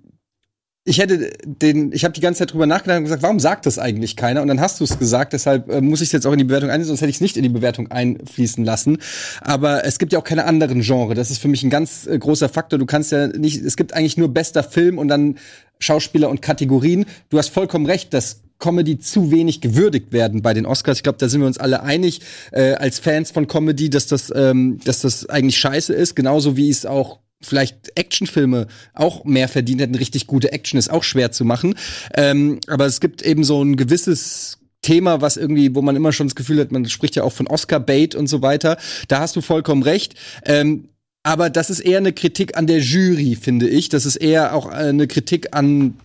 [0.84, 3.78] ich hätte den, ich habe die ganze Zeit drüber nachgedacht und gesagt, warum sagt das
[3.78, 4.42] eigentlich keiner?
[4.42, 6.44] Und dann hast du es gesagt, deshalb äh, muss ich es jetzt auch in die
[6.44, 8.98] Bewertung einsetzen, sonst hätte ich es nicht in die Bewertung einfließen lassen.
[9.42, 11.14] Aber es gibt ja auch keine anderen Genre.
[11.14, 12.80] Das ist für mich ein ganz äh, großer Faktor.
[12.80, 15.38] Du kannst ja nicht, es gibt eigentlich nur bester Film und dann
[15.78, 17.06] Schauspieler und Kategorien.
[17.30, 21.00] Du hast vollkommen recht, dass Comedy zu wenig gewürdigt werden bei den Oscars.
[21.00, 22.22] Ich glaube, da sind wir uns alle einig
[22.54, 26.16] äh, als Fans von Comedy, dass das, ähm, dass das eigentlich scheiße ist.
[26.16, 29.96] Genauso wie es auch vielleicht Actionfilme auch mehr verdient hätten.
[29.96, 31.76] Richtig gute Action ist auch schwer zu machen.
[32.16, 36.28] Ähm, aber es gibt eben so ein gewisses Thema, was irgendwie, wo man immer schon
[36.28, 38.78] das Gefühl hat, man spricht ja auch von Oscar-Bait und so weiter.
[39.08, 40.16] Da hast du vollkommen recht.
[40.46, 40.90] Ähm,
[41.24, 43.90] aber das ist eher eine Kritik an der Jury, finde ich.
[43.90, 45.96] Das ist eher auch äh, eine Kritik an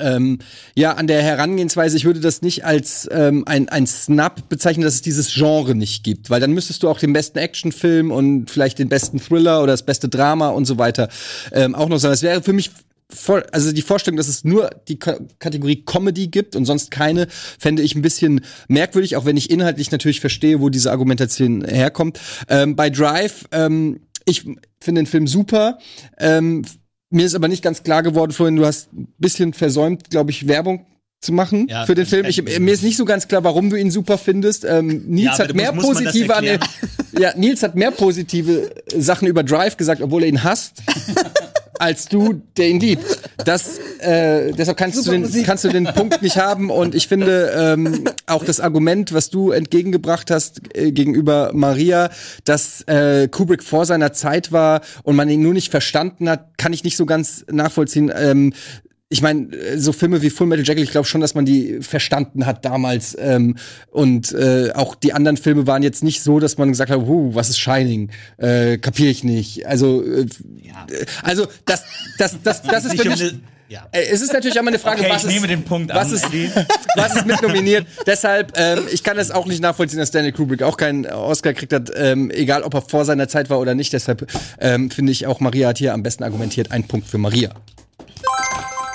[0.00, 0.38] ähm,
[0.74, 4.94] ja, an der Herangehensweise, ich würde das nicht als ähm, ein, ein Snap bezeichnen, dass
[4.94, 8.78] es dieses Genre nicht gibt, weil dann müsstest du auch den besten Actionfilm und vielleicht
[8.78, 11.08] den besten Thriller oder das beste Drama und so weiter
[11.52, 12.14] ähm, auch noch sagen.
[12.14, 12.70] Es wäre für mich
[13.52, 17.28] also die Vorstellung, dass es nur die Ka Kategorie Comedy gibt und sonst keine,
[17.58, 22.18] fände ich ein bisschen merkwürdig, auch wenn ich inhaltlich natürlich verstehe, wo diese Argumentation herkommt.
[22.48, 24.44] Ähm, bei Drive, ähm, ich
[24.80, 25.78] finde den Film super.
[26.18, 26.64] Ähm,
[27.12, 30.48] mir ist aber nicht ganz klar geworden, Florian, du hast ein bisschen versäumt, glaube ich,
[30.48, 30.86] Werbung
[31.20, 32.26] zu machen Ja, für den Film.
[32.26, 34.64] Ich, mir ist nicht so ganz klar, warum du ihn super findest.
[34.64, 36.44] Ähm, Nils Ja, hat mehr musst- positive an
[37.18, 40.82] ja, Nils hat mehr positive Sachen über Drive gesagt, obwohl er ihn hasst.
[41.82, 43.04] als du, der ihn liebt.
[43.44, 45.44] Das, äh, deshalb kannst du, den, Musik.
[45.44, 46.70] kannst du den Punkt nicht haben.
[46.70, 52.10] Und ich finde ähm, auch das Argument, was du entgegengebracht hast äh, gegenüber Maria,
[52.44, 56.72] dass äh, Kubrick vor seiner Zeit war und man ihn nur nicht verstanden hat, kann
[56.72, 58.12] ich nicht so ganz nachvollziehen.
[58.14, 58.52] Ähm,
[59.12, 61.80] ich meine, äh, so Filme wie Full Metal Jacket, ich glaube schon, dass man die
[61.82, 63.14] verstanden hat damals.
[63.20, 63.56] Ähm,
[63.90, 67.34] und äh, auch die anderen Filme waren jetzt nicht so, dass man gesagt hat, huh,
[67.34, 68.10] was ist Shining?
[68.38, 69.66] Äh, kapier ich nicht.
[69.66, 70.26] Also, äh,
[71.22, 71.84] also das,
[72.16, 73.34] das, das, das ist für mich.
[73.68, 73.86] ja.
[73.92, 75.92] Äh, Es ist natürlich auch mal eine Frage, Okay, was ich ist, nehme den Punkt
[75.94, 76.56] was an, ist,
[76.96, 77.86] was ist mit nominiert.
[78.06, 81.74] Deshalb, ähm, ich kann es auch nicht nachvollziehen, dass Stanley Kubrick auch keinen Oscar gekriegt
[81.74, 83.92] hat, ähm, egal ob er vor seiner Zeit war oder nicht.
[83.92, 84.26] Deshalb
[84.58, 86.70] ähm, finde ich auch, Maria hat hier am besten argumentiert.
[86.70, 87.50] Ein Punkt für Maria.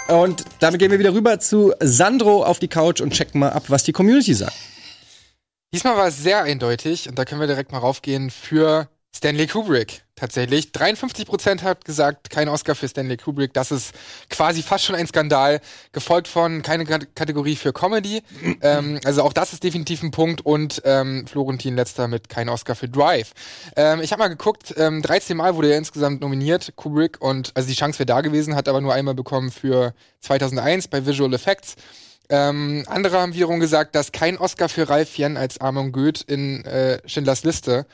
[0.08, 3.64] Und damit gehen wir wieder rüber zu Sandro auf die Couch und checken mal ab,
[3.68, 4.55] was die Community sagt.
[5.74, 10.03] Diesmal war es sehr eindeutig und da können wir direkt mal raufgehen für Stanley Kubrick.
[10.16, 10.68] Tatsächlich.
[10.72, 13.53] 53% hat gesagt, kein Oscar für Stanley Kubrick.
[13.53, 13.93] Das ist
[14.30, 15.62] quasi fast schon ein Skandal.
[15.91, 18.24] Gefolgt von keine Kat- Kategorie für Comedy.
[18.62, 20.41] ähm, also auch das ist definitiv ein Punkt.
[20.45, 23.34] Und ähm, Florentin letzter mit kein Oscar für Drive.
[23.76, 27.22] Ähm, ich habe mal geguckt, ähm, 13 Mal wurde er insgesamt nominiert, Kubrick.
[27.22, 31.05] Und also die Chance wäre da gewesen, hat aber nur einmal bekommen für 2001 bei
[31.05, 31.76] Visual Effects.
[32.30, 36.66] Ähm, andere haben wiederum gesagt, dass kein Oscar für Ralf Jen als Armand Goeth in
[36.66, 37.86] äh, Schindlers Liste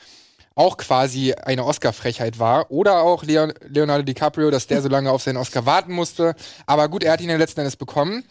[0.54, 2.70] auch quasi eine Oscar-Frechheit war.
[2.70, 6.34] Oder auch Leon Leonardo DiCaprio, dass der so lange auf seinen Oscar warten musste.
[6.66, 8.24] Aber gut, er hat ihn ja letzten Endes bekommen.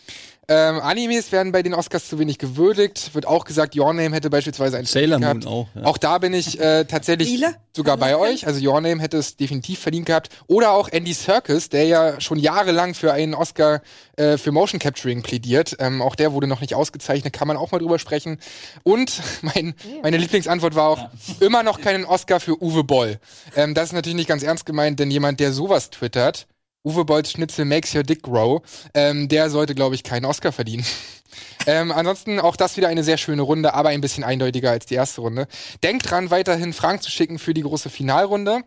[0.50, 3.16] Ähm, Animes werden bei den Oscars zu wenig gewürdigt.
[3.16, 5.46] Wird auch gesagt, Your Name hätte beispielsweise ein Sailor gehabt.
[5.46, 5.84] Moon auch, ja.
[5.86, 7.54] Auch da bin ich äh, tatsächlich Lila?
[7.74, 8.46] sogar bei euch.
[8.46, 10.30] Also Your Name hätte es definitiv verdient gehabt.
[10.48, 13.82] Oder auch Andy Serkis, der ja schon jahrelang für einen Oscar
[14.18, 15.78] äh, für Motion Capturing plädiert.
[15.80, 18.38] Ähm, auch der wurde noch nicht ausgezeichnet, kann man auch mal drüber sprechen.
[18.84, 23.20] Und mein, meine Lieblingsantwort war auch immer noch keinen Oscar für Uwe Boll.
[23.56, 26.48] Ähm, das ist natürlich nicht ganz ernst gemeint, denn jemand, der sowas twittert,
[26.84, 28.62] Uwe Bolls Schnitzel Makes Your Dick Grow.
[28.94, 30.86] Ähm, der sollte, glaube ich, keinen Oscar verdienen.
[31.68, 34.96] ähm, ansonsten auch das wieder eine sehr schöne Runde, aber ein bisschen eindeutiger als die
[34.96, 35.48] erste Runde.
[35.84, 38.64] Denkt dran, weiterhin Fragen zu schicken für die große Finalrunde.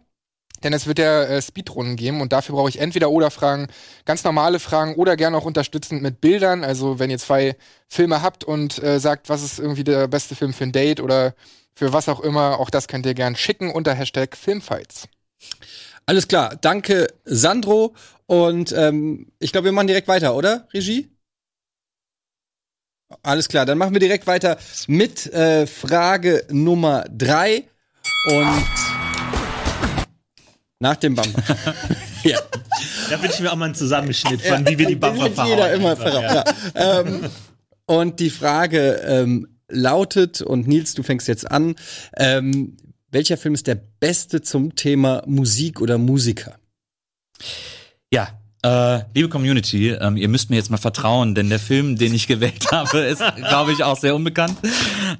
[0.62, 3.69] Denn es wird ja äh, Speedrunden geben und dafür brauche ich entweder oder Fragen,
[4.07, 6.64] ganz normale Fragen oder gerne auch unterstützend mit Bildern.
[6.64, 7.57] Also wenn ihr zwei
[7.89, 11.35] Filme habt und äh, sagt, was ist irgendwie der beste Film für ein Date oder
[11.75, 15.09] für was auch immer, auch das könnt ihr gern schicken unter Hashtag Filmfights.
[16.07, 17.95] Alles klar, danke Sandro.
[18.27, 21.11] Und ähm, ich glaube, wir machen direkt weiter, oder, Regie?
[23.23, 24.57] Alles klar, dann machen wir direkt weiter
[24.89, 27.65] mit äh, Frage Nummer drei
[28.29, 28.65] und
[30.81, 31.43] nach dem Bumper.
[32.25, 32.39] ja.
[33.11, 35.73] Da wünsche ich mir auch mal einen Zusammenschnitt von, wie wir die Bumper wird jeder
[35.73, 36.53] immer verraten.
[36.75, 37.01] Ja.
[37.01, 37.31] ähm,
[37.87, 41.77] und die Frage ähm, lautet, und Nils, du fängst jetzt an,
[42.17, 42.77] ähm,
[43.17, 46.59] welcher Film ist der beste zum Thema Musik oder Musiker?
[48.12, 52.12] Ja, äh, liebe Community, ähm, ihr müsst mir jetzt mal vertrauen, denn der Film, den
[52.12, 54.57] ich gewählt habe, ist, glaube ich, auch sehr unbekannt.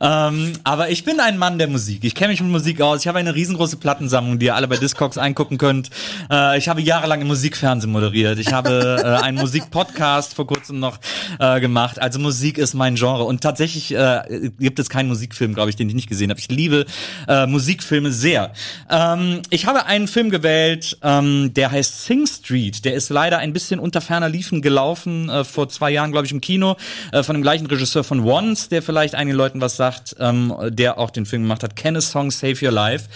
[0.01, 2.03] Ähm, aber ich bin ein Mann der Musik.
[2.03, 3.01] Ich kenne mich mit Musik aus.
[3.01, 5.91] Ich habe eine riesengroße Plattensammlung, die ihr alle bei Discogs eingucken könnt.
[6.31, 8.39] Äh, ich habe jahrelang im Musikfernsehen moderiert.
[8.39, 10.99] Ich habe äh, einen Musikpodcast vor kurzem noch
[11.39, 12.01] äh, gemacht.
[12.01, 13.25] Also Musik ist mein Genre.
[13.25, 16.41] Und tatsächlich äh, gibt es keinen Musikfilm, glaube ich, den ich nicht gesehen habe.
[16.41, 16.85] Ich liebe
[17.29, 18.53] äh, Musikfilme sehr.
[18.91, 22.85] Ähm, ich habe einen Film gewählt, ähm, der heißt Sing Street.
[22.85, 26.33] Der ist leider ein bisschen unter ferner Liefen gelaufen, äh, vor zwei Jahren, glaube ich,
[26.33, 26.77] im Kino,
[27.13, 30.99] äh, von dem gleichen Regisseur von Once, der vielleicht einigen Leuten was sagt, ähm, der
[30.99, 33.09] auch den Film gemacht hat, Can a Song Save Your Life,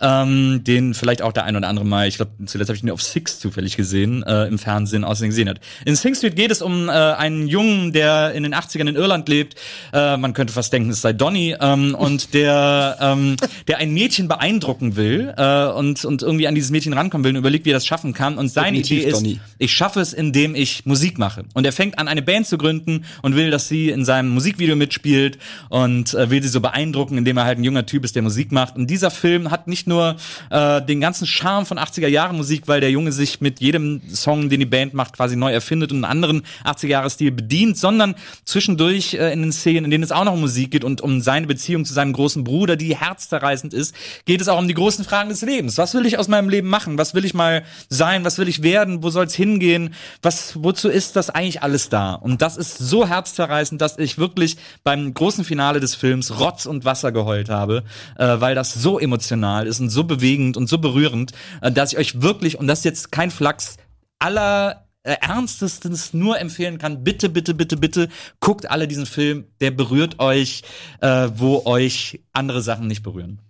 [0.00, 2.90] ähm, den vielleicht auch der ein oder andere mal, ich glaube, zuletzt habe ich ihn
[2.90, 5.60] auf Six zufällig gesehen, äh, im Fernsehen außerdem gesehen hat.
[5.84, 9.28] In Sing Street geht es um äh, einen Jungen, der in den 80ern in Irland
[9.28, 9.56] lebt,
[9.92, 13.36] äh, man könnte fast denken, es sei Donny, ähm, und der, ähm,
[13.68, 17.36] der ein Mädchen beeindrucken will äh, und, und irgendwie an dieses Mädchen rankommen will und
[17.36, 18.38] überlegt, wie er das schaffen kann.
[18.38, 19.40] Und seine Definitiv Idee ist, Donny.
[19.58, 21.44] Ich schaffe es, indem ich Musik mache.
[21.54, 24.76] Und er fängt an, eine Band zu gründen und will, dass sie in seinem Musikvideo
[24.76, 25.38] mitspielt
[25.68, 28.52] und äh, will sie so beeindrucken, indem er halt ein junger Typ ist, der Musik
[28.52, 28.76] macht.
[28.76, 30.16] Und dieser Film hat nicht nur
[30.50, 34.48] äh, den ganzen Charme von 80er Jahre Musik, weil der Junge sich mit jedem Song,
[34.48, 38.14] den die Band macht, quasi neu erfindet und einen anderen 80er Jahre Stil bedient, sondern
[38.44, 41.20] zwischendurch äh, in den Szenen, in denen es auch noch um Musik geht und um
[41.20, 43.94] seine Beziehung zu seinem großen Bruder, die herzzerreißend ist,
[44.24, 45.78] geht es auch um die großen Fragen des Lebens.
[45.78, 46.98] Was will ich aus meinem Leben machen?
[46.98, 48.24] Was will ich mal sein?
[48.24, 49.02] Was will ich werden?
[49.02, 49.94] Wo soll es hingehen?
[50.22, 52.14] Was, wozu ist das eigentlich alles da?
[52.14, 56.84] Und das ist so herzzerreißend, dass ich wirklich beim großen Finale des Films Rotz und
[56.84, 57.84] Wasser geheult habe,
[58.18, 61.98] äh, weil das so emotional ist und so bewegend und so berührend, äh, dass ich
[61.98, 63.76] euch wirklich, und das ist jetzt kein Flachs,
[64.18, 68.08] aller äh, ernstestens nur empfehlen kann, bitte, bitte, bitte, bitte,
[68.40, 70.62] guckt alle diesen Film, der berührt euch,
[71.00, 73.40] äh, wo euch andere Sachen nicht berühren.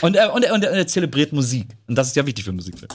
[0.00, 1.68] Und er, und, er, und er zelebriert Musik.
[1.86, 2.90] Und das ist ja wichtig für einen Musikfilm.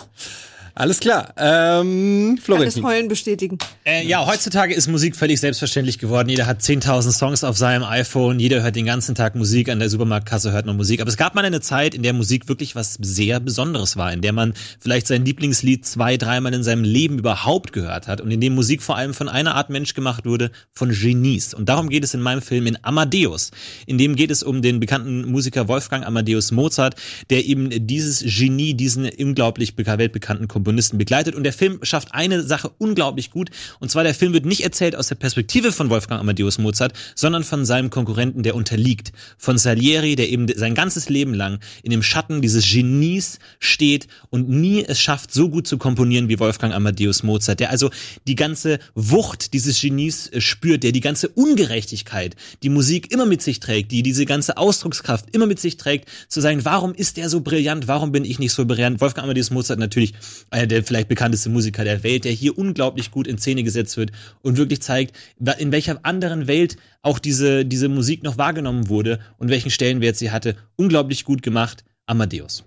[0.80, 1.34] Alles klar.
[1.36, 2.84] Ähm, Alles Florentin.
[2.86, 3.58] Heulen bestätigen.
[3.84, 6.30] Äh, ja, heutzutage ist Musik völlig selbstverständlich geworden.
[6.30, 9.90] Jeder hat 10.000 Songs auf seinem iPhone, jeder hört den ganzen Tag Musik, an der
[9.90, 11.02] Supermarktkasse hört man Musik.
[11.02, 14.22] Aber es gab mal eine Zeit, in der Musik wirklich was sehr Besonderes war, in
[14.22, 18.40] der man vielleicht sein Lieblingslied zwei, dreimal in seinem Leben überhaupt gehört hat und in
[18.40, 21.54] dem Musik vor allem von einer Art Mensch gemacht wurde, von Genies.
[21.54, 23.52] Und darum geht es in meinem Film in Amadeus.
[23.86, 26.96] In dem geht es um den bekannten Musiker Wolfgang Amadeus Mozart,
[27.30, 31.36] der eben dieses Genie, diesen unglaublich beka- weltbekannten Komponisten begleitet.
[31.36, 33.50] Und der Film schafft eine Sache unglaublich gut.
[33.80, 37.44] Und zwar der Film wird nicht erzählt aus der Perspektive von Wolfgang Amadeus Mozart, sondern
[37.44, 39.12] von seinem Konkurrenten, der unterliegt.
[39.38, 44.50] Von Salieri, der eben sein ganzes Leben lang in dem Schatten dieses Genies steht und
[44.50, 47.90] nie es schafft, so gut zu komponieren wie Wolfgang Amadeus Mozart, der also
[48.28, 53.42] die ganze Wucht dieses Genies äh, spürt, der die ganze Ungerechtigkeit, die Musik immer mit
[53.42, 57.30] sich trägt, die diese ganze Ausdruckskraft immer mit sich trägt, zu sagen, warum ist der
[57.30, 59.02] so brillant, warum bin ich nicht so brillant?
[59.02, 60.14] Wolfgang Amadeus Mozart natürlich
[60.60, 64.12] einer der vielleicht bekannteste Musiker der Welt, der hier unglaublich gut in Szene gesetzt wird
[64.42, 65.16] und wirklich zeigt,
[65.58, 70.32] in welcher anderen Welt auch diese, diese Musik noch wahrgenommen wurde und welchen Stellenwert sie
[70.32, 70.56] hatte.
[70.76, 71.84] Unglaublich gut gemacht.
[72.06, 72.66] Amadeus.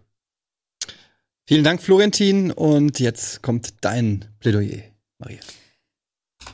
[1.47, 2.51] Vielen Dank, Florentin.
[2.51, 4.83] Und jetzt kommt dein Plädoyer,
[5.19, 5.41] Maria.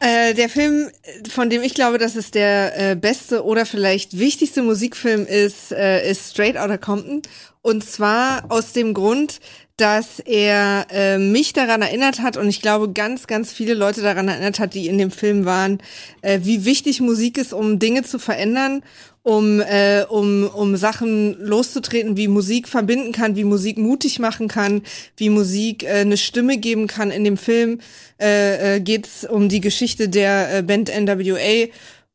[0.01, 0.91] Äh, der Film,
[1.29, 6.09] von dem ich glaube, dass es der äh, beste oder vielleicht wichtigste Musikfilm ist, äh,
[6.11, 7.23] ist Straight Outta Compton.
[7.63, 9.41] Und zwar aus dem Grund,
[9.79, 14.29] dass er äh, mich daran erinnert hat und ich glaube ganz, ganz viele Leute daran
[14.29, 15.79] erinnert hat, die in dem Film waren,
[16.21, 18.83] äh, wie wichtig Musik ist, um Dinge zu verändern,
[19.23, 24.83] um, äh, um, um Sachen loszutreten, wie Musik verbinden kann, wie Musik mutig machen kann,
[25.17, 27.13] wie Musik äh, eine Stimme geben kann.
[27.13, 27.79] In dem Film
[28.21, 31.69] äh, äh, geht es um die Geschichte der äh, Band NWA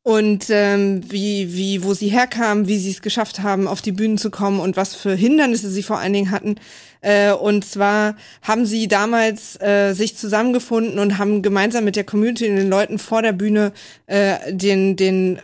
[0.03, 4.17] und ähm, wie, wie, wo sie herkamen, wie sie es geschafft haben, auf die Bühnen
[4.17, 6.55] zu kommen und was für Hindernisse sie vor allen Dingen hatten.
[7.03, 12.49] Äh, und zwar haben sie damals äh, sich zusammengefunden und haben gemeinsam mit der Community
[12.49, 13.73] und den Leuten vor der Bühne
[14.07, 15.39] äh, den, den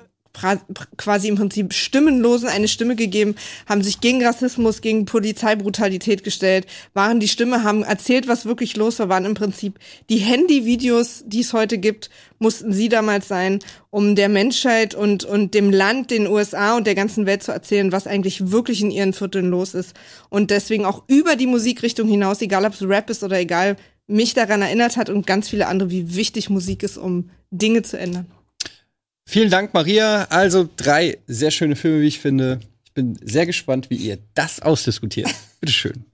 [0.98, 3.36] quasi im Prinzip Stimmenlosen eine Stimme gegeben,
[3.68, 9.00] haben sich gegen Rassismus, gegen Polizeibrutalität gestellt, waren die Stimme, haben erzählt, was wirklich los
[9.00, 9.80] war, waren im Prinzip
[10.10, 12.10] die Handyvideos, die es heute gibt,
[12.40, 13.60] mussten sie damals sein,
[13.90, 17.92] um der Menschheit und, und dem Land, den USA und der ganzen Welt zu erzählen,
[17.92, 19.94] was eigentlich wirklich in ihren Vierteln los ist.
[20.30, 23.76] Und deswegen auch über die Musikrichtung hinaus, egal ob es Rap ist oder egal,
[24.08, 27.98] mich daran erinnert hat und ganz viele andere, wie wichtig Musik ist, um Dinge zu
[27.98, 28.26] ändern.
[29.32, 30.24] Vielen Dank, Maria.
[30.32, 32.62] Also drei sehr schöne Filme, wie ich finde.
[32.84, 35.30] Ich bin sehr gespannt, wie ihr das ausdiskutiert.
[35.62, 36.09] Bitteschön.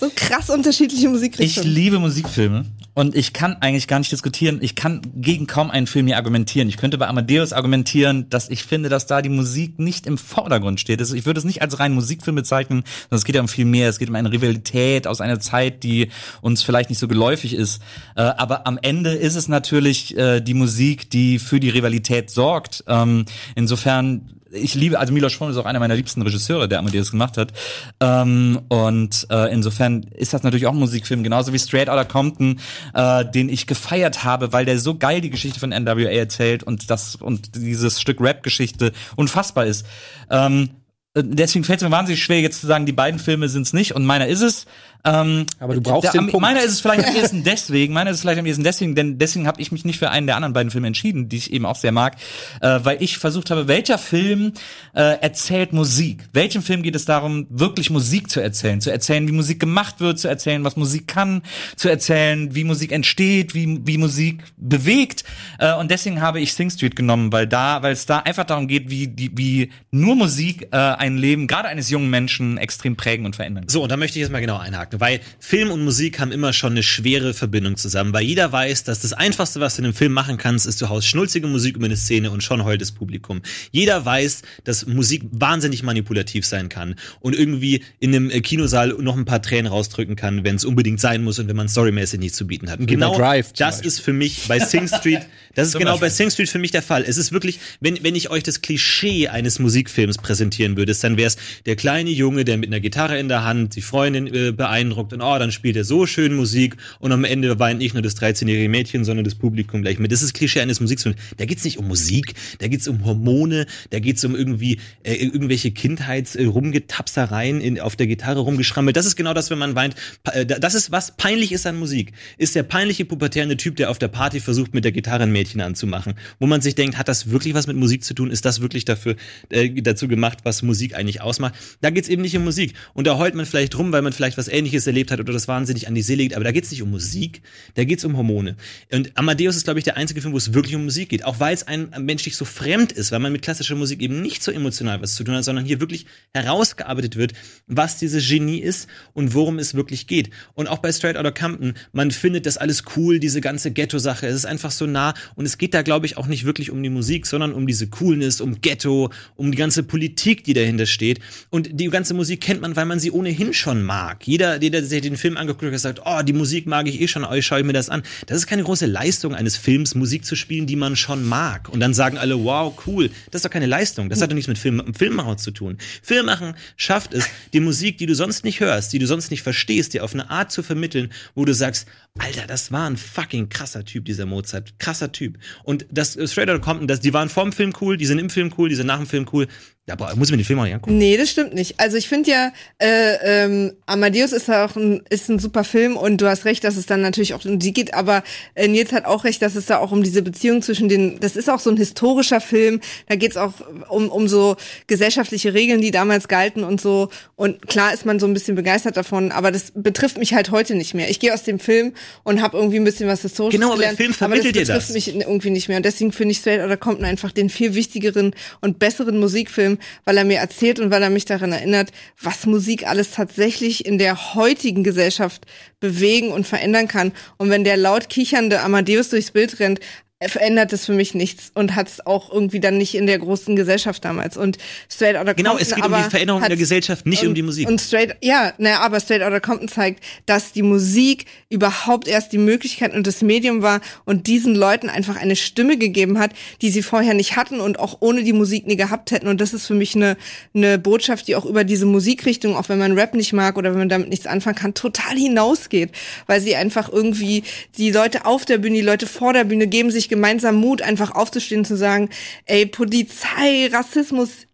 [0.00, 1.70] So krass unterschiedliche Ich Musikrichtungen.
[1.70, 4.58] liebe Musikfilme und ich kann eigentlich gar nicht diskutieren.
[4.62, 6.70] Ich kann gegen kaum einen Film hier argumentieren.
[6.70, 10.80] Ich könnte bei Amadeus argumentieren, dass ich finde, dass da die Musik nicht im Vordergrund
[10.80, 11.00] steht.
[11.00, 13.66] Also ich würde es nicht als rein Musikfilm bezeichnen, sondern es geht ja um viel
[13.66, 13.90] mehr.
[13.90, 16.08] Es geht um eine Rivalität aus einer Zeit, die
[16.40, 17.82] uns vielleicht nicht so geläufig ist.
[18.16, 22.84] Äh, aber am Ende ist es natürlich äh, die Musik, die für die Rivalität sorgt.
[22.88, 27.10] Ähm, insofern ich liebe, also Milos Forman ist auch einer meiner liebsten Regisseure, der Amadeus
[27.10, 27.52] gemacht hat.
[28.00, 32.60] Ähm, und äh, insofern ist das natürlich auch ein Musikfilm, genauso wie Straight Outta Compton,
[32.94, 36.90] äh, den ich gefeiert habe, weil der so geil die Geschichte von NWA erzählt und
[36.90, 39.86] das und dieses Stück Rap-Geschichte unfassbar ist.
[40.30, 43.62] Ähm, äh, deswegen fällt es mir wahnsinnig schwer, jetzt zu sagen, die beiden Filme sind
[43.62, 44.66] es nicht und meiner ist es.
[45.02, 46.42] Ähm, Aber du brauchst der, den am- Punkt.
[46.42, 49.16] Meiner ist es vielleicht am ehesten deswegen, meiner ist es vielleicht am ehesten deswegen, denn
[49.18, 51.64] deswegen habe ich mich nicht für einen der anderen beiden Filme entschieden, die ich eben
[51.64, 52.16] auch sehr mag,
[52.60, 54.52] äh, weil ich versucht habe, welcher Film
[54.94, 56.28] äh, erzählt Musik?
[56.34, 58.82] Welchem Film geht es darum, wirklich Musik zu erzählen?
[58.82, 61.40] Zu erzählen, wie Musik gemacht wird, zu erzählen, was Musik kann,
[61.76, 65.24] zu erzählen, wie Musik entsteht, wie, wie Musik bewegt.
[65.58, 68.68] Äh, und deswegen habe ich Sing Street genommen, weil da, weil es da einfach darum
[68.68, 73.24] geht, wie, die, wie nur Musik äh, ein Leben, gerade eines jungen Menschen, extrem prägen
[73.24, 73.64] und verändern.
[73.68, 76.52] So, und da möchte ich jetzt mal genau einhaken, weil Film und Musik haben immer
[76.52, 79.94] schon eine schwere Verbindung zusammen, weil jeder weiß, dass das Einfachste, was du in einem
[79.94, 82.92] Film machen kannst, ist, du haust schnulzige Musik über eine Szene und schon heult das
[82.92, 83.40] Publikum.
[83.70, 89.16] Jeder weiß, dass Musik wahnsinnig manipulativ sein kann und irgendwie in einem äh, Kinosaal noch
[89.16, 92.36] ein paar Tränen rausdrücken kann, wenn es unbedingt sein muss und wenn man storymäßig nichts
[92.36, 92.78] zu bieten hat.
[92.78, 93.88] Und genau Drive das Beispiel.
[93.88, 95.20] ist für mich bei Sing Street,
[95.54, 96.08] das ist genau Beispiel.
[96.08, 97.04] bei Sing Street für mich der Fall.
[97.06, 101.28] Es ist wirklich, wenn, wenn ich euch das Klischee eines Musikfilms präsentieren würde, dann wäre
[101.28, 101.36] es
[101.66, 105.20] der kleine Junge, der mit einer Gitarre in der Hand die Freundin äh, beeindruckt und
[105.20, 108.68] oh, dann spielt er so schön Musik und am Ende weint nicht nur das 13-jährige
[108.68, 110.10] Mädchen, sondern das Publikum gleich mit.
[110.10, 111.16] Das ist das Klischee eines Musikfilms.
[111.36, 115.70] Da geht's nicht um Musik, da geht's um Hormone, da geht's um irgendwie äh, irgendwelche
[115.70, 118.96] Kindheits äh, in, auf der Gitarre rumgeschrammelt.
[118.96, 119.94] Das ist genau das, wenn man weint.
[120.32, 122.12] Äh, Das ist was peinlich ist an Musik.
[122.38, 125.60] Ist der peinliche pubertäre Typ, der auf der Party versucht, mit der Gitarre ein Mädchen
[125.60, 126.14] anzumachen.
[126.38, 128.30] Wo man sich denkt, hat das wirklich was mit Musik zu tun?
[128.30, 129.16] Ist das wirklich dafür,
[129.50, 131.54] äh, dazu gemacht, was Musik eigentlich ausmacht?
[131.80, 132.74] Da geht's eben nicht um Musik.
[132.94, 135.48] Und da heult man vielleicht rum, weil man vielleicht was ähnliches erlebt hat oder das
[135.48, 136.34] wahnsinnig an die Seele geht.
[136.34, 137.42] Aber da geht's nicht um Musik,
[137.74, 138.56] da geht's um Hormone.
[138.92, 141.24] Und Amadeus ist, glaube ich, der einzige Film, wo es wirklich um Musik geht.
[141.24, 144.42] Auch weil es einem menschlich so fremd ist, weil man mit klassischer Musik eben nicht
[144.42, 147.32] so emotional was zu tun hat, sondern hier wirklich herausgearbeitet wird,
[147.66, 150.30] was dieses Genie ist und worum es wirklich geht.
[150.54, 154.26] Und auch bei Straight Outta Compton, man findet das alles cool, diese ganze Ghetto-Sache.
[154.26, 155.14] Es ist einfach so nah.
[155.34, 157.88] Und es geht da, glaube ich, auch nicht wirklich um die Musik, sondern um diese
[157.88, 161.20] Coolness, um Ghetto, um die ganze Politik, die dahinter steht.
[161.50, 164.26] Und die ganze Musik kennt man, weil man sie ohnehin schon mag.
[164.26, 167.08] Jeder, jeder, der sich den Film angeguckt hat, sagt, oh, die Musik mag ich eh
[167.08, 168.02] schon, euch schaue ich mir das an.
[168.26, 171.68] Das ist keine große Leistung eines Films, Musik zu spielen, die man schon mag.
[171.68, 173.10] Und dann sagen alle, wow, cool.
[173.30, 174.08] Das ist doch keine Leistung.
[174.08, 175.78] Das hat doch nichts mit Film, Filmmacher zu tun.
[176.02, 179.94] Filmmachen schafft es, die Musik, die du sonst nicht hörst, die du sonst nicht verstehst,
[179.94, 181.86] dir auf eine Art zu vermitteln, wo du sagst,
[182.18, 184.78] Alter, das war ein fucking krasser Typ, dieser Mozart.
[184.78, 185.38] Krasser Typ.
[185.62, 188.18] Und das äh, Straight Outta Compton, das, die waren vor dem Film cool, die sind
[188.18, 189.46] im Film cool, die sind nach dem Film cool.
[189.86, 190.98] Ja, aber muss ich mir den Film auch nicht angucken.
[190.98, 191.80] Nee, das stimmt nicht.
[191.80, 196.20] Also ich finde ja, äh, ähm, Amadeus ist auch ein, ist ein super Film und
[196.20, 198.22] du hast recht, dass es dann natürlich auch um die geht, aber
[198.54, 201.34] äh, Nils hat auch recht, dass es da auch um diese Beziehung zwischen den, das
[201.34, 203.54] ist auch so ein historischer Film, da geht's auch
[203.88, 204.56] um, um so
[204.86, 207.08] gesellschaftliche Regeln, die damals galten und so.
[207.34, 210.74] Und klar ist man so ein bisschen begeistert davon, aber das betrifft mich halt heute
[210.74, 211.08] nicht mehr.
[211.10, 213.94] Ich gehe aus dem Film und habe irgendwie ein bisschen was Historisches Genau, aber der
[213.94, 214.94] gelernt, Film aber das vermittelt dir betrifft das.
[214.94, 215.76] mich irgendwie nicht mehr.
[215.76, 220.16] Und deswegen finde ich Straight Outta Compton einfach den viel wichtigeren und besseren Musikfilm, weil
[220.16, 221.90] er mir erzählt und weil er mich daran erinnert,
[222.20, 225.46] was Musik alles tatsächlich in der heutigen Gesellschaft
[225.80, 227.12] bewegen und verändern kann.
[227.38, 229.80] Und wenn der laut kichernde Amadeus durchs Bild rennt,
[230.28, 233.56] verändert es für mich nichts und hat es auch irgendwie dann nicht in der großen
[233.56, 234.36] Gesellschaft damals.
[234.36, 234.58] Und
[234.92, 237.42] Straight Outta Genau, Compton es geht um die Veränderung in der Gesellschaft, nicht um die
[237.42, 237.66] Musik.
[237.66, 242.38] Und Straight, ja, naja, aber Straight Outta Compton zeigt, dass die Musik überhaupt erst die
[242.38, 246.82] Möglichkeit und das Medium war und diesen Leuten einfach eine Stimme gegeben hat, die sie
[246.82, 249.26] vorher nicht hatten und auch ohne die Musik nie gehabt hätten.
[249.26, 250.18] Und das ist für mich eine,
[250.54, 253.78] eine Botschaft, die auch über diese Musikrichtung, auch wenn man Rap nicht mag oder wenn
[253.78, 255.92] man damit nichts anfangen kann, total hinausgeht.
[256.26, 257.42] Weil sie einfach irgendwie
[257.78, 261.12] die Leute auf der Bühne, die Leute vor der Bühne geben sich gemeinsam Mut, einfach
[261.12, 262.10] aufzustehen und zu sagen,
[262.44, 264.46] ey, Polizei, Rassismus,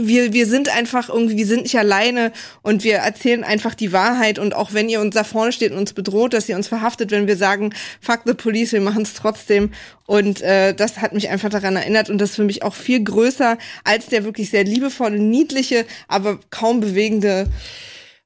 [0.00, 2.30] wir, wir sind einfach irgendwie, wir sind nicht alleine
[2.62, 5.78] und wir erzählen einfach die Wahrheit und auch wenn ihr uns da vorne steht und
[5.78, 9.14] uns bedroht, dass ihr uns verhaftet, wenn wir sagen, fuck the police, wir machen es
[9.14, 9.72] trotzdem.
[10.06, 13.58] Und äh, das hat mich einfach daran erinnert und das für mich auch viel größer
[13.82, 17.46] als der wirklich sehr liebevolle, niedliche, aber kaum bewegende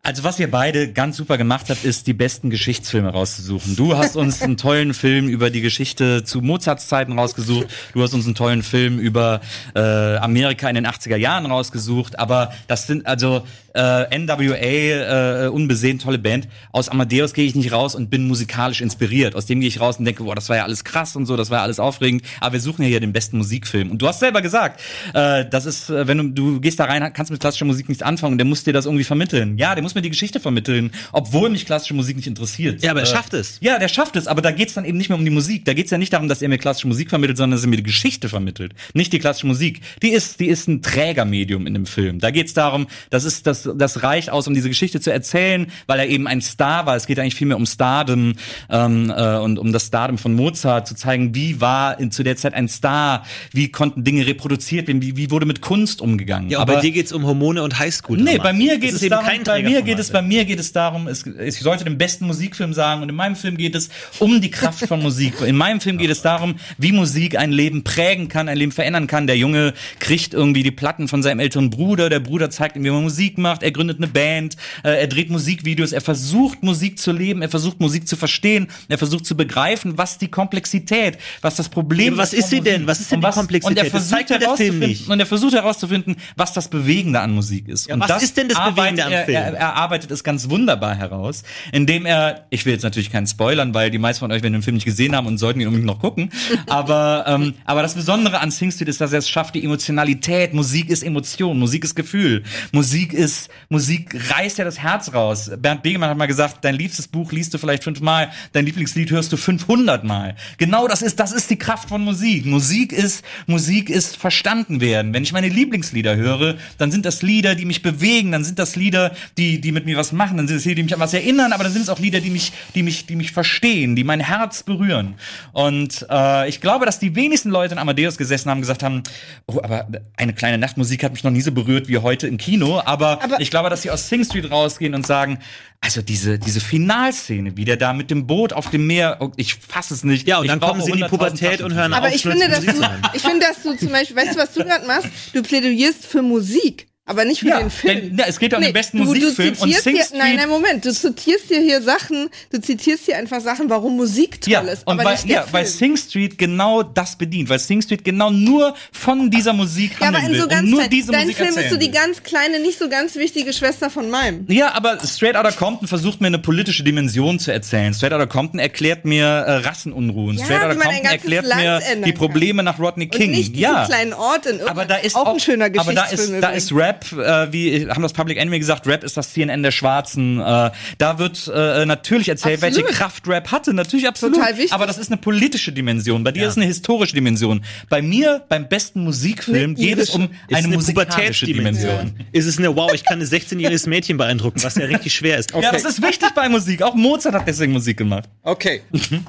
[0.06, 3.74] Also was ihr beide ganz super gemacht habt, ist die besten Geschichtsfilme rauszusuchen.
[3.74, 7.68] Du hast uns einen tollen Film über die Geschichte zu Mozarts Zeiten rausgesucht.
[7.94, 9.40] Du hast uns einen tollen Film über
[9.74, 9.80] äh,
[10.16, 12.18] Amerika in den 80er Jahren rausgesucht.
[12.18, 13.44] Aber das sind also
[13.74, 16.48] äh, NWA, äh, unbesehen, tolle Band.
[16.70, 19.34] Aus Amadeus gehe ich nicht raus und bin musikalisch inspiriert.
[19.34, 21.36] Aus dem gehe ich raus und denke, boah, das war ja alles krass und so,
[21.36, 22.22] das war ja alles aufregend.
[22.40, 23.90] Aber wir suchen ja hier den besten Musikfilm.
[23.90, 24.80] Und du hast selber gesagt,
[25.12, 28.02] äh, das ist, äh, wenn du, du gehst da rein, kannst mit klassischer Musik nichts
[28.02, 29.58] anfangen der muss dir das irgendwie vermitteln.
[29.58, 32.82] Ja, der muss mir die Geschichte vermitteln, obwohl mich klassische Musik nicht interessiert.
[32.82, 33.58] Ja, aber er Äh, schafft es.
[33.60, 35.64] Ja, der schafft es, aber da geht's dann eben nicht mehr um die Musik.
[35.64, 37.76] Da geht's ja nicht darum, dass er mir klassische Musik vermittelt, sondern dass er mir
[37.76, 38.74] die Geschichte vermittelt.
[38.94, 39.80] Nicht die klassische Musik.
[40.02, 42.18] Die ist, die ist ein Trägermedium in dem Film.
[42.18, 45.98] Da geht's darum, das ist, das, das reicht aus, um diese Geschichte zu erzählen, weil
[46.00, 46.96] er eben ein Star war.
[46.96, 48.34] Es geht eigentlich viel mehr um Stardom
[48.70, 52.36] ähm, äh, und um das Stardom von Mozart, zu zeigen, wie war in, zu der
[52.36, 56.50] Zeit ein Star, wie konnten Dinge reproduziert werden, wie, wie wurde mit Kunst umgegangen.
[56.50, 58.18] Ja, aber bei dir geht's um Hormone und Highschool.
[58.18, 60.58] Nee, bei mir geht es eben darum, kein bei mir geht es, bei mir geht
[60.60, 63.88] es darum, es, ich sollte den besten Musikfilm sagen und in meinem Film geht es
[64.18, 65.40] um die Kraft von Musik.
[65.42, 69.06] In meinem Film geht es darum, wie Musik ein Leben prägen kann, ein Leben verändern
[69.06, 69.26] kann.
[69.26, 72.90] Der Junge kriegt irgendwie die Platten von seinem älteren Bruder, der Bruder zeigt ihm, wie
[72.90, 77.12] man Musik macht, er gründet eine Band, äh, er dreht Musikvideos, er versucht Musik zu
[77.12, 81.68] leben, er versucht Musik zu verstehen, er versucht zu begreifen, was die Komplexität, was das
[81.68, 82.82] Problem Ja, was von ist sie denn?
[82.82, 82.88] Musik.
[82.88, 83.70] Was ist denn die was- Komplexität?
[83.78, 87.88] Und er Das versucht herauszufinden- und er versucht herauszufinden, was das Bewegende an Musik ist.
[87.88, 89.36] Ja, und was ist denn das Bewegende am er, Film?
[89.36, 93.74] Er, er arbeitet es ganz wunderbar heraus, indem er, ich will jetzt natürlich keinen spoilern,
[93.74, 95.86] weil die meisten von euch werden den Film nicht gesehen haben und sollten ihn unbedingt
[95.86, 96.30] noch gucken.
[96.66, 100.54] aber, ähm, aber das Besondere an Sing Street ist, dass er es schafft, die Emotionalität.
[100.54, 105.50] Musik ist Emotion, Musik ist Gefühl, Musik ist, Musik reißt ja das Herz raus.
[105.58, 109.32] Bernd Begemann hat mal gesagt, dein liebstes Buch liest du vielleicht fünfmal, dein Lieblingslied hörst
[109.32, 110.36] du 500 Mal.
[110.58, 112.46] Genau das ist, das ist die Kraft von Musik.
[112.46, 115.12] Musik ist, Musik ist verstanden werden.
[115.12, 118.76] Wenn ich meine Lieblingslieder höre, dann sind das Lieder, die mich bewegen, dann sind das
[118.76, 121.14] Lieder, die, die mit mir was machen, dann sind es Lieder, die mich an was
[121.14, 124.04] erinnern, aber dann sind es auch Lieder, die mich, die mich, die mich verstehen, die
[124.04, 125.14] mein Herz berühren.
[125.52, 129.02] Und äh, ich glaube, dass die wenigsten Leute in Amadeus gesessen haben und gesagt haben,
[129.46, 129.86] oh, aber
[130.16, 132.80] eine kleine Nachtmusik hat mich noch nie so berührt wie heute im Kino.
[132.84, 135.38] Aber, Aber- ich glaube, dass sie aus Sing Street rausgehen und sagen,
[135.80, 139.54] also diese, diese Finalszene, wie der da mit dem Boot auf dem Meer, oh, ich
[139.56, 140.26] fasse es nicht.
[140.26, 142.22] Ja, und ich dann kommen sie in die 100.000 Pubertät und hören Aber auf, ich
[142.22, 144.86] finde, dass Musik du, ich finde, dass du zum Beispiel, weißt du, was du gerade
[144.86, 145.08] machst?
[145.34, 148.00] Du plädierst für Musik, aber nicht für Ja, den Film.
[148.10, 150.18] denn- ja, es geht ja um den besten du, Musikfilm du und Sing hier, Street-
[150.18, 150.84] Nein, nein, Moment.
[150.86, 154.86] Du zitierst dir hier Sachen, du zitierst hier einfach Sachen, warum Musik toll Ja, ist,
[154.86, 155.96] und aber weil, nicht der ja, weil Film.
[155.96, 160.18] Sing Street genau das bedient, weil Sing Street genau nur von dieser Musik ja, aber
[160.20, 162.78] in so ganz nur diese dein Musik Film ist so erzählen die ganz kleine, nicht
[162.78, 164.46] so ganz wichtige Schwester von meinem.
[164.48, 167.92] Ja, aber Straight Outta Compton versucht mir eine politische Dimension zu erzählen.
[167.92, 170.38] Straight Outta Compton erklärt mir äh, Rassenunruhen.
[170.38, 172.18] Ja, Straight Outta Compton erklärt Land mir die kann.
[172.18, 173.30] Probleme nach Rodney King.
[173.30, 173.84] Und nicht ja.
[173.84, 176.40] kleinen Ort in Aber da ist auch, auch, ein schöner aber da ist, Geschichtsfilm.
[176.40, 179.70] da ist Rap, äh, wie haben das Public Enemy gesagt, Rap ist das CNN der
[179.70, 180.40] Schwarzen.
[180.40, 182.86] Äh, da wird äh, natürlich erzählt, Absolut.
[182.86, 183.74] welche Kraft Rap hatte.
[183.74, 184.36] Natürlich absolut.
[184.36, 184.72] Total wichtig.
[184.72, 186.24] Aber das ist eine politische Dimension.
[186.24, 187.64] Bei dir ist eine historische Dimension.
[187.88, 192.18] Bei mir, beim besten Musikfilm, Eine geht es um Ist eine, eine musikalische Dimension.
[192.32, 195.52] Ist es eine, wow, ich kann ein 16-jähriges Mädchen beeindrucken, was ja richtig schwer ist.
[195.52, 196.82] Ja, das ist wichtig bei Musik.
[196.82, 198.28] Auch Mozart hat deswegen Musik gemacht.
[198.42, 198.82] Okay,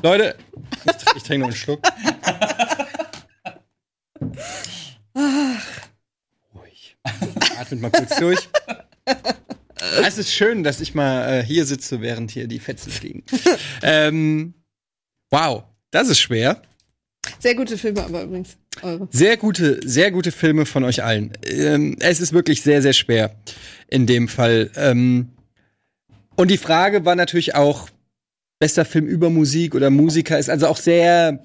[0.03, 0.35] Leute,
[0.85, 1.81] ich, ich trinke noch einen Schluck.
[5.15, 5.94] Ruhig.
[7.59, 8.49] Atmet mal kurz durch.
[10.03, 13.23] Es ist schön, dass ich mal äh, hier sitze, während hier die Fetzen fliegen.
[13.83, 14.53] ähm,
[15.29, 16.61] wow, das ist schwer.
[17.39, 18.57] Sehr gute Filme, aber übrigens.
[18.81, 19.07] Eure.
[19.11, 21.33] Sehr gute, sehr gute Filme von euch allen.
[21.45, 23.35] Ähm, es ist wirklich sehr, sehr schwer
[23.87, 24.71] in dem Fall.
[24.75, 25.29] Ähm,
[26.35, 27.89] und die Frage war natürlich auch,
[28.59, 31.43] bester Film über Musik oder Musiker ist also auch sehr,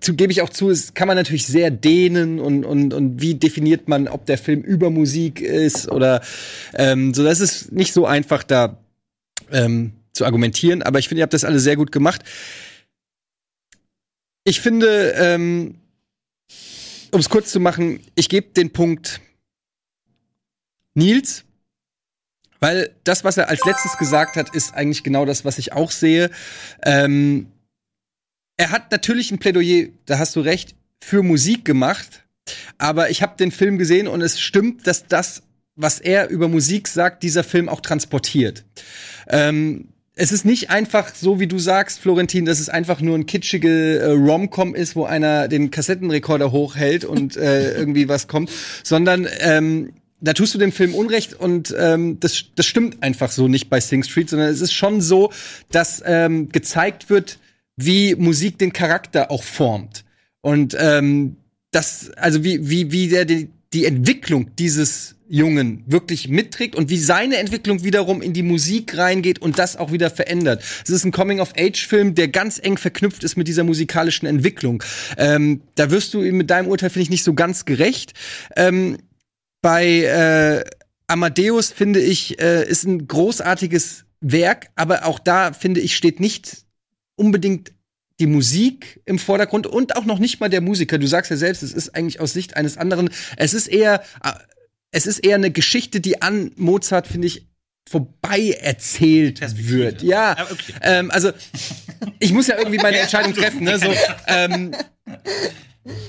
[0.00, 3.34] zu, gebe ich auch zu, es kann man natürlich sehr dehnen und, und, und wie
[3.34, 6.22] definiert man, ob der Film über Musik ist oder
[6.74, 7.24] ähm, so.
[7.24, 8.78] Das ist nicht so einfach da
[9.50, 12.22] ähm, zu argumentieren, aber ich finde, ihr habt das alle sehr gut gemacht.
[14.44, 15.76] Ich finde, ähm,
[17.10, 19.20] um es kurz zu machen, ich gebe den Punkt
[20.94, 21.44] Nils,
[22.60, 25.90] weil das, was er als letztes gesagt hat, ist eigentlich genau das, was ich auch
[25.90, 26.30] sehe.
[26.82, 27.52] Ähm,
[28.58, 32.24] er hat natürlich ein Plädoyer, da hast du recht, für Musik gemacht,
[32.76, 35.42] aber ich habe den Film gesehen und es stimmt, dass das,
[35.76, 38.64] was er über Musik sagt, dieser Film auch transportiert.
[39.28, 43.26] Ähm, es ist nicht einfach so, wie du sagst, Florentin, dass es einfach nur ein
[43.26, 48.50] kitschige äh, Rom-Com ist, wo einer den Kassettenrekorder hochhält und äh, irgendwie was kommt,
[48.82, 53.46] sondern ähm, da tust du dem Film Unrecht und ähm, das, das stimmt einfach so
[53.46, 55.30] nicht bei Sing Street, sondern es ist schon so,
[55.70, 57.38] dass ähm, gezeigt wird,
[57.78, 60.04] wie Musik den Charakter auch formt.
[60.40, 61.36] Und ähm,
[61.70, 66.98] das, also wie, wie, wie der die, die Entwicklung dieses Jungen wirklich mitträgt und wie
[66.98, 70.64] seine Entwicklung wiederum in die Musik reingeht und das auch wieder verändert.
[70.82, 74.82] Es ist ein Coming-of-Age-Film, der ganz eng verknüpft ist mit dieser musikalischen Entwicklung.
[75.16, 78.14] Ähm, da wirst du mit deinem Urteil, finde ich, nicht so ganz gerecht.
[78.56, 78.96] Ähm,
[79.60, 80.64] bei äh,
[81.06, 86.67] Amadeus, finde ich, äh, ist ein großartiges Werk, aber auch da, finde ich, steht nicht
[87.18, 87.72] unbedingt
[88.20, 90.98] die Musik im Vordergrund und auch noch nicht mal der Musiker.
[90.98, 93.10] Du sagst ja selbst, es ist eigentlich aus Sicht eines anderen.
[93.36, 94.32] Es ist eher, äh,
[94.90, 97.46] es ist eher eine Geschichte, die an Mozart, finde ich,
[97.88, 100.02] vorbei erzählt wird.
[100.02, 100.74] Ja, Ah, okay.
[100.82, 101.30] ähm, also
[102.18, 103.64] ich muss ja irgendwie meine Entscheidung treffen.
[103.64, 103.78] Ne?
[103.80, 103.92] So,
[104.26, 104.72] ähm,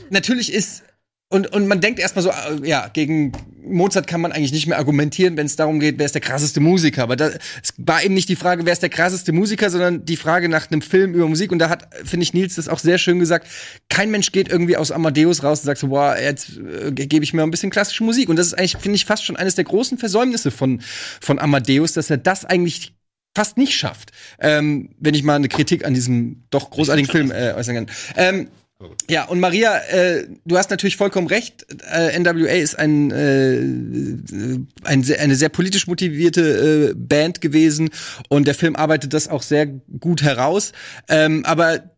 [0.10, 0.84] natürlich ist
[1.32, 3.32] und, und man denkt erstmal so, äh, ja, gegen
[3.64, 6.60] Mozart kann man eigentlich nicht mehr argumentieren, wenn es darum geht, wer ist der krasseste
[6.60, 7.04] Musiker.
[7.04, 7.28] Aber da,
[7.62, 10.72] es war eben nicht die Frage, wer ist der krasseste Musiker, sondern die Frage nach
[10.72, 11.52] einem Film über Musik.
[11.52, 13.48] Und da hat, finde ich, Nils das auch sehr schön gesagt.
[13.90, 17.32] Kein Mensch geht irgendwie aus Amadeus raus und sagt so, boah, jetzt äh, gebe ich
[17.32, 18.28] mir ein bisschen klassische Musik.
[18.30, 20.82] Und das ist eigentlich, finde ich, fast schon eines der großen Versäumnisse von,
[21.22, 22.96] von Amadeus, dass er das eigentlich
[23.36, 24.14] fast nicht schafft.
[24.40, 27.88] Ähm, wenn ich mal eine Kritik an diesem doch großartigen Film äh, äußern kann.
[28.16, 28.48] Ähm,
[29.10, 31.66] ja, und Maria, äh, du hast natürlich vollkommen recht.
[31.92, 33.60] Äh, NWA ist ein, äh,
[34.86, 37.90] ein sehr, eine sehr politisch motivierte äh, Band gewesen
[38.30, 40.72] und der Film arbeitet das auch sehr gut heraus.
[41.10, 41.92] Ähm, aber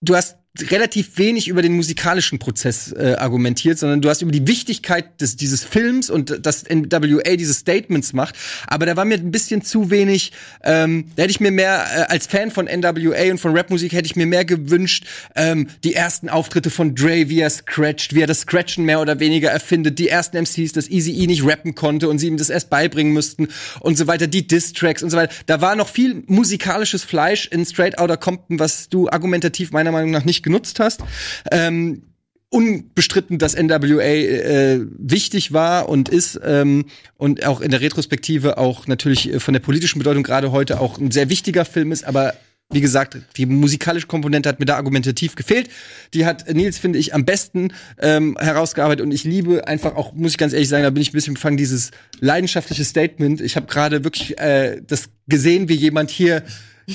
[0.00, 4.48] du hast relativ wenig über den musikalischen Prozess äh, argumentiert, sondern du hast über die
[4.48, 8.34] Wichtigkeit des, dieses Films und dass NWA diese Statements macht.
[8.66, 10.32] Aber da war mir ein bisschen zu wenig,
[10.64, 14.06] ähm, da hätte ich mir mehr, äh, als Fan von NWA und von Rapmusik, hätte
[14.06, 18.26] ich mir mehr gewünscht, ähm, die ersten Auftritte von Dre, wie er scratcht, wie er
[18.26, 22.08] das Scratchen mehr oder weniger erfindet, die ersten MCs, dass Easy E nicht rappen konnte
[22.08, 23.48] und sie ihm das erst beibringen müssten
[23.78, 25.32] und so weiter, die Diss-Tracks und so weiter.
[25.46, 30.10] Da war noch viel musikalisches Fleisch in Straight Outta Compton, was du argumentativ meiner Meinung
[30.10, 31.02] nach nicht genutzt hast.
[31.50, 32.02] Ähm,
[32.50, 36.86] unbestritten, dass NWA äh, wichtig war und ist ähm,
[37.16, 40.98] und auch in der Retrospektive auch natürlich äh, von der politischen Bedeutung gerade heute auch
[40.98, 42.34] ein sehr wichtiger Film ist, aber
[42.72, 45.68] wie gesagt, die musikalische Komponente hat mir da argumentativ gefehlt.
[46.14, 50.32] Die hat Nils, finde ich, am besten ähm, herausgearbeitet und ich liebe einfach auch, muss
[50.32, 53.40] ich ganz ehrlich sagen, da bin ich ein bisschen befangen, dieses leidenschaftliche Statement.
[53.40, 56.44] Ich habe gerade wirklich äh, das gesehen, wie jemand hier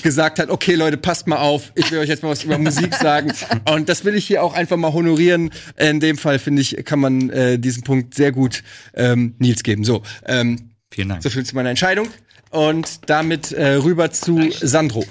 [0.02, 2.94] gesagt hat, okay Leute, passt mal auf, ich will euch jetzt mal was über Musik
[2.96, 3.32] sagen.
[3.70, 5.52] Und das will ich hier auch einfach mal honorieren.
[5.78, 9.84] In dem Fall, finde ich, kann man äh, diesen Punkt sehr gut ähm, Nils geben.
[9.84, 11.24] So, ähm, Vielen Dank.
[11.24, 12.08] so viel zu meiner Entscheidung.
[12.52, 15.06] Und damit äh, rüber zu Sandro.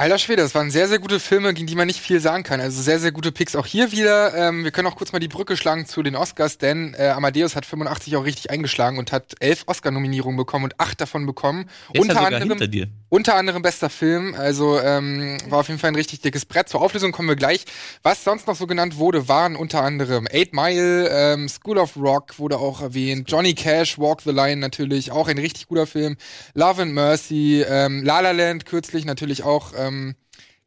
[0.00, 2.58] Alter Schwede, das waren sehr, sehr gute Filme, gegen die man nicht viel sagen kann.
[2.58, 4.34] Also sehr, sehr gute Picks auch hier wieder.
[4.34, 7.54] Ähm, wir können auch kurz mal die Brücke schlagen zu den Oscars, denn äh, Amadeus
[7.54, 11.68] hat 85 auch richtig eingeschlagen und hat elf Oscar-Nominierungen bekommen und acht davon bekommen.
[11.92, 12.88] Ist unter sogar anderem, hinter dir.
[13.10, 14.34] Unter anderem bester Film.
[14.34, 16.70] Also ähm, war auf jeden Fall ein richtig dickes Brett.
[16.70, 17.64] Zur Auflösung kommen wir gleich.
[18.02, 22.38] Was sonst noch so genannt wurde, waren unter anderem Eight Mile, ähm, School of Rock
[22.38, 26.16] wurde auch erwähnt, Johnny Cash, Walk the Line natürlich, auch ein richtig guter Film.
[26.54, 29.72] Love and Mercy, ähm, La La Land kürzlich natürlich auch.
[29.76, 30.14] Ähm,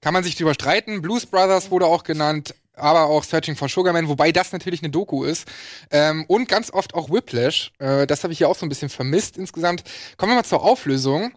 [0.02, 1.02] kann man sich drüber streiten.
[1.02, 4.90] Blues Brothers wurde auch genannt, aber auch Searching for Sugar Man, wobei das natürlich eine
[4.90, 5.48] Doku ist.
[5.92, 7.72] Ähm, und ganz oft auch Whiplash.
[7.80, 9.84] Äh, das habe ich hier auch so ein bisschen vermisst insgesamt.
[10.18, 11.32] Kommen wir mal zur Auflösung.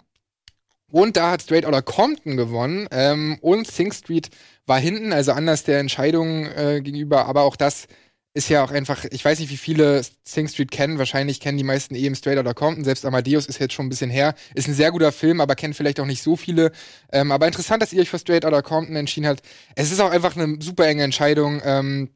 [0.91, 2.87] Und da hat Straight Outta Compton gewonnen.
[2.91, 4.30] Ähm, und Sing Street
[4.66, 7.26] war hinten, also anders der Entscheidung äh, gegenüber.
[7.26, 7.87] Aber auch das
[8.34, 10.99] ist ja auch einfach, ich weiß nicht, wie viele Sing Street kennen.
[10.99, 12.84] Wahrscheinlich kennen die meisten eben Straight Outta Compton.
[12.84, 14.34] Selbst Amadeus ist jetzt schon ein bisschen her.
[14.55, 16.70] Ist ein sehr guter Film, aber kennt vielleicht auch nicht so viele.
[17.11, 19.43] Ähm, aber interessant, dass ihr euch für Straight Outta Compton entschieden habt.
[19.74, 21.62] Es ist auch einfach eine super enge Entscheidung.
[21.64, 22.11] Ähm,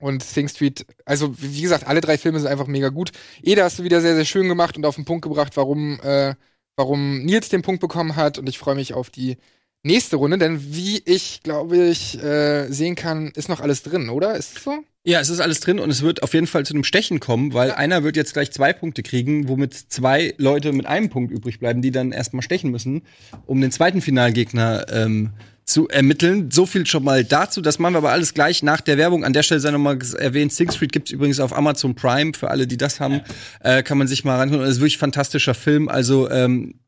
[0.00, 3.10] und Sing Street, also wie gesagt, alle drei Filme sind einfach mega gut.
[3.42, 6.34] Eda hast du wieder sehr, sehr schön gemacht und auf den Punkt gebracht, warum, äh,
[6.78, 8.38] warum Nils den Punkt bekommen hat.
[8.38, 9.36] Und ich freue mich auf die
[9.82, 14.36] nächste Runde, denn wie ich, glaube ich, äh, sehen kann, ist noch alles drin, oder?
[14.36, 14.78] Ist es so?
[15.04, 17.54] Ja, es ist alles drin und es wird auf jeden Fall zu einem Stechen kommen,
[17.54, 21.58] weil einer wird jetzt gleich zwei Punkte kriegen, womit zwei Leute mit einem Punkt übrig
[21.58, 23.02] bleiben, die dann erstmal stechen müssen,
[23.46, 25.30] um den zweiten Finalgegner ähm,
[25.68, 26.50] zu ermitteln.
[26.50, 27.60] So viel schon mal dazu.
[27.60, 29.24] Das machen wir aber alles gleich nach der Werbung.
[29.24, 32.32] An der Stelle sei nochmal erwähnt, Sing Street gibt's übrigens auf Amazon Prime.
[32.32, 33.20] Für alle, die das haben,
[33.60, 34.62] äh, kann man sich mal reinholen.
[34.62, 35.88] Das ist wirklich ein fantastischer Film.
[35.88, 36.80] Also ähm,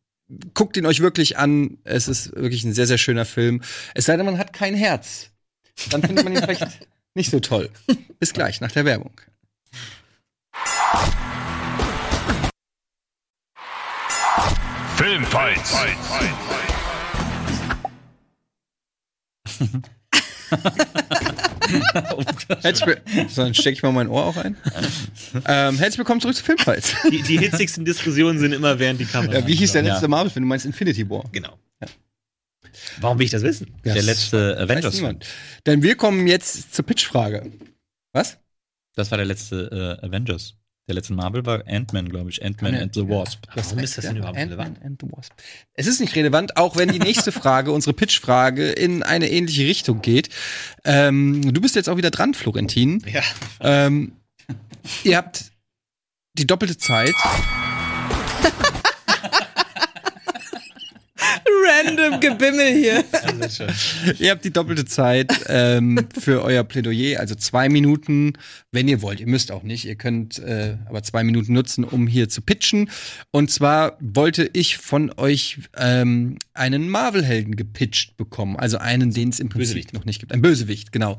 [0.55, 1.77] guckt ihn euch wirklich an.
[1.85, 3.61] Es ist wirklich ein sehr, sehr schöner Film.
[3.95, 5.31] Es sei denn, man hat kein Herz.
[5.91, 6.67] Dann findet man ihn vielleicht
[7.15, 7.69] nicht so toll.
[8.19, 9.13] Bis gleich nach der Werbung.
[14.97, 15.71] Filmfights.
[15.71, 16.80] So,
[23.37, 24.57] dann stecke ich mal mein Ohr auch ein.
[25.47, 26.95] ähm, herzlich willkommen zurück zu Filmfights.
[27.11, 29.39] Die, die hitzigsten Diskussionen sind immer während die Kamera.
[29.39, 29.93] Ja, wie hieß der Ja.
[29.93, 30.45] letzte Marvel-Film?
[30.45, 31.25] Du meinst Infinity War.
[31.33, 31.59] Genau.
[33.01, 33.69] Warum will ich das wissen?
[33.85, 34.95] Ja, Der das letzte Avengers.
[34.95, 35.27] niemand.
[35.67, 37.51] Denn wir kommen jetzt zur Pitchfrage.
[38.13, 38.39] Was?
[38.95, 40.55] Das war der letzte äh, Avengers.
[40.91, 42.45] Der letzte Marvel war Ant-Man, glaube ich.
[42.45, 42.81] Ant-Man Ja.
[42.81, 43.45] and the Wasp.
[43.55, 44.85] Warum ist das denn überhaupt Ant-Man relevant?
[44.85, 45.33] and the Wasp.
[45.75, 50.03] Es ist nicht relevant, auch wenn die nächste Frage, unsere Pitchfrage, in eine ähnliche Richtung
[50.03, 50.31] geht.
[50.85, 53.05] Ähm, du bist jetzt auch wieder dran, Florentin.
[53.07, 53.23] Ja.
[53.61, 54.17] Ähm,
[55.05, 55.45] ihr habt
[56.37, 57.15] die doppelte Zeit.
[61.71, 63.05] Random Gebimmel hier.
[64.19, 68.33] Ihr habt die doppelte Zeit ähm, für euer Plädoyer, also zwei Minuten,
[68.73, 69.21] wenn ihr wollt.
[69.21, 69.85] Ihr müsst auch nicht.
[69.85, 72.91] Ihr könnt äh, aber zwei Minuten nutzen, um hier zu pitchen.
[73.31, 78.57] Und zwar wollte ich von euch ähm, einen Marvel-Helden gepitcht bekommen.
[78.57, 79.93] Also einen, den es im Prinzip Bösewicht.
[79.95, 80.33] noch nicht gibt.
[80.33, 81.19] Ein Bösewicht, genau.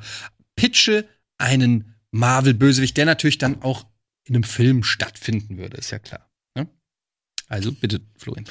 [0.55, 1.05] Pitche
[1.37, 3.85] einen Marvel-Bösewicht, der natürlich dann auch
[4.25, 6.29] in einem Film stattfinden würde, ist ja klar.
[6.55, 6.67] Ne?
[7.47, 8.45] Also bitte, Florian.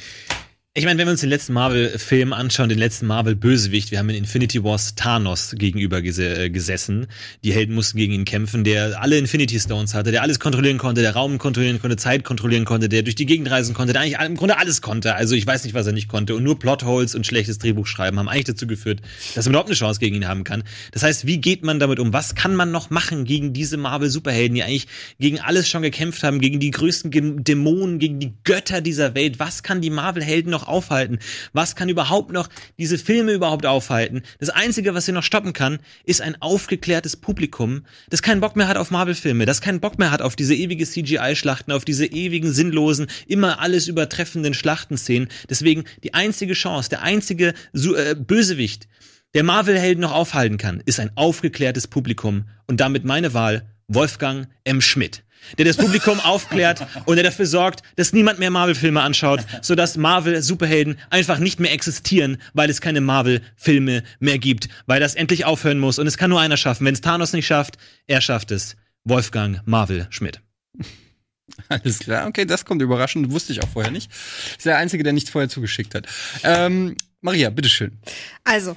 [0.73, 4.15] Ich meine, wenn wir uns den letzten Marvel-Film anschauen, den letzten Marvel-Bösewicht, wir haben in
[4.15, 7.09] Infinity Wars Thanos gegenüber gese äh, gesessen.
[7.43, 11.01] Die Helden mussten gegen ihn kämpfen, der alle Infinity Stones hatte, der alles kontrollieren konnte,
[11.01, 14.21] der Raum kontrollieren konnte, Zeit kontrollieren konnte, der durch die Gegend reisen konnte, der eigentlich
[14.21, 15.17] im Grunde alles konnte.
[15.17, 16.37] Also ich weiß nicht, was er nicht konnte.
[16.37, 19.01] Und nur Plotholes und schlechtes Drehbuch schreiben haben eigentlich dazu geführt,
[19.35, 20.63] dass man überhaupt eine Chance gegen ihn haben kann.
[20.93, 22.13] Das heißt, wie geht man damit um?
[22.13, 24.87] Was kann man noch machen gegen diese Marvel-Superhelden, die eigentlich
[25.19, 29.41] gegen alles schon gekämpft haben, gegen die größten Dämonen, gegen die Götter dieser Welt?
[29.41, 31.19] Was kann die Marvel-Helden noch aufhalten?
[31.53, 34.23] Was kann überhaupt noch diese Filme überhaupt aufhalten?
[34.39, 38.69] Das Einzige, was sie noch stoppen kann, ist ein aufgeklärtes Publikum, das keinen Bock mehr
[38.69, 42.53] hat auf Marvel-Filme, das keinen Bock mehr hat auf diese ewige CGI-Schlachten, auf diese ewigen
[42.53, 45.29] sinnlosen, immer alles übertreffenden Schlachtenszenen.
[45.49, 48.89] Deswegen die einzige Chance, der einzige äh, Bösewicht,
[49.35, 54.81] der Marvel-Helden noch aufhalten kann, ist ein aufgeklärtes Publikum und damit meine Wahl Wolfgang M.
[54.81, 55.23] Schmidt.
[55.59, 60.99] Der das Publikum aufklärt und der dafür sorgt, dass niemand mehr Marvel-Filme anschaut, sodass Marvel-Superhelden
[61.11, 65.99] einfach nicht mehr existieren, weil es keine Marvel-Filme mehr gibt, weil das endlich aufhören muss.
[65.99, 66.87] Und es kann nur einer schaffen.
[66.87, 67.77] Wenn es Thanos nicht schafft,
[68.07, 68.77] er schafft es.
[69.05, 70.41] Wolfgang Marvel Schmidt.
[71.69, 74.11] Alles klar, okay, das kommt überraschend, wusste ich auch vorher nicht.
[74.57, 76.07] Ist der Einzige, der nichts vorher zugeschickt hat.
[76.43, 77.99] Ähm, Maria, bitteschön.
[78.45, 78.77] Also,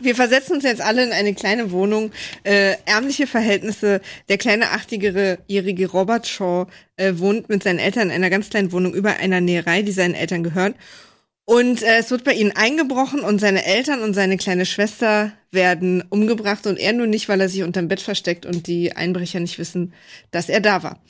[0.00, 2.12] wir versetzen uns jetzt alle in eine kleine Wohnung,
[2.44, 4.00] äh, ärmliche Verhältnisse.
[4.28, 6.66] Der kleine achtjährige Robert Shaw
[6.96, 10.14] äh, wohnt mit seinen Eltern in einer ganz kleinen Wohnung über einer Näherei, die seinen
[10.14, 10.74] Eltern gehört.
[11.44, 16.04] Und äh, es wird bei ihnen eingebrochen und seine Eltern und seine kleine Schwester werden
[16.10, 19.58] umgebracht und er nur nicht, weil er sich unterm Bett versteckt und die Einbrecher nicht
[19.58, 19.94] wissen,
[20.30, 21.00] dass er da war.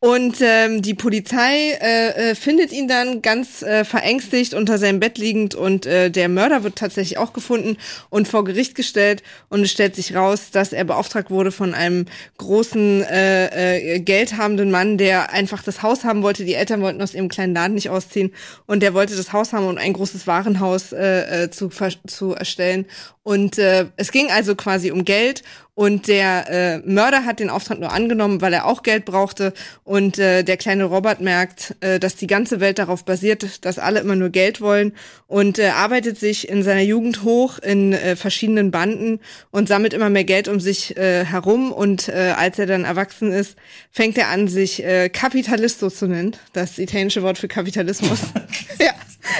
[0.00, 5.18] Und ähm, die Polizei äh, äh, findet ihn dann ganz äh, verängstigt unter seinem Bett
[5.18, 7.76] liegend und äh, der Mörder wird tatsächlich auch gefunden
[8.08, 12.04] und vor Gericht gestellt und es stellt sich raus, dass er beauftragt wurde von einem
[12.36, 16.44] großen äh, äh, geldhabenden Mann, der einfach das Haus haben wollte.
[16.44, 18.32] Die Eltern wollten aus ihrem kleinen Laden nicht ausziehen
[18.66, 21.70] und der wollte das Haus haben und ein großes Warenhaus äh, äh, zu,
[22.06, 22.86] zu erstellen.
[23.28, 25.42] Und äh, es ging also quasi um Geld
[25.78, 29.52] und der äh, Mörder hat den Auftrag nur angenommen, weil er auch Geld brauchte.
[29.84, 34.00] Und äh, der kleine Robert merkt, äh, dass die ganze Welt darauf basiert, dass alle
[34.00, 34.92] immer nur Geld wollen
[35.28, 39.20] und äh, arbeitet sich in seiner Jugend hoch in äh, verschiedenen Banden
[39.52, 41.70] und sammelt immer mehr Geld um sich äh, herum.
[41.70, 43.54] Und äh, als er dann erwachsen ist,
[43.92, 46.34] fängt er an, sich äh, Capitalisto zu nennen.
[46.54, 48.18] Das italienische Wort für Kapitalismus.
[48.80, 48.94] ja,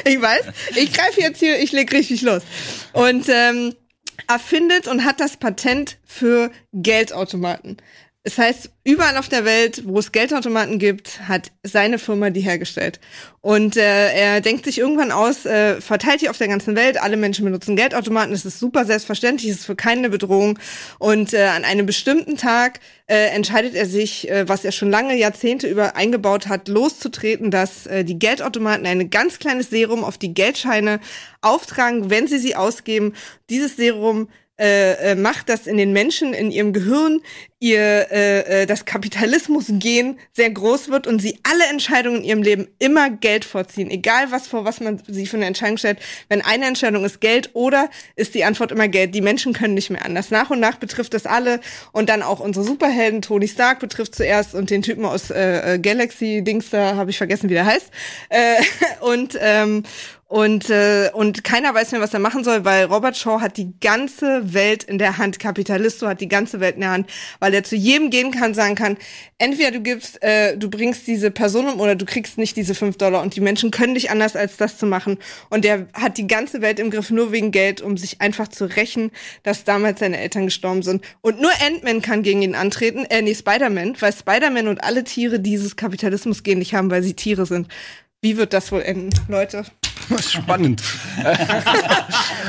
[0.05, 0.45] ich weiß.
[0.77, 2.43] Ich greife jetzt hier, ich leg richtig los.
[2.93, 3.75] Und ähm,
[4.29, 7.79] erfindet und hat das Patent für Geldautomaten.
[8.29, 13.01] Es heißt, überall auf der Welt, wo es Geldautomaten gibt, hat seine Firma die hergestellt.
[13.41, 17.17] Und äh, er denkt sich irgendwann aus, äh, verteilt die auf der ganzen Welt, alle
[17.17, 20.59] Menschen benutzen Geldautomaten, es ist super selbstverständlich, es ist für keine Bedrohung.
[20.99, 25.17] Und äh, an einem bestimmten Tag äh, entscheidet er sich, äh, was er schon lange
[25.17, 30.35] Jahrzehnte über eingebaut hat, loszutreten, dass äh, die Geldautomaten ein ganz kleines Serum auf die
[30.35, 31.01] Geldscheine
[31.41, 33.15] auftragen, wenn sie sie ausgeben.
[33.49, 34.29] Dieses Serum
[34.59, 37.21] äh, äh, macht, dass in den Menschen, in ihrem Gehirn
[37.61, 42.69] ihr äh, äh, das Kapitalismus-Gen sehr groß wird und sie alle Entscheidungen in ihrem Leben
[42.79, 45.99] immer Geld vorziehen, egal was vor was man sie für eine Entscheidung stellt.
[46.29, 49.15] Wenn eine Entscheidung ist Geld oder ist die Antwort immer Geld.
[49.15, 50.31] Die Menschen können nicht mehr anders.
[50.31, 51.61] Nach und nach betrifft das alle
[51.93, 53.23] und dann auch unsere Superhelden.
[53.23, 57.19] Tony Stark betrifft zuerst und den Typen aus äh, äh, Galaxy Dings da habe ich
[57.19, 57.91] vergessen, wie der heißt.
[58.29, 58.57] Äh,
[59.01, 59.83] und ähm,
[60.29, 63.73] und, äh, und keiner weiß mehr, was er machen soll, weil Robert Shaw hat die
[63.81, 65.39] ganze Welt in der Hand.
[65.39, 67.11] Capitalisto hat die ganze Welt in der Hand,
[67.41, 68.99] weil er zu jedem gehen kann, sagen kann,
[69.39, 72.99] entweder du gibst, äh, du bringst diese Person um oder du kriegst nicht diese fünf
[72.99, 73.23] Dollar.
[73.23, 75.17] Und die Menschen können nicht anders, als das zu machen.
[75.49, 78.67] Und der hat die ganze Welt im Griff nur wegen Geld, um sich einfach zu
[78.67, 79.11] rächen,
[79.45, 81.03] dass damals seine Eltern gestorben sind.
[81.23, 85.41] Und nur Ant-Man kann gegen ihn antreten, äh, nee, Spider-Man, weil Spider-Man und alle Tiere
[85.41, 87.69] dieses Kapitalismus gehen nicht haben, weil sie Tiere sind.
[88.21, 89.65] Wie wird das wohl enden, Leute?
[90.29, 90.83] Spannend.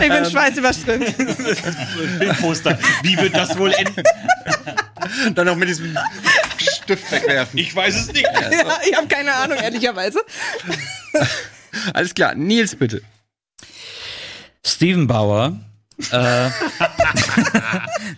[0.01, 1.09] Ich bin schweißüberströmt.
[2.19, 2.79] Filmposter.
[3.03, 4.01] Wie wird das wohl enden?
[5.35, 5.97] Dann noch mit diesem
[6.57, 7.59] Stift wegwerfen.
[7.59, 8.23] Ich weiß es nicht.
[8.23, 10.21] ja, ich habe keine Ahnung, ehrlicherweise.
[11.93, 13.01] Alles klar, Nils bitte.
[14.65, 15.59] Steven Bauer.
[16.11, 16.49] Äh,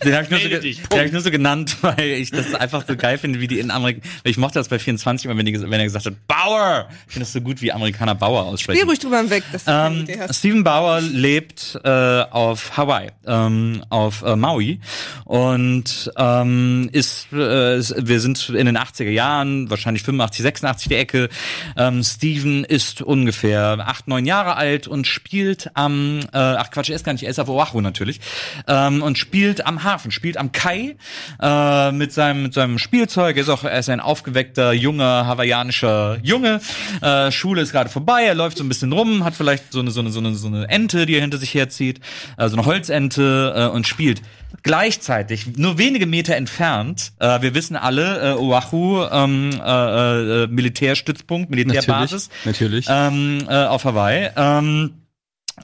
[0.04, 2.96] den habe ich, nur so hab ich nur so genannt, weil ich das einfach so
[2.96, 4.00] geil finde, wie die in Amerika.
[4.24, 6.88] Ich mochte das bei 24 immer, wenn, die, wenn er gesagt hat, Bauer.
[7.06, 8.80] Ich finde das so gut, wie Amerikaner Bauer aussprechen.
[8.80, 10.38] Geh ruhig drüber hinweg, dass du Ähm, Idee hast.
[10.38, 14.80] Stephen Bauer lebt äh, auf Hawaii, ähm, auf äh, Maui
[15.24, 20.94] und ähm, ist, äh, ist- wir sind in den 80er Jahren, wahrscheinlich 85, 86 die
[20.96, 21.28] Ecke.
[21.76, 26.96] Ähm, Stephen ist ungefähr acht, neun Jahre alt und spielt am, äh, ach Quatsch, er
[26.96, 28.20] ist gar nicht, er ist auf Oahu natürlich,
[28.68, 30.96] ähm, und spielt am Hafen, spielt am Kai
[31.40, 33.36] äh, mit seinem mit seinem Spielzeug.
[33.36, 36.60] Er ist auch, er ist ein aufgeweckter junger hawaiianischer Junge.
[37.00, 39.90] Äh, Schule ist gerade vorbei, er läuft so ein bisschen rum, hat vielleicht so eine
[39.90, 42.00] so eine so eine so eine Ente, die er hinter sich herzieht,
[42.36, 44.22] äh, so eine Holzente äh, und spielt
[44.62, 47.12] gleichzeitig nur wenige Meter entfernt.
[47.18, 52.86] Äh, wir wissen alle, äh, Oahu ähm, äh, äh, Militärstützpunkt, Militärbasis Natürlich.
[52.88, 54.30] ähm, äh, auf Hawaii.
[54.36, 55.01] Ähm,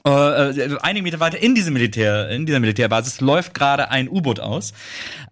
[0.05, 4.39] äh, äh, einige Meter weiter in diese Militär, in dieser Militärbasis läuft gerade ein U-Boot
[4.39, 4.73] aus,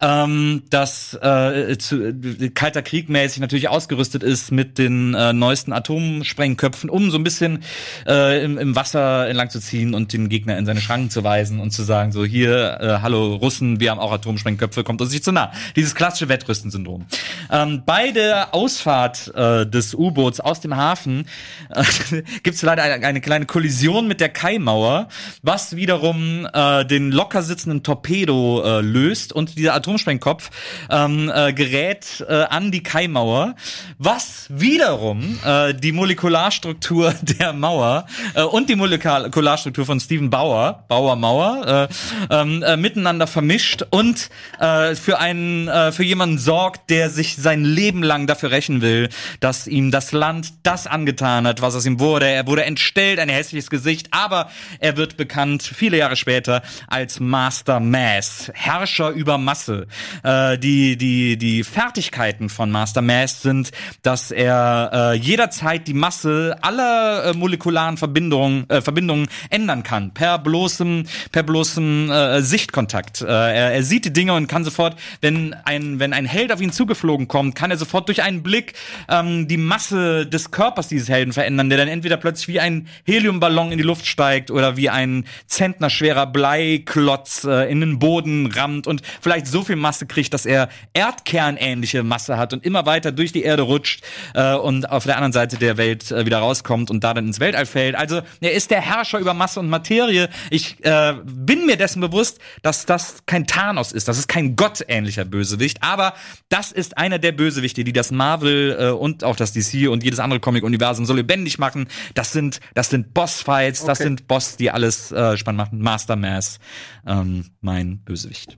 [0.02, 6.89] ähm, das äh, zu, äh, kalter Krieg natürlich ausgerüstet ist mit den äh, neuesten Atomsprengköpfen,
[6.89, 7.64] um so ein bisschen
[8.07, 11.60] äh, im, im Wasser entlang zu ziehen und den Gegner in seine Schranken zu weisen
[11.60, 15.23] und zu sagen so hier, äh, hallo Russen, wir haben auch Atomsprengköpfe, kommt uns nicht
[15.23, 15.52] zu nah.
[15.76, 17.06] Dieses klassische Wettrüsten-Syndrom.
[17.52, 21.27] Ähm, bei der Ausfahrt äh, des U-Boots aus dem Hafen
[21.69, 21.84] äh,
[22.44, 25.07] gibt es leider eine, eine kleine Kollision mit der Kaimauer,
[25.43, 30.49] was wiederum äh, den locker sitzenden Torpedo äh, löst und dieser Atomsprengkopf
[30.89, 33.55] ähm, äh, gerät äh, an die Kaimauer,
[33.99, 41.15] was wiederum äh, die Molekularstruktur der Mauer äh, und die Molekularstruktur von Stephen Bauer, Bauer
[41.15, 41.89] Mauer,
[42.29, 44.29] äh, ähm, äh, miteinander vermischt und
[44.59, 49.09] äh, für einen äh, für jemanden sorgt, der sich sein Leben lang dafür rächen will,
[49.39, 52.27] dass ihm das Land das angetan hat, was aus ihm wurde.
[52.27, 54.36] Er wurde entstellt, ein hässliches Gesicht, aber
[54.80, 59.88] er wird bekannt viele Jahre später als Master Mass, Herrscher über Masse.
[60.23, 66.57] Äh, die die die Fertigkeiten von Master Mass sind, dass er äh, jederzeit die Masse
[66.61, 73.22] aller äh, molekularen Verbindungen äh, Verbindungen ändern kann per bloßem per bloßem äh, Sichtkontakt.
[73.22, 76.61] Äh, er, er sieht die Dinge und kann sofort, wenn ein wenn ein Held auf
[76.61, 78.73] ihn zugeflogen kommt, kann er sofort durch einen Blick
[79.09, 83.72] ähm, die Masse des Körpers dieses Helden verändern, der dann entweder plötzlich wie ein Heliumballon
[83.72, 89.02] in die Luft steigt oder wie ein zentnerschwerer Bleiklotz äh, in den Boden rammt und
[89.22, 93.44] vielleicht so viel Masse kriegt, dass er erdkernähnliche Masse hat und immer weiter durch die
[93.44, 97.14] Erde rutscht äh, und auf der anderen Seite der Welt äh, wieder rauskommt und da
[97.14, 97.95] dann ins Weltall fällt.
[97.95, 100.30] Also er ist der Herrscher über Masse und Materie.
[100.49, 105.26] Ich äh, bin mir dessen bewusst, dass das kein Thanos ist, das ist kein gottähnlicher
[105.26, 106.14] Bösewicht, aber
[106.49, 110.20] das ist einer der Bösewichte, die das Marvel äh, und auch das DC und jedes
[110.20, 111.88] andere Comic-Universum so lebendig machen.
[112.14, 115.80] Das sind, das sind Bossfights, das sind Boss, die alles äh, spannend machen.
[115.81, 116.60] Master Mass,
[117.06, 118.57] ähm, mein Bösewicht.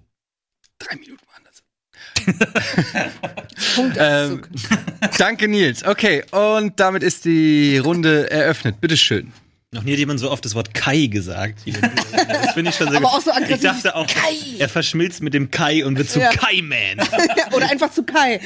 [0.79, 1.63] Drei Minuten waren das.
[3.97, 4.41] ähm,
[5.17, 5.83] danke, Nils.
[5.85, 8.79] Okay, und damit ist die Runde eröffnet.
[8.79, 9.33] Bitteschön.
[9.71, 11.59] Noch nie hat jemand so oft das Wort Kai gesagt.
[12.11, 13.17] Das finde ich schon sehr Aber gut.
[13.17, 13.55] auch so aggressiv.
[13.55, 14.35] Ich dachte auch, Kai.
[14.57, 16.29] er verschmilzt mit dem Kai und wird zu Ja.
[16.31, 16.97] Kai-Man.
[17.53, 18.39] Oder einfach zu Kai.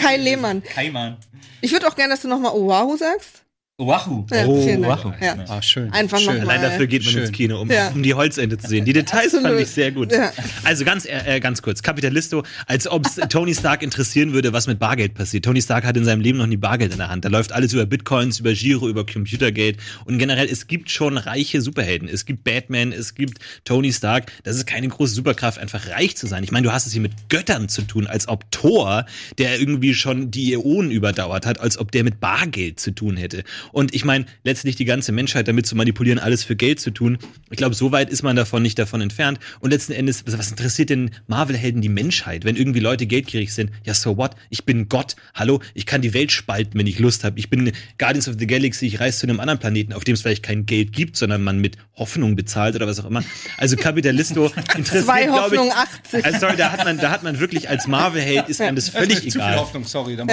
[0.00, 0.62] Kai Lehmann.
[0.62, 1.16] Kaiman.
[1.60, 3.42] Ich würde auch gerne, dass du nochmal Oahu sagst.
[3.88, 4.26] Wahoo.
[4.32, 5.04] Ja, Oh, vielen Dank.
[5.04, 5.14] wow.
[5.20, 5.36] Ja.
[5.46, 5.92] Ah, schön.
[5.92, 6.40] Einfach schön.
[6.40, 7.22] Allein dafür geht man Schön.
[7.22, 7.90] ins Kino, um, Ja.
[7.90, 8.84] um die Holzende zu sehen.
[8.84, 9.62] Die Details fand Absolut.
[9.62, 10.10] ich sehr gut.
[10.10, 10.32] Ja.
[10.64, 11.80] Also ganz, äh, äh, ganz kurz.
[11.80, 15.44] Capitalisto, als ob es Tony Stark interessieren würde, was mit Bargeld passiert.
[15.44, 17.24] Tony Stark hat in seinem Leben noch nie Bargeld in der Hand.
[17.24, 19.76] Da läuft alles über Bitcoins, über Giro, über Computergate.
[20.06, 22.08] Und generell, es gibt schon reiche Superhelden.
[22.08, 24.32] Es gibt Batman, es gibt Tony Stark.
[24.42, 26.42] Das ist keine große Superkraft, einfach reich zu sein.
[26.42, 29.06] Ich meine, du hast es hier mit Göttern zu tun, als ob Thor,
[29.38, 33.44] der irgendwie schon die Äonen überdauert hat, als ob der mit Bargeld zu tun hätte.
[33.72, 37.18] Und ich meine, letztlich die ganze Menschheit damit zu manipulieren, alles für Geld zu tun.
[37.50, 39.38] Ich glaube, so weit ist man davon nicht davon entfernt.
[39.60, 42.44] Und letzten Endes, was interessiert denn Marvel-Helden die Menschheit?
[42.44, 44.32] Wenn irgendwie Leute geldgierig sind, ja, so what?
[44.50, 45.16] Ich bin Gott.
[45.34, 47.38] Hallo, ich kann die Welt spalten, wenn ich Lust habe.
[47.38, 50.22] Ich bin Guardians of the Galaxy, ich reise zu einem anderen Planeten, auf dem es
[50.22, 53.22] vielleicht kein Geld gibt, sondern man mit Hoffnung bezahlt oder was auch immer.
[53.56, 54.46] Also Capitalisto
[54.76, 55.60] interessiert, Zwei glaube ich.
[55.60, 56.24] Hoffnung 80.
[56.24, 59.16] Also sorry, da hat man, da hat man wirklich als Marvel-Held ist einem das völlig
[59.16, 60.16] Zu viel egal Hoffnung, sorry.
[60.16, 60.28] Dann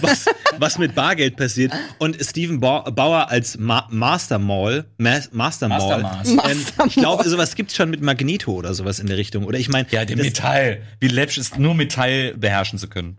[0.00, 0.26] was,
[0.58, 1.72] was mit Bargeld passiert.
[1.98, 2.16] Und
[2.48, 6.28] Steven Ba- Bauer als Ma Master Mall, Ma Master Mall, Mastermaß.
[6.50, 9.44] ähm, ich glaube, sowas gibt's schon mit Magneto oder sowas in der Richtung.
[9.44, 10.82] Oder ich meine, Ja, dem das- Metall.
[11.00, 13.18] Wie läppisch ist nur Metall beherrschen zu können.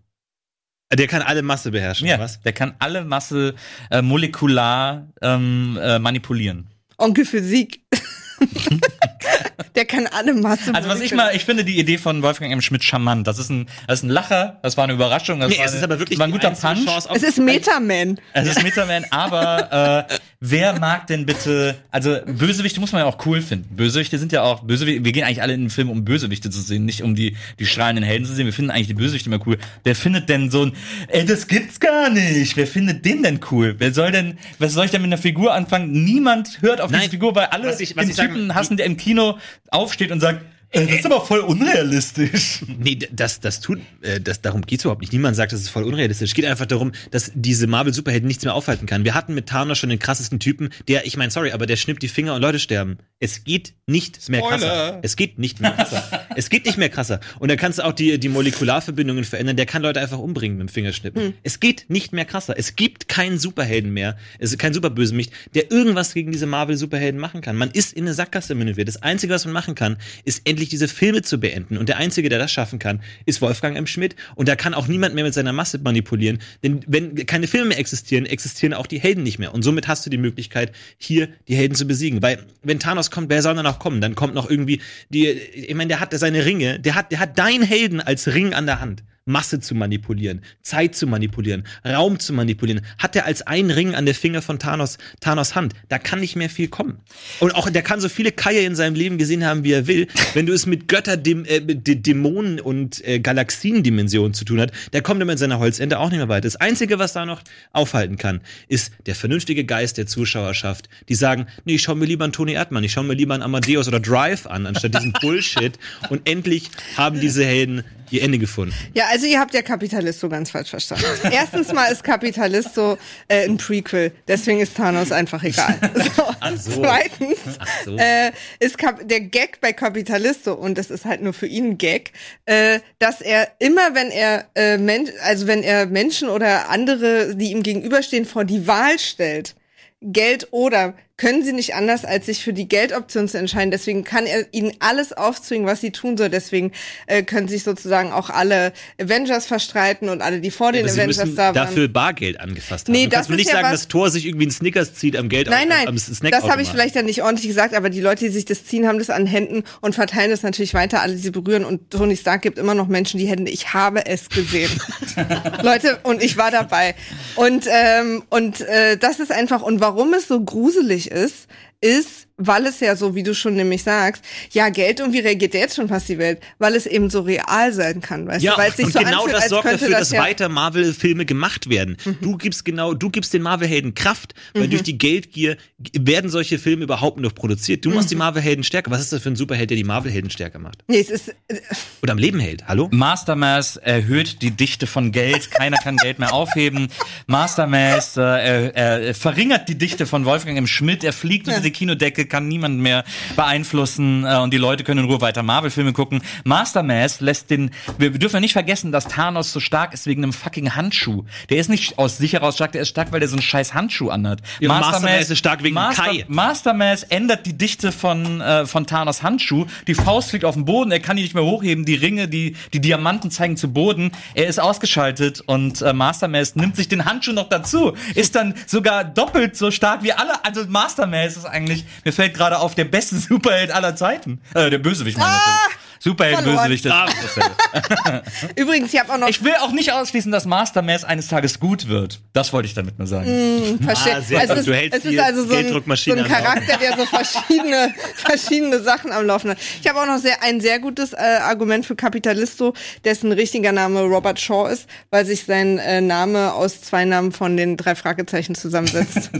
[0.91, 2.41] der kann alle Masse beherrschen, Ja, was?
[2.41, 3.53] der kann alle Masse
[3.91, 6.65] äh, molekular ähm, äh, manipulieren.
[6.97, 7.81] Onkel Physik.
[9.75, 10.73] Der kann alle Masse.
[10.73, 12.61] Also was ich mal, ich finde die Idee von Wolfgang M.
[12.61, 13.27] Schmidt charmant.
[13.27, 15.73] Das ist ein, das ist ein Lacher, das war eine Überraschung, das Nee, war, es
[15.73, 16.87] ist aber wirklich war ein guter Punch.
[17.13, 18.19] Es ist Metaman.
[18.33, 23.25] Es ist Metaman, aber äh, wer mag denn bitte, also Bösewichte muss man ja auch
[23.25, 23.75] cool finden.
[23.75, 26.61] Bösewichte sind ja auch, Bösewichte, wir gehen eigentlich alle in den Film, um Bösewichte zu
[26.61, 28.45] sehen, nicht um die, die strahlenden Helden zu sehen.
[28.45, 29.57] Wir finden eigentlich die Bösewichte immer cool.
[29.83, 30.73] Wer findet denn so ein,
[31.09, 32.55] ey, das gibt's gar nicht.
[32.57, 33.75] Wer findet den denn cool?
[33.77, 35.91] Wer soll denn, was soll ich denn mit einer Figur anfangen?
[36.03, 38.55] Niemand hört auf Nein, diese Figur, weil alle was ich- was den ich sagen- Typen
[38.55, 39.37] hassen, der im Kino
[39.69, 42.63] aufsteht und sagt, das ist aber voll unrealistisch.
[42.77, 45.11] Nee, das, das tut, äh, das, darum geht's überhaupt nicht.
[45.11, 46.29] Niemand sagt, das ist voll unrealistisch.
[46.29, 49.03] Es geht einfach darum, dass diese Marvel-Superhelden nichts mehr aufhalten kann.
[49.03, 52.03] Wir hatten mit Thanos schon den krassesten Typen, der, ich meine, sorry, aber der schnippt
[52.03, 52.97] die Finger und Leute sterben.
[53.19, 54.99] Es geht nicht mehr krasser.
[55.01, 56.27] Es geht nicht mehr krasser.
[56.35, 57.19] es geht nicht mehr krasser.
[57.39, 59.57] Und da kannst du auch die, die Molekularverbindungen verändern.
[59.57, 61.33] Der kann Leute einfach umbringen mit dem Fingerschnippen.
[61.43, 62.57] Es geht nicht mehr krasser.
[62.57, 64.17] Es gibt keinen Superhelden mehr.
[64.37, 67.55] Es ist kein Superbösewicht, der irgendwas gegen diese Marvel-Superhelden machen kann.
[67.55, 68.87] Man ist in eine Sackgasse manövriert.
[68.87, 71.77] Das Einzige, was man machen kann, ist endlich diese Filme zu beenden.
[71.77, 73.87] Und der Einzige, der das schaffen kann, ist Wolfgang M.
[73.87, 74.17] Schmidt.
[74.35, 76.39] Und da kann auch niemand mehr mit seiner Masse manipulieren.
[76.61, 79.53] Denn wenn keine Filme existieren, existieren auch die Helden nicht mehr.
[79.53, 82.21] Und somit hast du die Möglichkeit, hier die Helden zu besiegen.
[82.21, 84.01] Weil wenn Thanos kommt, wer soll dann noch kommen?
[84.01, 87.39] Dann kommt noch irgendwie die, ich meine, der hat seine Ringe, der hat, der hat
[87.39, 89.03] deinen Helden als Ring an der Hand.
[89.29, 94.05] Masse zu manipulieren, Zeit zu manipulieren, Raum zu manipulieren, hat er als einen Ring an
[94.05, 95.73] der Finger von Thanos, Thanos Hand.
[95.87, 96.99] Da kann nicht mehr viel kommen.
[97.39, 100.07] Und auch der kann so viele Kaie in seinem Leben gesehen haben, wie er will.
[100.33, 104.71] Wenn du es mit Götter, dem, äh, mit Dämonen und äh, Galaxiendimensionen zu tun hat,
[104.93, 106.47] der kommt immer in seiner Holzende auch nicht mehr weiter.
[106.47, 107.41] Das Einzige, was da noch
[107.71, 112.23] aufhalten kann, ist der vernünftige Geist der Zuschauerschaft, die sagen, nee, ich schau mir lieber
[112.23, 115.77] einen Tony Erdmann, ich schau mir lieber einen Amadeus oder Drive an, anstatt diesen Bullshit.
[116.09, 118.73] Und endlich haben diese Helden ihr Ende gefunden.
[118.93, 121.05] Ja, also ihr habt ja Capitalisto ganz falsch verstanden.
[121.31, 125.77] Erstens mal ist Capitalisto äh, ein Prequel, deswegen ist Thanos einfach egal.
[126.15, 126.23] So.
[126.39, 126.81] Ach so.
[126.81, 127.97] Zweitens Ach so.
[127.97, 131.77] äh, ist Cap der Gag bei Capitalisto und das ist halt nur für ihn ein
[131.77, 132.11] Gag,
[132.45, 137.51] äh, dass er immer, wenn er äh, Men also wenn er Menschen oder andere, die
[137.51, 139.55] ihm gegenüberstehen, vor die Wahl stellt,
[140.01, 143.71] Geld oder können sie nicht anders, als sich für die Geldoption zu entscheiden.
[143.71, 146.29] Deswegen kann er ihnen alles aufzwingen, was sie tun soll.
[146.29, 146.71] Deswegen
[147.07, 151.35] äh, können sich sozusagen auch alle Avengers verstreiten und alle, die vor den sie Avengers
[151.35, 151.53] da waren.
[151.55, 152.93] dafür Bargeld angefasst haben.
[152.93, 154.93] Nee, du kannst das mir ist nicht ja sagen, dass Thor sich irgendwie einen Snickers
[154.93, 157.73] zieht am Geld Nein, nein, am Snack das habe ich vielleicht ja nicht ordentlich gesagt,
[157.73, 160.73] aber die Leute, die sich das ziehen, haben das an Händen und verteilen das natürlich
[160.73, 161.65] weiter, alle, die sie berühren.
[161.65, 163.51] Und Tony Stark gibt immer noch Menschen die Hände.
[163.51, 164.71] Ich habe es gesehen.
[165.63, 166.95] Leute, und ich war dabei.
[167.35, 171.47] Und, ähm, und äh, das ist einfach, und warum es so gruselig ist,
[171.81, 175.53] ist, weil es ja so, wie du schon nämlich sagst, ja, Geld und wie reagiert
[175.53, 176.39] der jetzt schon fast die Welt?
[176.57, 178.57] Weil es eben so real sein kann, weißt Ja, du?
[178.59, 180.25] Weil es sich und so genau anfühlt, das als sorgt könnte dafür, dass ja Mhm.
[180.25, 181.97] weiter Marvel-Filme gemacht werden.
[182.21, 184.69] Du gibst genau, du gibst den Marvel-Helden Kraft, weil Mhm.
[184.71, 185.57] durch die Geldgier
[185.93, 187.83] werden solche Filme überhaupt noch produziert.
[187.85, 187.95] Du Mhm.
[187.95, 188.91] machst die Marvel-Helden stärker.
[188.91, 190.83] Was ist das für ein Superheld, der die Marvel-Helden stärker macht?
[190.87, 191.55] Nee, es ist, äh,
[192.03, 192.67] Oder am Leben hält?
[192.67, 192.87] Hallo?
[192.91, 196.87] Mastermass erhöht die Dichte von Geld, keiner kann Geld mehr aufheben.
[197.27, 200.67] Mastermass äh, er, er verringert die Dichte von Wolfgang M.
[200.67, 203.03] Schmidt, er fliegt unter die die Kinodecke kann niemand mehr
[203.35, 206.21] beeinflussen äh, und die Leute können in Ruhe weiter Marvel-Filme gucken.
[206.43, 210.23] Master Mass lässt den, wir dürfen ja nicht vergessen, dass Thanos so stark ist wegen
[210.23, 211.25] einem fucking Handschuh.
[211.49, 213.73] Der ist nicht aus sich heraus stark, der ist stark, weil der so einen scheiß
[213.73, 214.41] Handschuh anhat.
[214.59, 216.25] Ja, Master Mass ist stark wegen Master, Kai.
[216.27, 219.65] Master Mass ändert die Dichte von, äh, von Thanos Handschuh.
[219.87, 222.55] Die Faust fliegt auf den Boden, er kann die nicht mehr hochheben, die Ringe, die,
[222.73, 224.11] die Diamanten zeigen zu Boden.
[224.33, 227.93] Er ist ausgeschaltet und äh, Master Mass nimmt sich den Handschuh noch dazu.
[228.15, 230.43] Ist dann sogar doppelt so stark wie alle.
[230.43, 234.39] Also Master Mass ist eigentlich, mir fällt gerade auf, der beste Superheld aller Zeiten.
[234.53, 235.79] Äh, der Bösewicht, meine ich natürlich.
[236.01, 236.45] Superheld.
[236.45, 238.23] Bösewicht, ist dasselbe.
[238.55, 241.59] Übrigens, ich habe auch noch Ich will auch nicht ausschließen, dass Master Mass eines Tages
[241.59, 242.21] gut wird.
[242.31, 243.77] Das wollte ich damit nur sagen.
[243.83, 244.15] verstehe.
[244.15, 244.57] Ah, sehr es gut.
[244.59, 246.23] ist, Du hältst es ist also so ein, so ein.
[246.25, 249.57] Charakter, der so verschiedene, verschiedene Sachen am Laufen hat.
[249.81, 252.73] Ich habe auch noch sehr, ein sehr gutes äh, Argument für Capitalisto,
[253.03, 257.57] dessen richtiger Name Robert Shaw ist, weil sich sein äh, Name aus zwei Namen von
[257.57, 259.31] den drei Fragezeichen zusammensetzt.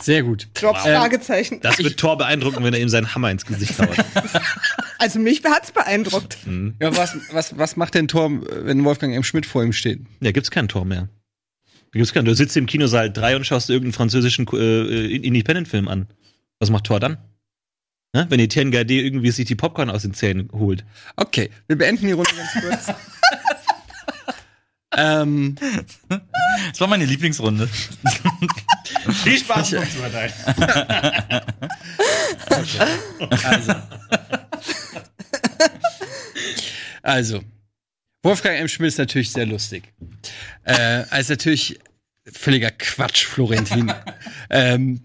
[0.00, 0.48] Sehr gut.
[0.54, 1.60] Drop Fragezeichen.
[1.60, 3.96] Das wird Thor beeindrucken, wenn er ihm seinen Hammer ins Gesicht haut.
[5.02, 6.36] Also mich hat's beeindruckt.
[6.78, 8.30] Ja, was, was, was macht denn Tor,
[8.66, 9.22] wenn Wolfgang M.
[9.22, 10.00] Schmidt vor ihm steht?
[10.20, 11.08] Ja, gibt's keinen Tor mehr.
[11.92, 12.26] Gibt's keinen.
[12.26, 16.06] Du sitzt im Kinosaal 3 und schaust irgendeinen französischen äh, Independent-Film an.
[16.58, 17.16] Was macht Thor dann?
[18.12, 18.26] Ne?
[18.28, 20.84] Wenn die TNGD irgendwie sich die Popcorn aus den Zähnen holt.
[21.16, 22.96] Okay, wir beenden die Runde ganz kurz.
[24.96, 25.56] ähm,
[26.70, 27.68] Das war meine Lieblingsrunde.
[29.22, 30.32] Viel Spaß noch zu verteilen.
[37.02, 37.42] also,
[38.22, 38.68] Wolfgang M.
[38.68, 39.92] Schmidt ist natürlich sehr lustig.
[40.64, 41.78] Äh, als natürlich
[42.30, 43.92] völliger Quatsch, Florentin.
[44.50, 45.04] ähm,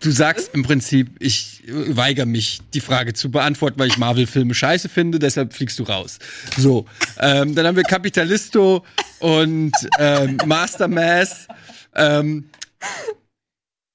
[0.00, 4.88] du sagst im Prinzip, ich weigere mich, die Frage zu beantworten, weil ich Marvel-Filme scheiße
[4.88, 6.18] finde, deshalb fliegst du raus.
[6.56, 6.86] So,
[7.18, 8.84] ähm, dann haben wir Capitalisto
[9.18, 11.48] und ähm, Master Mass.
[11.94, 12.50] Ähm,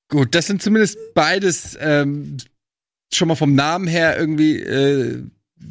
[0.09, 2.37] gut, das sind zumindest beides ähm,
[3.13, 5.23] schon mal vom Namen her irgendwie äh,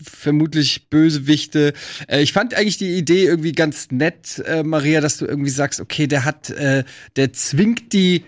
[0.02, 1.74] vermutlich Bösewichte.
[2.06, 5.80] Äh, ich fand eigentlich die Idee irgendwie ganz nett, äh, Maria, dass du irgendwie sagst,
[5.80, 6.84] okay, der hat, äh,
[7.16, 8.24] der zwingt die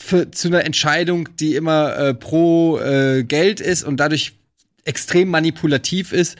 [0.00, 4.32] für, zu einer Entscheidung, die immer äh, pro äh, Geld ist und dadurch
[4.84, 6.36] extrem manipulativ ist.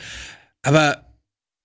[0.63, 1.05] Aber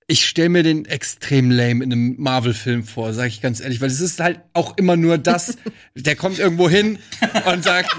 [0.08, 3.90] ich stelle mir den extrem lame in einem Marvel-Film vor, sage ich ganz ehrlich, weil
[3.90, 5.58] es ist halt auch immer nur das.
[5.96, 7.00] der kommt irgendwo hin
[7.46, 7.96] und sagt,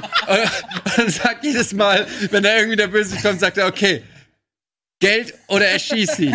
[0.98, 4.02] und sagt jedes Mal, wenn da irgendwie der Böse kommt, sagt er, okay,
[5.00, 6.34] Geld oder erschieß sie.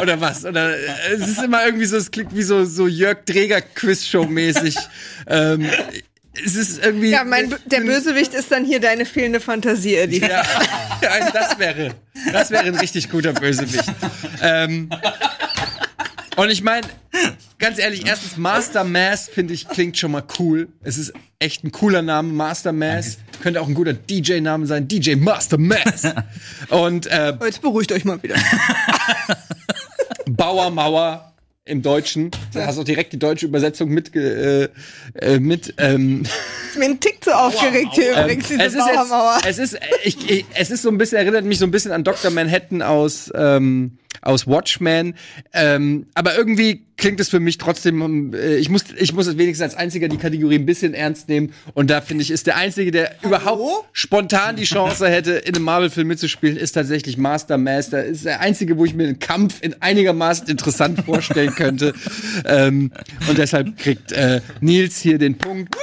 [0.00, 0.44] Oder was?
[0.44, 4.24] Oder äh, es ist immer irgendwie so, es klingt wie so, so Jörg Dreger Quizshow
[4.24, 4.76] mäßig.
[5.26, 5.68] ähm,
[6.32, 7.10] es ist irgendwie.
[7.10, 10.20] Ja, mein, der Bösewicht ist dann hier deine fehlende Fantasie, Eddie.
[10.20, 10.42] Ja,
[11.02, 11.94] ja, das wäre,
[12.32, 13.90] das wäre ein richtig guter Bösewicht.
[14.42, 14.90] Ähm,
[16.36, 16.86] und ich meine,
[17.58, 20.68] ganz ehrlich, erstens Master Mass finde ich klingt schon mal cool.
[20.82, 23.18] Es ist echt ein cooler Name, Master Mass.
[23.42, 26.02] Könnte auch ein guter DJ-Name sein, DJ Master Mass.
[26.68, 28.36] Und äh, Jetzt beruhigt euch mal wieder.
[30.26, 31.32] Bauer Mauer
[31.68, 32.30] im Deutschen.
[32.52, 34.68] Da hast du auch direkt die deutsche Übersetzung mit, äh,
[35.14, 36.22] äh, mit ähm,
[36.70, 40.30] Ist mir ein Tick zu aufgeregt hier übrigens, diese es ist, jetzt, es, ist, ich,
[40.30, 42.30] ich, es ist so ein bisschen, erinnert mich so ein bisschen an Dr.
[42.30, 45.14] Manhattan aus, ähm, aus Watchmen.
[45.52, 49.62] Ähm, aber irgendwie klingt es für mich trotzdem, äh, ich muss, ich muss es wenigstens
[49.62, 51.52] als einziger die Kategorie ein bisschen ernst nehmen.
[51.74, 55.64] Und da finde ich, ist der Einzige, der überhaupt spontan die Chance hätte, in einem
[55.64, 58.04] Marvel-Film mitzuspielen, ist tatsächlich Master Master.
[58.04, 61.94] Ist der Einzige, wo ich mir einen Kampf in einigermaßen interessant vorstellen könnte.
[62.44, 62.90] ähm,
[63.28, 65.74] und deshalb kriegt äh, Nils hier den Punkt.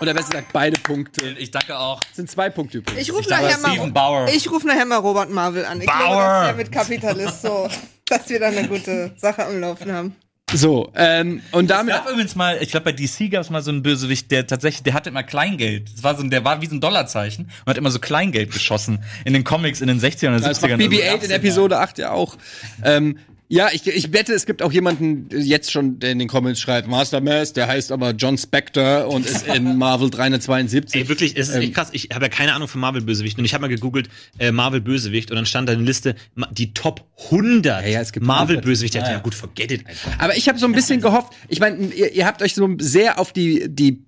[0.00, 1.24] Oder besser gesagt, beide Punkte.
[1.38, 2.00] Ich danke auch.
[2.00, 3.00] Das sind zwei Punkte übrigens.
[3.02, 4.28] Ich rufe nachher, mal, Bauer.
[4.28, 5.80] ich ruf nachher mal Robert Marvel an.
[5.80, 6.22] Ich glaube, Bauer.
[6.22, 7.68] dass der mit Kapitalist so,
[8.06, 10.16] dass wir da eine gute Sache am Laufen haben.
[10.52, 11.94] So, ähm, und Es damit.
[11.94, 14.82] gab übrigens mal, ich glaube bei DC gab es mal so einen Bösewicht, der tatsächlich,
[14.82, 15.90] der hatte immer Kleingeld.
[15.94, 18.52] Das war so, ein- der war wie so ein Dollarzeichen und hat immer so Kleingeld
[18.52, 20.76] geschossen in den Comics in den 60ern und Das 70ern.
[20.76, 22.36] macht BB-8 Also in Episode 8 ja auch.
[22.84, 23.18] Ähm,
[23.54, 26.88] ja, ich, ich wette, es gibt auch jemanden jetzt schon, der in den Comments schreibt,
[26.88, 31.00] Master Mass, der heißt aber John Spector und ist in Marvel 372.
[31.00, 31.90] Ey, wirklich, es ist echt krass.
[31.92, 33.38] Ich habe ja keine Ahnung von Marvel-Bösewicht.
[33.38, 34.08] Und ich habe mal gegoogelt,
[34.40, 35.30] äh, Marvel-Bösewicht.
[35.30, 36.16] Und dann stand da eine Liste,
[36.50, 38.98] die Top 100 Ja, ja, es gibt Marvel-Bösewichte.
[38.98, 40.18] Ja, ja, gut, forget it einfach.
[40.18, 43.20] Aber ich habe so ein bisschen gehofft, ich meine, ihr, ihr habt euch so sehr
[43.20, 44.04] auf die, die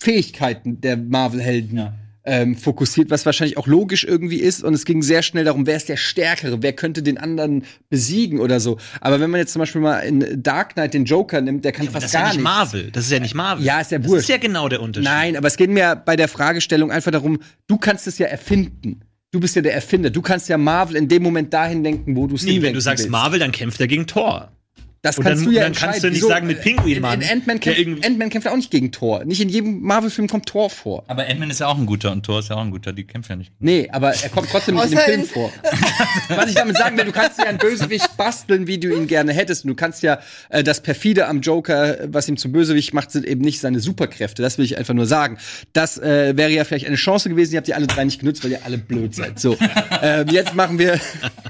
[0.00, 4.64] Fähigkeiten der Marvel-Helden ähm, fokussiert, was wahrscheinlich auch logisch irgendwie ist.
[4.64, 8.40] Und es ging sehr schnell darum, wer ist der Stärkere, wer könnte den anderen besiegen
[8.40, 8.78] oder so.
[9.00, 11.86] Aber wenn man jetzt zum Beispiel mal in Dark Knight den Joker nimmt, der kann
[11.88, 12.44] Aber fast das ist ja gar nicht nichts.
[12.50, 12.90] Marvel.
[12.90, 13.64] Das ist ja nicht Marvel.
[13.64, 14.22] Ja, ist ja Das wurscht.
[14.22, 15.08] ist ja genau der Unterschied.
[15.10, 19.00] Nein, aber es geht mir bei der Fragestellung einfach darum, du kannst es ja erfinden.
[19.30, 20.10] Du bist ja der Erfinder.
[20.10, 22.80] Du kannst ja Marvel in dem Moment dahin denken, wo du es Nee, wenn du
[22.80, 24.52] sagst Marvel, dann kämpft er gegen Thor.
[25.04, 26.28] Das Und kannst dann- du ja dann kannst du nicht Wieso?
[26.28, 29.22] sagen mit Pinguinmann, In, in Ant-Man kämpft, Ant-Man kämpft auch nicht gegen Thor.
[29.26, 31.04] Nicht in jedem Marvel-Film kommt Thor vor.
[31.08, 33.04] Aber Ant-Man ist ja auch ein guter und Thor ist ja auch ein guter, die
[33.04, 33.52] kämpfen ja nicht.
[33.58, 35.52] Nee, aber er kommt trotzdem nicht in dem Film vor.
[36.30, 39.34] Was ich damit sagen will, du kannst ja einen Bösewicht basteln, wie du ihn gerne
[39.34, 39.64] hättest.
[39.64, 43.10] Und du kannst ja äh, das perfide am Joker, äh, was ihm zum Bösewicht macht,
[43.10, 44.40] sind eben nicht seine Superkräfte.
[44.40, 45.36] Das will ich einfach nur sagen.
[45.74, 47.52] Das äh, wäre ja vielleicht eine Chance gewesen.
[47.52, 49.38] Ihr habt die alle drei nicht genutzt, weil ihr alle blöd seid.
[49.38, 49.58] So,
[50.00, 50.98] ähm, jetzt machen wir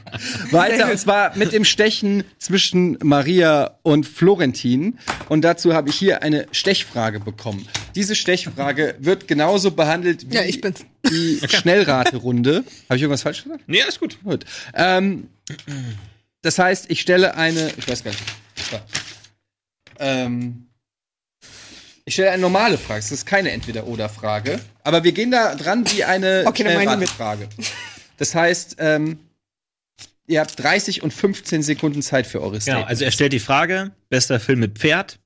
[0.50, 0.90] weiter.
[0.90, 3.43] Und zwar mit dem Stechen zwischen Maria
[3.82, 4.98] und Florentin.
[5.28, 7.66] Und dazu habe ich hier eine Stechfrage bekommen.
[7.94, 10.84] Diese Stechfrage wird genauso behandelt wie Ja, ich bin's.
[11.10, 12.64] die Schnellraterunde.
[12.88, 13.64] Habe ich irgendwas falsch gesagt?
[13.66, 14.18] Nee, alles gut.
[14.24, 14.44] Gut.
[14.74, 15.28] Ähm,
[16.42, 17.72] das heißt, ich stelle eine.
[17.76, 18.22] Ich weiß gar nicht.
[19.98, 20.66] Ähm,
[22.04, 22.98] ich stelle eine normale Frage.
[23.00, 24.60] Es ist keine Entweder-Oder-Frage.
[24.82, 26.62] Aber wir gehen da dran wie eine Okay.
[26.64, 27.48] Schnellraterfrage.
[28.18, 29.18] Das heißt, ähm,
[30.26, 32.88] ihr habt 30 und 15 Sekunden Zeit für eure Genau, Statements.
[32.90, 35.18] also er stellt die Frage, bester Film mit Pferd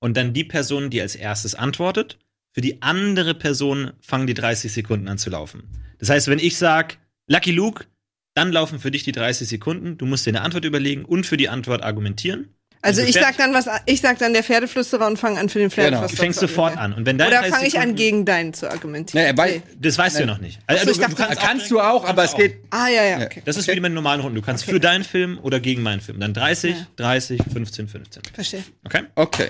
[0.00, 2.18] und dann die Person, die als erstes antwortet.
[2.52, 5.64] Für die andere Person fangen die 30 Sekunden an zu laufen.
[5.98, 7.86] Das heißt, wenn ich sag Lucky Luke,
[8.34, 9.96] dann laufen für dich die 30 Sekunden.
[9.98, 12.48] Du musst dir eine Antwort überlegen und für die Antwort argumentieren.
[12.84, 15.58] Also Also ich sag dann was, ich sag dann der Pferdeflüsterer und fange an für
[15.58, 15.74] den Genau.
[15.74, 16.08] Pferdeflüsterer.
[16.10, 16.92] Du fängst sofort an.
[16.92, 19.26] Und wenn deine Oder 30 fange ich an, gegen deinen zu argumentieren?
[19.26, 20.58] Nee, weil- Das weißt du noch nicht.
[20.66, 22.56] Also, Ach so, ich du, dachte, kannst, kannst du auch, aber es geht.
[22.70, 23.42] Ah, ja, ja, okay.
[23.44, 24.36] Das ist wie bei den normalen Runden.
[24.36, 26.20] Du kannst für deinen Film oder gegen meinen Film.
[26.20, 26.86] Dann 30, Ja.
[26.96, 28.22] 30, 15, 15.
[28.34, 28.64] Verstehe.
[28.84, 29.02] Okay?
[29.14, 29.48] Okay.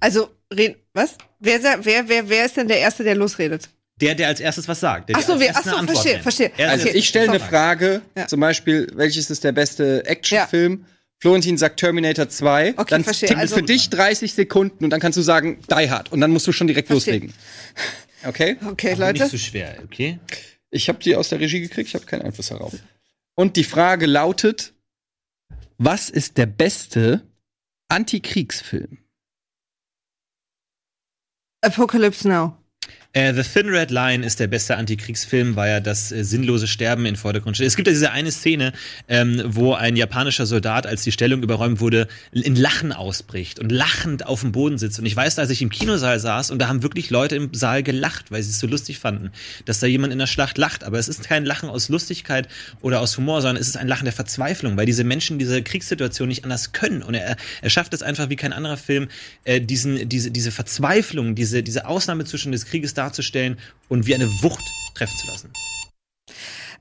[0.00, 1.16] Also, red, was?
[1.38, 3.68] Wer, wer, wer, wer ist denn der Erste, der losredet?
[4.00, 5.10] Der, der als erstes was sagt.
[5.10, 6.22] Der Ach so, als ach so, verstehe, nennt.
[6.22, 6.50] verstehe.
[6.56, 6.96] Er Also Okay.
[6.98, 7.38] ich stelle eine.
[7.40, 8.26] Frage, Ja.
[8.26, 10.86] zum Beispiel, welches ist der beste Actionfilm?
[11.20, 12.70] Florentin sagt Terminator 2.
[12.78, 13.28] Okay, dann verstehe.
[13.28, 16.30] tickt Also- für dich 30 Sekunden und dann kannst du sagen Die Hard und dann
[16.30, 17.14] musst du schon direkt Verstehe.
[17.14, 17.34] loslegen.
[18.24, 18.56] Okay?
[18.66, 19.22] Okay, Aber Leute.
[19.24, 20.18] Nicht so schwer, okay?
[20.70, 22.74] Ich habe die aus der Regie gekriegt, ich habe keinen Einfluss darauf.
[23.34, 24.72] Und die Frage lautet:
[25.78, 27.22] Was ist der beste
[27.88, 28.98] Antikriegsfilm?
[31.62, 32.56] Apocalypse Now.
[33.12, 37.06] Äh, The Thin Red Line ist der beste Antikriegsfilm, weil er das äh, sinnlose Sterben
[37.06, 37.66] in Vordergrund stellt.
[37.66, 38.72] Es gibt ja diese eine Szene,
[39.08, 44.26] ähm, wo ein japanischer Soldat, als die Stellung überräumt wurde, in Lachen ausbricht und lachend
[44.26, 45.00] auf dem Boden sitzt.
[45.00, 47.82] Und ich weiß, als ich im Kinosaal saß und da haben wirklich Leute im Saal
[47.82, 49.32] gelacht, weil sie es so lustig fanden,
[49.64, 50.84] dass da jemand in der Schlacht lacht.
[50.84, 52.46] Aber es ist kein Lachen aus Lustigkeit
[52.80, 56.28] oder aus Humor, sondern es ist ein Lachen der Verzweiflung, weil diese Menschen diese Kriegssituation
[56.28, 57.02] nicht anders können.
[57.02, 59.08] Und er, er schafft es einfach wie kein anderer Film,
[59.42, 63.58] äh, diesen, diese, diese Verzweiflung, diese, diese Ausnahmezustand des Krieges darzustellen
[63.88, 64.64] und wie eine Wucht
[64.94, 65.52] treffen zu lassen.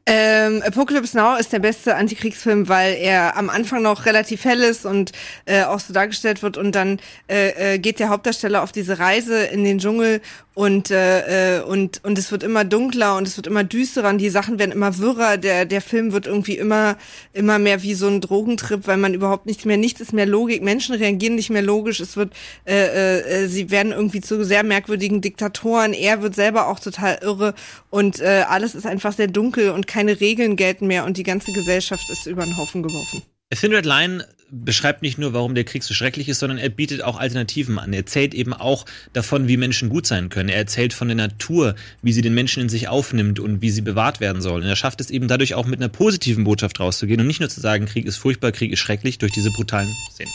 [0.05, 4.85] Ähm, Apocalypse Now ist der beste Antikriegsfilm, weil er am Anfang noch relativ hell ist
[4.85, 5.11] und
[5.45, 6.99] äh, auch so dargestellt wird und dann
[7.29, 10.21] äh, äh, geht der Hauptdarsteller auf diese Reise in den Dschungel
[10.59, 14.17] und äh, äh, und und es wird immer dunkler und es wird immer düsterer und
[14.17, 15.37] die Sachen werden immer wirrer.
[15.37, 16.97] Der der Film wird irgendwie immer
[17.31, 20.61] immer mehr wie so ein Drogentrip, weil man überhaupt nicht mehr nichts ist mehr Logik.
[20.61, 22.01] Menschen reagieren nicht mehr logisch.
[22.01, 22.33] Es wird
[22.67, 25.93] äh, äh, sie werden irgendwie zu sehr merkwürdigen Diktatoren.
[25.93, 27.53] Er wird selber auch total irre
[27.89, 31.51] und äh, alles ist einfach sehr dunkel und keine Regeln gelten mehr und die ganze
[31.51, 33.21] Gesellschaft ist über den Haufen geworfen.
[33.51, 37.03] Thin Red Line beschreibt nicht nur, warum der Krieg so schrecklich ist, sondern er bietet
[37.03, 37.93] auch Alternativen an.
[37.93, 40.49] Er erzählt eben auch davon, wie Menschen gut sein können.
[40.49, 43.81] Er erzählt von der Natur, wie sie den Menschen in sich aufnimmt und wie sie
[43.81, 44.63] bewahrt werden sollen.
[44.63, 47.49] Und er schafft es eben dadurch auch mit einer positiven Botschaft rauszugehen und nicht nur
[47.49, 50.31] zu sagen, Krieg ist furchtbar, Krieg ist schrecklich, durch diese brutalen Szenen.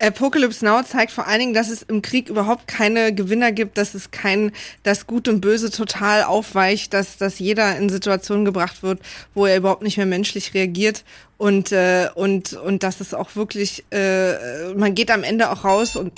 [0.00, 3.94] Apocalypse Now zeigt vor allen Dingen, dass es im Krieg überhaupt keine Gewinner gibt, dass
[3.94, 4.52] es kein,
[4.82, 9.00] dass Gut und Böse total aufweicht, dass, dass jeder in Situationen gebracht wird,
[9.34, 11.04] wo er überhaupt nicht mehr menschlich reagiert
[11.38, 15.96] und, äh, und, und dass es auch wirklich, äh, man geht am Ende auch raus
[15.96, 16.12] und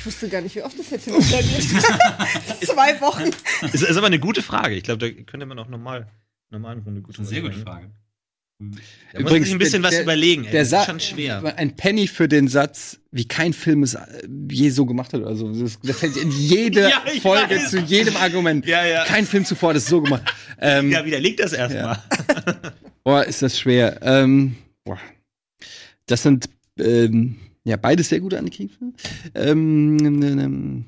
[0.00, 1.20] ich wusste gar nicht, wie oft das jetzt hier.
[1.20, 3.30] Zwei Wochen.
[3.70, 4.74] Ist, ist aber eine gute Frage.
[4.74, 6.08] Ich glaube, da könnte man auch normal,
[6.48, 7.90] normal eine Runde gut Sehr gute Frage.
[9.12, 10.44] Da muss man sich ein bisschen was der- überlegen.
[10.44, 10.50] Ey.
[10.52, 11.56] Der Das ist schon schwer.
[11.56, 14.06] Ein Penny für den Satz, wie kein Film es äh,
[14.50, 15.24] je so gemacht hat.
[15.24, 17.70] Also das, das fällt in jede Ja, ich Folge weiß.
[17.70, 18.66] zu jedem Argument.
[18.66, 19.04] Ja, ja.
[19.04, 20.22] Kein Film zuvor hat es so gemacht.
[20.60, 22.02] ähm, Ja, widerlegt das erstmal.
[23.04, 23.98] Boah, ist das schwer.
[24.02, 24.98] Ähm, boah.
[26.06, 28.36] Das sind ähm, ja beides sehr gute.
[29.34, 30.84] Ähm, ähm,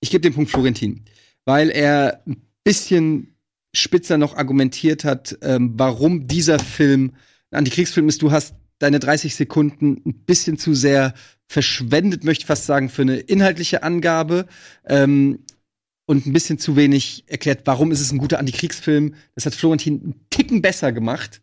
[0.00, 1.02] ich gebe den Punkt Florentin,
[1.44, 3.31] weil er ein bisschen
[3.74, 7.12] spitzer noch argumentiert hat, ähm, warum dieser Film
[7.50, 8.22] ein Antikriegsfilm ist.
[8.22, 11.14] Du hast deine 30 Sekunden ein bisschen zu sehr
[11.48, 14.46] verschwendet, möchte ich fast sagen, für eine inhaltliche Angabe.
[14.86, 15.40] Ähm,
[16.06, 19.14] und ein bisschen zu wenig erklärt, warum ist es ein guter Antikriegsfilm.
[19.34, 21.42] Das hat Florentin einen Ticken besser gemacht.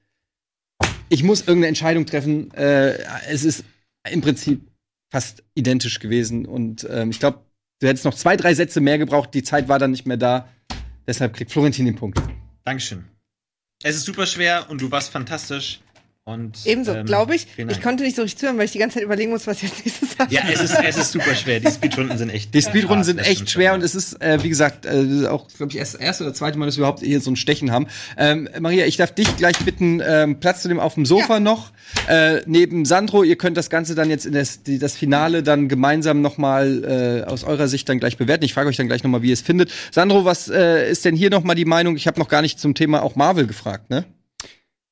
[1.07, 2.53] Ich muss irgendeine Entscheidung treffen.
[2.53, 2.99] Äh,
[3.29, 3.63] es ist
[4.11, 4.69] im Prinzip
[5.11, 6.45] fast identisch gewesen.
[6.45, 7.39] Und ähm, ich glaube,
[7.79, 9.33] du hättest noch zwei, drei Sätze mehr gebraucht.
[9.33, 10.47] Die Zeit war dann nicht mehr da.
[11.09, 12.21] Deshalb kriegt Florentin den Punkt.
[12.65, 13.03] Dankeschön.
[13.81, 15.81] Es ist super schwer und du warst fantastisch.
[16.29, 17.47] Und, Ebenso, ähm, glaube ich.
[17.55, 19.63] vielen Ich konnte nicht so richtig zuhören, weil ich die ganze Zeit überlegen muss, was
[19.63, 20.31] jetzt nächstes sagt.
[20.31, 21.59] Ja, es ist, es ist super schwer.
[21.59, 22.53] Die Speedrunden sind echt.
[22.53, 23.79] Die Speedrunden sind echt schwer schon.
[23.79, 26.59] und es ist, äh, wie gesagt, äh, auch, glaube ich, erst das erste oder zweite
[26.59, 27.87] Mal, dass wir überhaupt hier so ein Stechen haben.
[28.15, 31.71] Ähm, Maria, ich darf dich gleich bitten, ähm, Platz zu nehmen auf dem Sofa noch.
[32.07, 35.67] Äh, neben Sandro, ihr könnt das Ganze dann jetzt in das, die, das Finale dann
[35.67, 38.45] gemeinsam noch mal äh, aus eurer Sicht dann gleich bewerten.
[38.45, 39.71] Ich frage euch dann gleich noch mal, wie ihr es findet.
[39.91, 41.95] Sandro, was äh, ist denn hier noch mal die Meinung?
[41.95, 44.05] Ich habe noch gar nicht zum Thema auch Marvel gefragt, ne?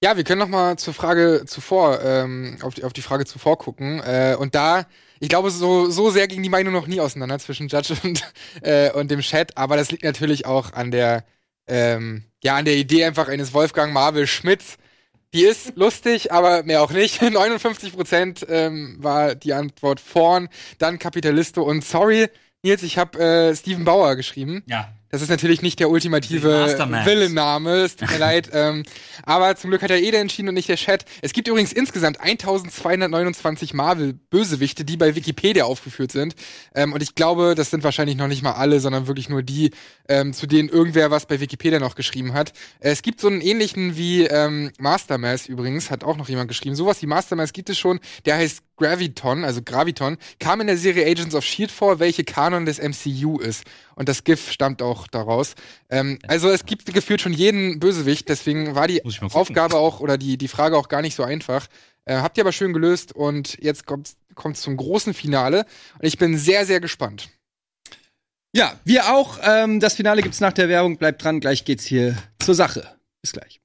[0.03, 3.57] Ja, wir können noch mal zur Frage zuvor, ähm, auf, die, auf die Frage zuvor
[3.57, 3.99] gucken.
[4.01, 4.85] Äh, und da,
[5.19, 8.21] ich glaube, so, so sehr ging die Meinung noch nie auseinander zwischen Judge und,
[8.61, 9.57] äh, und dem Chat.
[9.57, 11.25] Aber das liegt natürlich auch an der,
[11.67, 14.77] ähm, ja, an der Idee einfach eines Wolfgang Marvel Schmidts.
[15.33, 17.19] Die ist lustig, aber mehr auch nicht.
[17.23, 22.27] 59 Prozent ähm, war die Antwort vorn, dann Kapitalisto und sorry,
[22.61, 24.63] Nils, ich habe äh, Steven Bauer geschrieben.
[24.67, 24.93] Ja.
[25.09, 26.75] Das ist natürlich nicht der ultimative.
[27.05, 28.49] Villenname, es tut mir leid.
[28.51, 28.83] Ähm,
[29.23, 31.05] aber zum Glück hat der Ede entschieden und nicht der Chat.
[31.21, 36.35] Es gibt übrigens insgesamt 1229 Marvel-Bösewichte, die bei Wikipedia aufgeführt sind.
[36.75, 39.71] Ähm, und ich glaube, das sind wahrscheinlich noch nicht mal alle, sondern wirklich nur die,
[40.09, 42.53] ähm, zu denen irgendwer was bei Wikipedia noch geschrieben hat.
[42.79, 46.75] Es gibt so einen ähnlichen wie ähm, Mastermass übrigens, hat auch noch jemand geschrieben.
[46.75, 47.99] Sowas wie Mastermass gibt es schon.
[48.25, 51.73] Der heißt Graviton, also Graviton, kam in der Serie Agents of S.H.I.E.L.D.
[51.73, 53.65] Vor, welche Kanon des MCU ist.
[53.95, 55.55] Und das GIF stammt auch daraus.
[55.89, 59.03] Ähm, also es gibt gefühlt schon jeden Bösewicht, deswegen war die.
[59.33, 61.67] Aufgabe auch oder die, die Frage auch gar nicht so einfach.
[62.05, 65.65] Äh, habt ihr aber schön gelöst und jetzt kommt es zum großen Finale.
[65.99, 67.29] Und ich bin sehr, sehr gespannt.
[68.53, 69.39] Ja, wir auch.
[69.43, 70.97] Ähm, das Finale gibt's nach der Werbung.
[70.97, 72.87] Bleibt dran, gleich geht's hier zur Sache.
[73.21, 73.59] Bis gleich.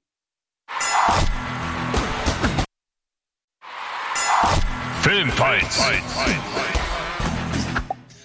[5.03, 5.83] Filmfights.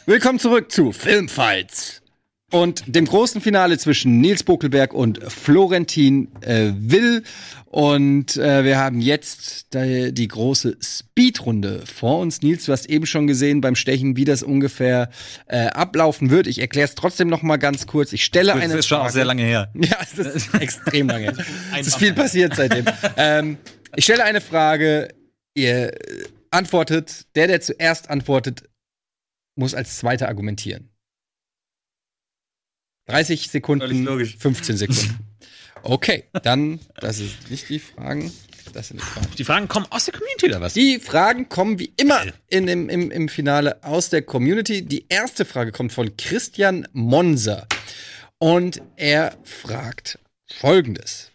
[0.05, 2.03] Willkommen zurück zu Filmfights.
[2.51, 7.23] Und dem großen Finale zwischen Nils Bokelberg und Florentin äh, Will.
[7.65, 12.43] Und äh, wir haben jetzt die, die große Speedrunde vor uns.
[12.43, 15.09] Nils, du hast eben schon gesehen beim Stechen, wie das ungefähr
[15.47, 16.45] äh, ablaufen wird.
[16.45, 18.13] Ich erkläre es trotzdem noch mal ganz kurz.
[18.13, 19.13] Ich stelle Das eine ist schon auch Frage.
[19.13, 19.71] sehr lange her.
[19.73, 21.33] Ja, es ist extrem lange.
[21.79, 22.85] es ist viel passiert seitdem.
[23.17, 23.57] ähm,
[23.95, 25.07] ich stelle eine Frage,
[25.55, 25.91] ihr
[26.51, 28.63] antwortet, der, der zuerst antwortet,
[29.55, 30.89] muss als Zweiter argumentieren.
[33.07, 34.37] 30 Völlig Sekunden, logisch.
[34.37, 35.19] 15 Sekunden.
[35.83, 38.33] Okay, dann, das ist nicht die Fragen.
[38.73, 39.27] Das sind die Fragen.
[39.37, 40.73] Die Fragen kommen aus der Community oder was?
[40.73, 44.81] Die Fragen kommen wie immer in dem, im, im Finale aus der Community.
[44.81, 47.67] Die erste Frage kommt von Christian Monser.
[48.39, 51.31] Und er fragt folgendes.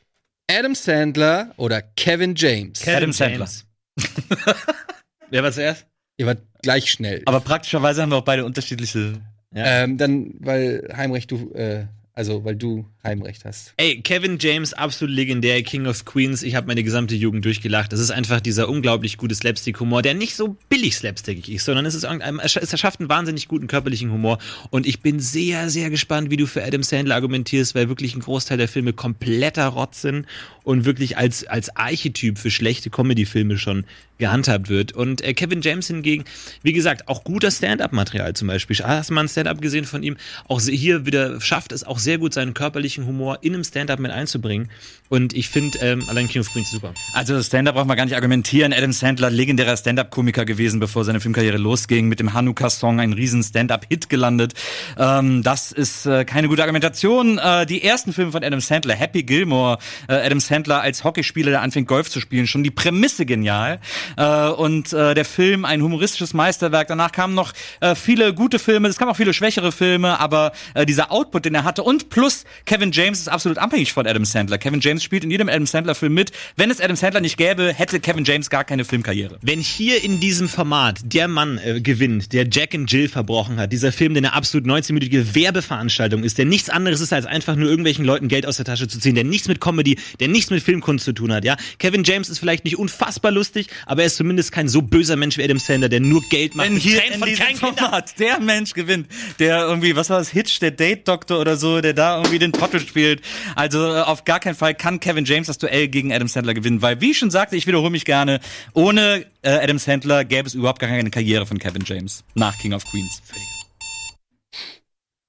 [0.50, 2.86] Adam Sandler oder Kevin James?
[2.86, 3.48] Adam Sandler.
[5.32, 5.86] Wer war zuerst?
[6.18, 7.22] Ihr wart gleich schnell.
[7.24, 9.14] Aber praktischerweise haben wir auch beide unterschiedliche.
[9.54, 13.72] Ähm, dann, weil Heimrecht du, äh, also weil du Heimrecht hast.
[13.78, 16.42] Ey, Kevin James, absolut legendär, King of Queens.
[16.42, 17.94] Ich habe meine gesamte Jugend durchgelacht.
[17.94, 21.94] Das ist einfach dieser unglaublich gute Slapstick-Humor, der nicht so billig slapstickig ist, sondern es
[21.94, 24.36] ist irgendein, es erschafft einen wahnsinnig guten körperlichen Humor.
[24.68, 28.20] Und ich bin sehr, sehr gespannt, wie du für Adam Sandler argumentierst, weil wirklich ein
[28.20, 30.26] Großteil der Filme kompletter Rotz sind
[30.64, 33.84] und wirklich als, als Archetyp für schlechte Comedy-Filme schon
[34.18, 34.92] gehandhabt wird.
[34.92, 36.24] Und äh, Kevin James hingegen,
[36.62, 38.76] wie gesagt, auch guter Stand-up-Material zum Beispiel.
[38.78, 40.16] Hast du mal ein Stand-up gesehen von ihm?
[40.46, 44.12] Auch hier wieder schafft es auch sehr gut, seinen körperlichen Humor in einem Stand-up mit
[44.12, 44.70] einzubringen.
[45.08, 46.94] Und ich finde ähm, allein King of Queens super.
[47.14, 48.72] Also Stand-up braucht man gar nicht argumentieren.
[48.72, 54.08] Adam Sandler, legendärer Stand-up-Komiker gewesen, bevor seine Filmkarriere losging, mit dem Hanukkah-Song ein riesen Stand-up-Hit
[54.08, 54.54] gelandet.
[54.96, 57.38] Ähm, das ist äh, keine gute Argumentation.
[57.38, 61.62] Äh, die ersten Filme von Adam Sandler, Happy Gilmore, äh, Adam Sandler als Hockeyspieler, der
[61.62, 63.80] anfängt Golf zu spielen, schon die Prämisse genial.
[64.16, 66.88] Äh, und äh, der Film ein humoristisches Meisterwerk.
[66.88, 70.86] Danach kamen noch äh, viele gute Filme, es kamen auch viele schwächere Filme, aber äh,
[70.86, 74.58] dieser Output, den er hatte und plus Kevin James ist absolut abhängig von Adam Sandler.
[74.58, 76.32] Kevin James spielt in jedem Adam Sandler Film mit.
[76.56, 79.38] Wenn es Adam Sandler nicht gäbe, hätte Kevin James gar keine Filmkarriere.
[79.42, 83.72] Wenn hier in diesem Format der Mann äh, gewinnt, der Jack and Jill verbrochen hat,
[83.72, 87.68] dieser Film, der eine absolut 19-minütige Werbeveranstaltung ist, der nichts anderes ist, als einfach nur
[87.68, 90.62] irgendwelchen Leuten Geld aus der Tasche zu ziehen, der nichts mit Comedy, der nichts mit
[90.62, 91.56] Filmkunst zu tun hat, ja.
[91.78, 95.38] Kevin James ist vielleicht nicht unfassbar lustig, aber er ist zumindest kein so böser Mensch
[95.38, 96.68] wie Adam Sandler, der nur Geld macht.
[96.68, 97.56] Wenn hier in diesem.
[97.56, 99.08] Format der Mensch gewinnt,
[99.38, 102.80] der irgendwie, was war das, Hitch, der Date-Doktor oder so, der da irgendwie den Trottel
[102.80, 103.22] spielt.
[103.54, 106.82] Also äh, auf gar keinen Fall kann Kevin James das Duell gegen Adam Sandler gewinnen,
[106.82, 108.40] weil wie ich schon sagte, ich wiederhole mich gerne,
[108.72, 112.72] ohne äh, Adam Sandler gäbe es überhaupt gar keine Karriere von Kevin James nach King
[112.72, 113.22] of Queens.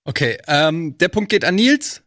[0.06, 2.03] Okay, ähm, der Punkt geht an Nils.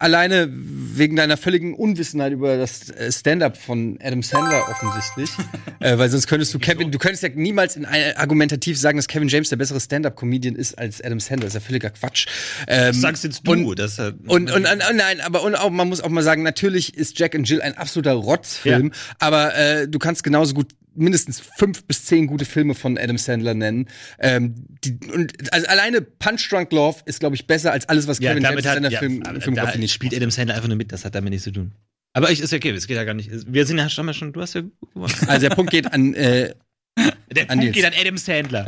[0.00, 5.30] Alleine wegen deiner völligen Unwissenheit über das äh, Stand-up von Adam Sandler offensichtlich.
[5.80, 9.28] äh, weil sonst könntest du Kevin, du könntest ja niemals in argumentativ sagen, dass Kevin
[9.28, 11.46] James der bessere Stand-up-Comedian ist als Adam Sandler.
[11.46, 12.26] Das ist ja völliger Quatsch.
[12.66, 13.52] Ähm, Das sagst jetzt du.
[13.52, 16.42] Und, das, äh, und, und, und, nein, aber und auch, man muss auch mal sagen,
[16.42, 20.68] natürlich ist Jack and Jill ein absoluter Rotzfilm, aber äh, du kannst genauso gut
[21.00, 23.88] mindestens fünf bis zehn gute Filme von Adam Sandler nennen.
[24.18, 24.54] Ähm,
[24.84, 28.30] die, und also alleine Punch Drunk Love ist, glaube ich, besser als alles, was ja,
[28.30, 30.76] Kevin damit James in hat, seiner ja, Film, Filmografie nicht spielt Adam Sandler einfach nur
[30.76, 31.72] mit, das hat damit nichts zu tun.
[32.12, 33.30] Aber ich ist okay, das geht ja gar nicht.
[33.46, 35.14] Wir sind ja schon mal schon, du hast ja gewonnen.
[35.26, 36.54] Also der Punkt geht an äh,
[36.96, 37.74] Der An Punkt Nils.
[37.74, 38.66] geht an Adam Sandler.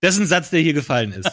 [0.00, 1.30] Das ist ein Satz, der hier gefallen ist.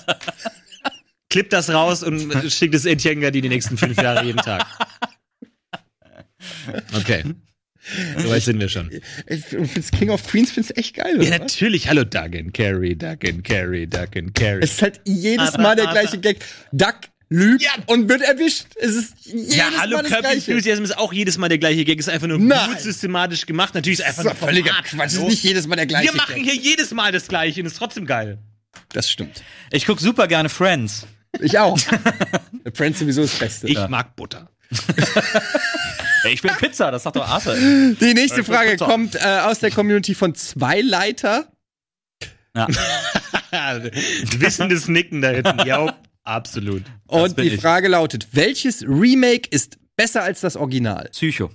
[1.29, 4.65] Klipp das raus und schickt es Etienne die nächsten fünf Jahre jeden Tag.
[6.95, 7.23] Okay.
[8.17, 8.89] So weit sind wir schon.
[9.27, 11.15] ich find's King of Queens find's echt geil.
[11.17, 11.23] Oder?
[11.25, 11.87] Ja, natürlich.
[11.87, 14.61] Hallo, Doug and Carrie, Doug and Carrie, Doug and Carrie.
[14.63, 16.37] Es ist halt jedes Aber- Mal der aber- gleiche Gag.
[16.71, 16.95] Duck
[17.29, 17.71] lügt Ja.
[17.85, 18.65] und wird erwischt.
[18.75, 20.51] Es ist jedes ja, hallo, Mal das Curb Gleiche.
[20.51, 21.99] Enthusiasm ist auch jedes Mal der gleiche Gag.
[21.99, 22.69] Ist einfach nur Nein.
[22.71, 23.75] gut systematisch gemacht.
[23.75, 24.85] Natürlich ist Das einfach ist doch nur völliger Format.
[24.85, 25.07] Quatsch.
[25.07, 26.43] Es ist nicht jedes Mal der gleiche Wir machen Gag.
[26.43, 28.39] hier jedes Mal das Gleiche und ist trotzdem geil.
[28.93, 29.43] Das stimmt.
[29.71, 31.05] Ich guck super gerne Friends.
[31.39, 31.77] Ich auch.
[32.73, 33.67] Friends sowieso das Beste.
[33.67, 34.49] Ich mag Butter.
[36.23, 37.55] Ey, ich will Pizza, das sagt doch Arthur.
[37.55, 38.85] Die nächste Frage Pizza.
[38.85, 41.51] kommt äh, aus der Community von zwei Leiter.
[42.55, 42.67] Ja.
[44.37, 45.65] Wissendes Nicken da hinten.
[45.65, 46.83] Ja, absolut.
[47.07, 47.61] Und bin die ich.
[47.61, 51.09] Frage lautet: Welches Remake ist besser als das Original?
[51.11, 51.51] Psycho.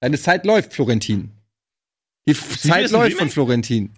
[0.00, 1.30] Deine Zeit läuft, Florentin.
[2.26, 3.28] Die F Zeit läuft von?
[3.30, 3.90] Florentin.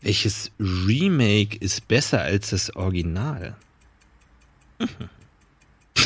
[0.00, 3.56] Welches Remake ist besser als das Original?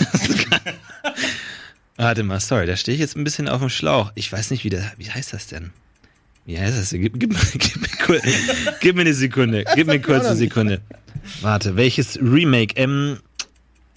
[1.96, 4.12] Warte mal, sorry, da stehe ich jetzt ein bisschen auf dem Schlauch.
[4.14, 5.70] Ich weiß nicht, wie, der, wie heißt das denn?
[6.46, 7.02] Wie heißt das denn?
[7.02, 7.76] Gib, gib, gib,
[8.08, 8.20] mir,
[8.80, 9.64] gib mir eine Sekunde.
[9.74, 10.80] Gib mir kurz eine Sekunde.
[11.42, 12.74] Warte, welches Remake?
[12.76, 13.18] Ähm,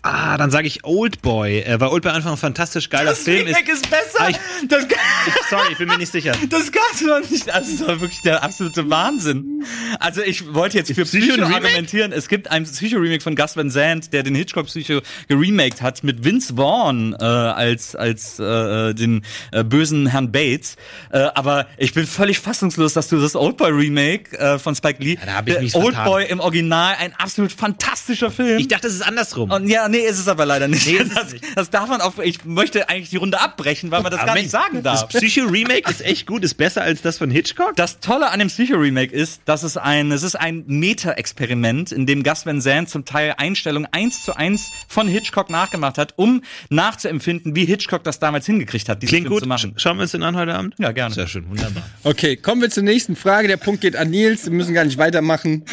[0.03, 1.59] ah, dann sage ich Oldboy.
[1.61, 3.59] Äh, weil Oldboy einfach ein fantastisch geiler Film ist.
[3.67, 4.19] ist besser.
[4.19, 6.33] Ah, ich- das, Ich, sorry, ich bin mir nicht sicher.
[6.49, 7.47] das kannst du doch nicht.
[7.47, 9.63] Das ist doch wirklich der absolute Wahnsinn.
[9.99, 11.55] Also ich wollte jetzt für Psycho Psycho Remake?
[11.65, 12.11] argumentieren.
[12.11, 16.55] Es gibt ein Psycho-Remake von Gus Van Sant, der den Hitchcock-Psycho geremaked hat mit Vince
[16.55, 20.75] Vaughn äh, als als äh, den äh, bösen Herrn Bates.
[21.11, 25.17] Äh, aber ich bin völlig fassungslos, dass du das Oldboy-Remake äh, von Spike Lee.
[25.25, 28.59] da hab ich Der mich Oldboy im Original, ein absolut fantastischer Film.
[28.59, 29.51] Ich dachte, es ist andersrum.
[29.51, 30.85] Und ja, nee, ist es aber leider nicht.
[30.87, 31.45] Nee, ist es das, nicht.
[31.55, 32.19] das darf man auf.
[32.19, 35.07] Ich möchte eigentlich die Runde abbrechen, weil man das gar nicht sagen darf.
[35.07, 37.75] Das Psycho-Remake ist echt gut, ist besser als das von Hitchcock.
[37.75, 42.23] Das Tolle an dem Psycho-Remake ist, dass es ein, es ist ein Meta-Experiment, in dem
[42.23, 47.55] Gus Van Sant zum Teil Einstellungen eins zu eins von Hitchcock nachgemacht hat, um nachzuempfinden,
[47.55, 49.43] wie Hitchcock das damals hingekriegt hat, diesen Klingt Film gut.
[49.43, 49.73] zu machen.
[49.77, 50.75] Schauen wir uns den an heute Abend?
[50.79, 51.13] Ja, gerne.
[51.13, 51.83] Sehr schön, wunderbar.
[52.03, 53.47] Okay, kommen wir zur nächsten Frage.
[53.47, 54.45] Der Punkt geht an Nils.
[54.45, 55.65] Wir müssen gar nicht weitermachen.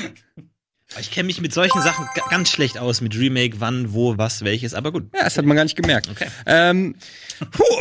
[0.98, 4.42] Ich kenne mich mit solchen Sachen ga- ganz schlecht aus, mit Remake, wann, wo, was,
[4.44, 5.08] welches, aber gut.
[5.14, 6.08] Ja, das hat man gar nicht gemerkt.
[6.10, 6.26] Okay.
[6.46, 6.96] Ähm,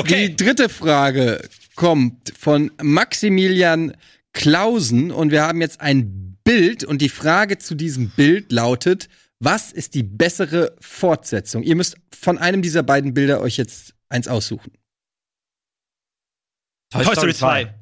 [0.08, 1.42] Die dritte Frage
[1.76, 3.96] kommt von Maximilian
[4.34, 9.10] Klausen und wir haben jetzt ein Bild und die Frage zu diesem Bild lautet,
[9.40, 11.64] was ist die bessere Fortsetzung?
[11.64, 14.72] Ihr müsst von einem dieser beiden Bilder euch jetzt eins aussuchen.
[16.92, 17.74] Toy Story 2.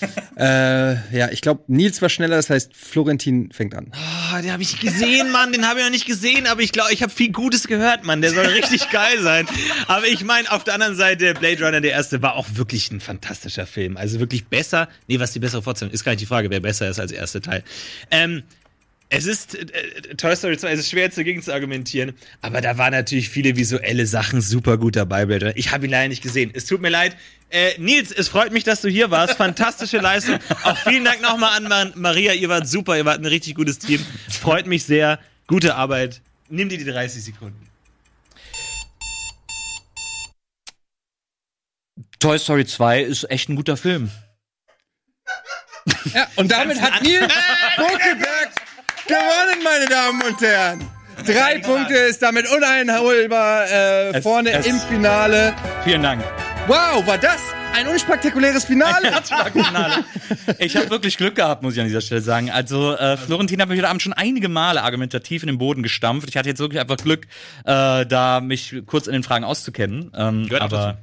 [0.38, 3.90] Äh, ja, ich glaube, Nils war schneller, das heißt, Florentin fängt an.
[3.92, 6.92] Oh, den habe ich gesehen, Mann, den habe ich noch nicht gesehen, aber ich glaube,
[6.92, 8.20] ich habe viel Gutes gehört, Mann.
[8.22, 9.48] Der soll richtig geil sein.
[9.88, 13.00] Aber ich meine, auf der anderen Seite, Blade Runner, der erste, war auch wirklich ein
[13.00, 13.96] fantastischer Film.
[13.96, 14.88] Also wirklich besser.
[15.08, 17.18] Nee, was die bessere Fortsetzung ist, gar nicht die Frage, wer besser ist als der
[17.18, 17.64] erste Teil.
[18.12, 18.44] Ähm,
[19.10, 22.60] es ist, äh, äh, Toy Story 2, es ist schwer jetzt dagegen zu argumentieren, aber
[22.60, 25.56] da waren natürlich viele visuelle Sachen super gut dabei, Blade Runner.
[25.56, 26.50] Ich habe ihn leider nicht gesehen.
[26.54, 27.16] Es tut mir leid.
[27.50, 29.34] Äh, Nils, es freut mich, dass du hier warst.
[29.34, 30.38] Fantastische Leistung.
[30.62, 32.34] Auch vielen Dank nochmal an Mar Maria.
[32.34, 34.04] Ihr wart super, ihr wart ein richtig gutes Team.
[34.28, 35.18] Freut mich sehr.
[35.46, 36.20] Gute Arbeit.
[36.50, 37.66] Nimm dir die 30 Sekunden.
[42.18, 44.10] Toy Story 2 ist echt ein guter Film.
[46.12, 47.32] Ja, und damit hat Nils
[47.76, 48.57] Bunkelberg
[49.08, 50.80] gewonnen, meine Damen und Herren.
[51.26, 55.52] Drei Punkte ist damit uneinholbar äh, Es- vorne es- im Finale.
[55.84, 56.22] Vielen Dank.
[56.68, 57.40] Wow, war das
[57.74, 59.12] ein unspektakuläres Finale?
[59.52, 60.04] Finale.
[60.58, 62.50] Ich habe wirklich Glück gehabt, muss ich an dieser Stelle sagen.
[62.50, 66.28] Also äh, Florentin hat mich heute Abend schon einige Male argumentativ in den Boden gestampft.
[66.28, 67.26] Ich hatte jetzt wirklich einfach Glück,
[67.64, 70.12] äh, da mich kurz in den Fragen auszukennen.
[70.16, 70.98] Ähm, aber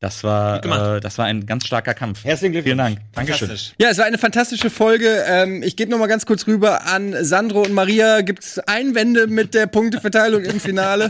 [0.00, 0.64] das war,
[0.96, 2.24] äh, das war ein ganz starker Kampf.
[2.24, 2.70] Herzlichen Glückwunsch.
[2.70, 2.98] Vielen Dank.
[3.14, 3.50] Dankeschön.
[3.78, 5.24] Ja, es war eine fantastische Folge.
[5.26, 8.22] Ähm, ich gebe noch mal ganz kurz rüber an Sandro und Maria.
[8.22, 11.08] Gibt es Einwände mit der Punkteverteilung im Finale?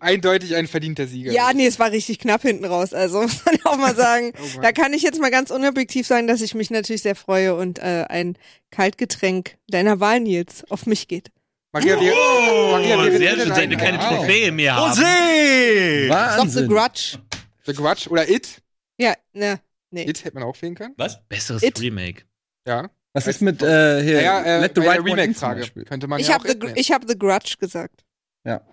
[0.00, 1.32] Eindeutig ein verdienter Sieger.
[1.32, 2.92] Ja, nee, es war richtig knapp hinten raus.
[2.92, 4.32] Also muss man auch mal sagen.
[4.62, 7.78] da kann ich jetzt mal ganz unobjektiv sagen, dass ich mich natürlich sehr freue und
[7.78, 8.36] äh, ein
[8.70, 11.30] Kaltgetränk deiner Wahl, Nils, auf mich geht.
[11.72, 14.92] Maria, wir, Maria, wir Sehr schön, wir keine Trophäe mehr haben.
[14.92, 16.06] José!
[16.06, 16.68] Stop the Wahnsinn.
[16.68, 17.18] Grudge.
[17.66, 18.62] The Grudge oder It.
[18.96, 19.60] Ja, ne,
[19.90, 20.04] nee.
[20.04, 20.94] It hätte man auch wählen können.
[20.96, 21.20] Was?
[21.28, 21.78] Besseres It.
[21.80, 22.22] Remake.
[22.66, 22.90] Ja.
[23.12, 24.16] Was ist mit äh, hier?
[24.16, 26.68] Naja, äh, Let the right one in zum Remake-Frage könnte man Ich ja habe auch
[26.68, 28.04] the, ich hab the Grudge gesagt.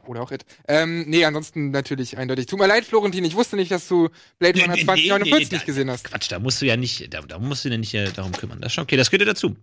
[0.07, 0.45] Oder auch It.
[0.68, 2.45] Ähm, nee, ansonsten natürlich eindeutig.
[2.45, 5.57] Tut mir leid, Florentin, ich wusste nicht, dass du Blade Runner Nee, nee, 2049 nee,
[5.57, 6.06] nee, gesehen hast.
[6.06, 8.60] Quatsch, da musst du ja nicht, da, da musst du dir nicht äh, darum kümmern.
[8.61, 9.56] Das ist schon okay, das gehört dir dazu.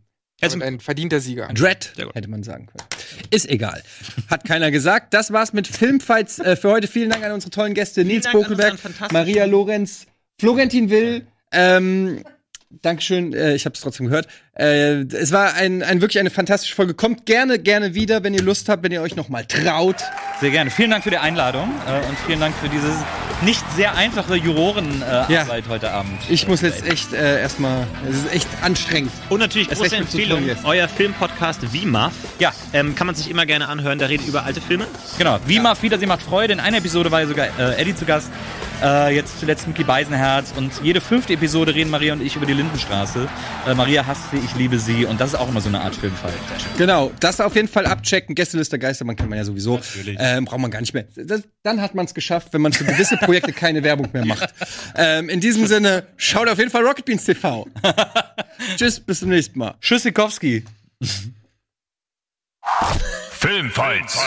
[0.42, 1.48] Und ein verdienter Sieger.
[1.54, 2.84] Dread, hätte man sagen können.
[3.30, 3.80] Ist egal.
[4.28, 5.14] Hat keiner gesagt.
[5.14, 6.88] Das war's mit Filmfights äh, für heute.
[6.88, 8.04] Vielen Dank an unsere tollen Gäste.
[8.04, 8.76] Nils Bokelberg,
[9.12, 10.06] Maria Lorenz,
[10.40, 11.26] Florentin Will.
[11.52, 12.24] Ähm,
[12.80, 14.26] Dankeschön, äh, ich habe es trotzdem gehört.
[14.54, 16.92] Äh, es war ein, ein wirklich eine fantastische Folge.
[16.92, 19.96] Kommt gerne, gerne wieder, wenn ihr Lust habt, wenn ihr euch noch mal traut.
[20.40, 20.70] Sehr gerne.
[20.70, 22.94] Vielen Dank für die Einladung äh, und vielen Dank für dieses
[23.42, 25.46] nicht sehr einfache Jurorenarbeit äh, Ja.
[25.68, 26.20] Heute Abend.
[26.28, 29.10] Ich muss jetzt echt äh, erstmal, es ist echt anstrengend.
[29.30, 32.12] Und natürlich Es große Empfehlung, euer Filmpodcast VMAF.
[32.38, 32.52] Ja.
[32.72, 34.86] Ähm, kann man sich immer gerne anhören, da redet ihr über alte Filme.
[35.18, 35.38] Genau.
[35.46, 36.52] Wie macht Wiedersehen macht Freude.
[36.52, 38.30] In einer Episode war ja sogar äh, Eddie zu Gast.
[38.82, 40.52] Äh, jetzt zuletzt Mickey Beisenherz.
[40.56, 43.28] Und jede fünfte Episode reden Maria und ich über die Lindenstraße.
[43.66, 45.04] Äh, Maria hasst sie, ich liebe sie.
[45.04, 46.32] Und das ist auch immer so eine Art Filmfall.
[46.78, 48.34] Genau, das auf jeden Fall abchecken.
[48.34, 49.80] Gästeliste Geistermann kennt man ja sowieso.
[50.18, 51.04] Ähm, braucht man gar nicht mehr.
[51.16, 54.52] Das, dann hat man es geschafft, wenn man für gewisse Projekte keine Werbung mehr macht.
[54.96, 57.66] Ähm, in diesem Sinne, schaut auf jeden Fall Rocket Beans TV.
[58.76, 59.74] Tschüss, bis zum nächsten Mal.
[59.80, 60.64] Tschüssikowski.
[63.30, 64.18] Filmfights.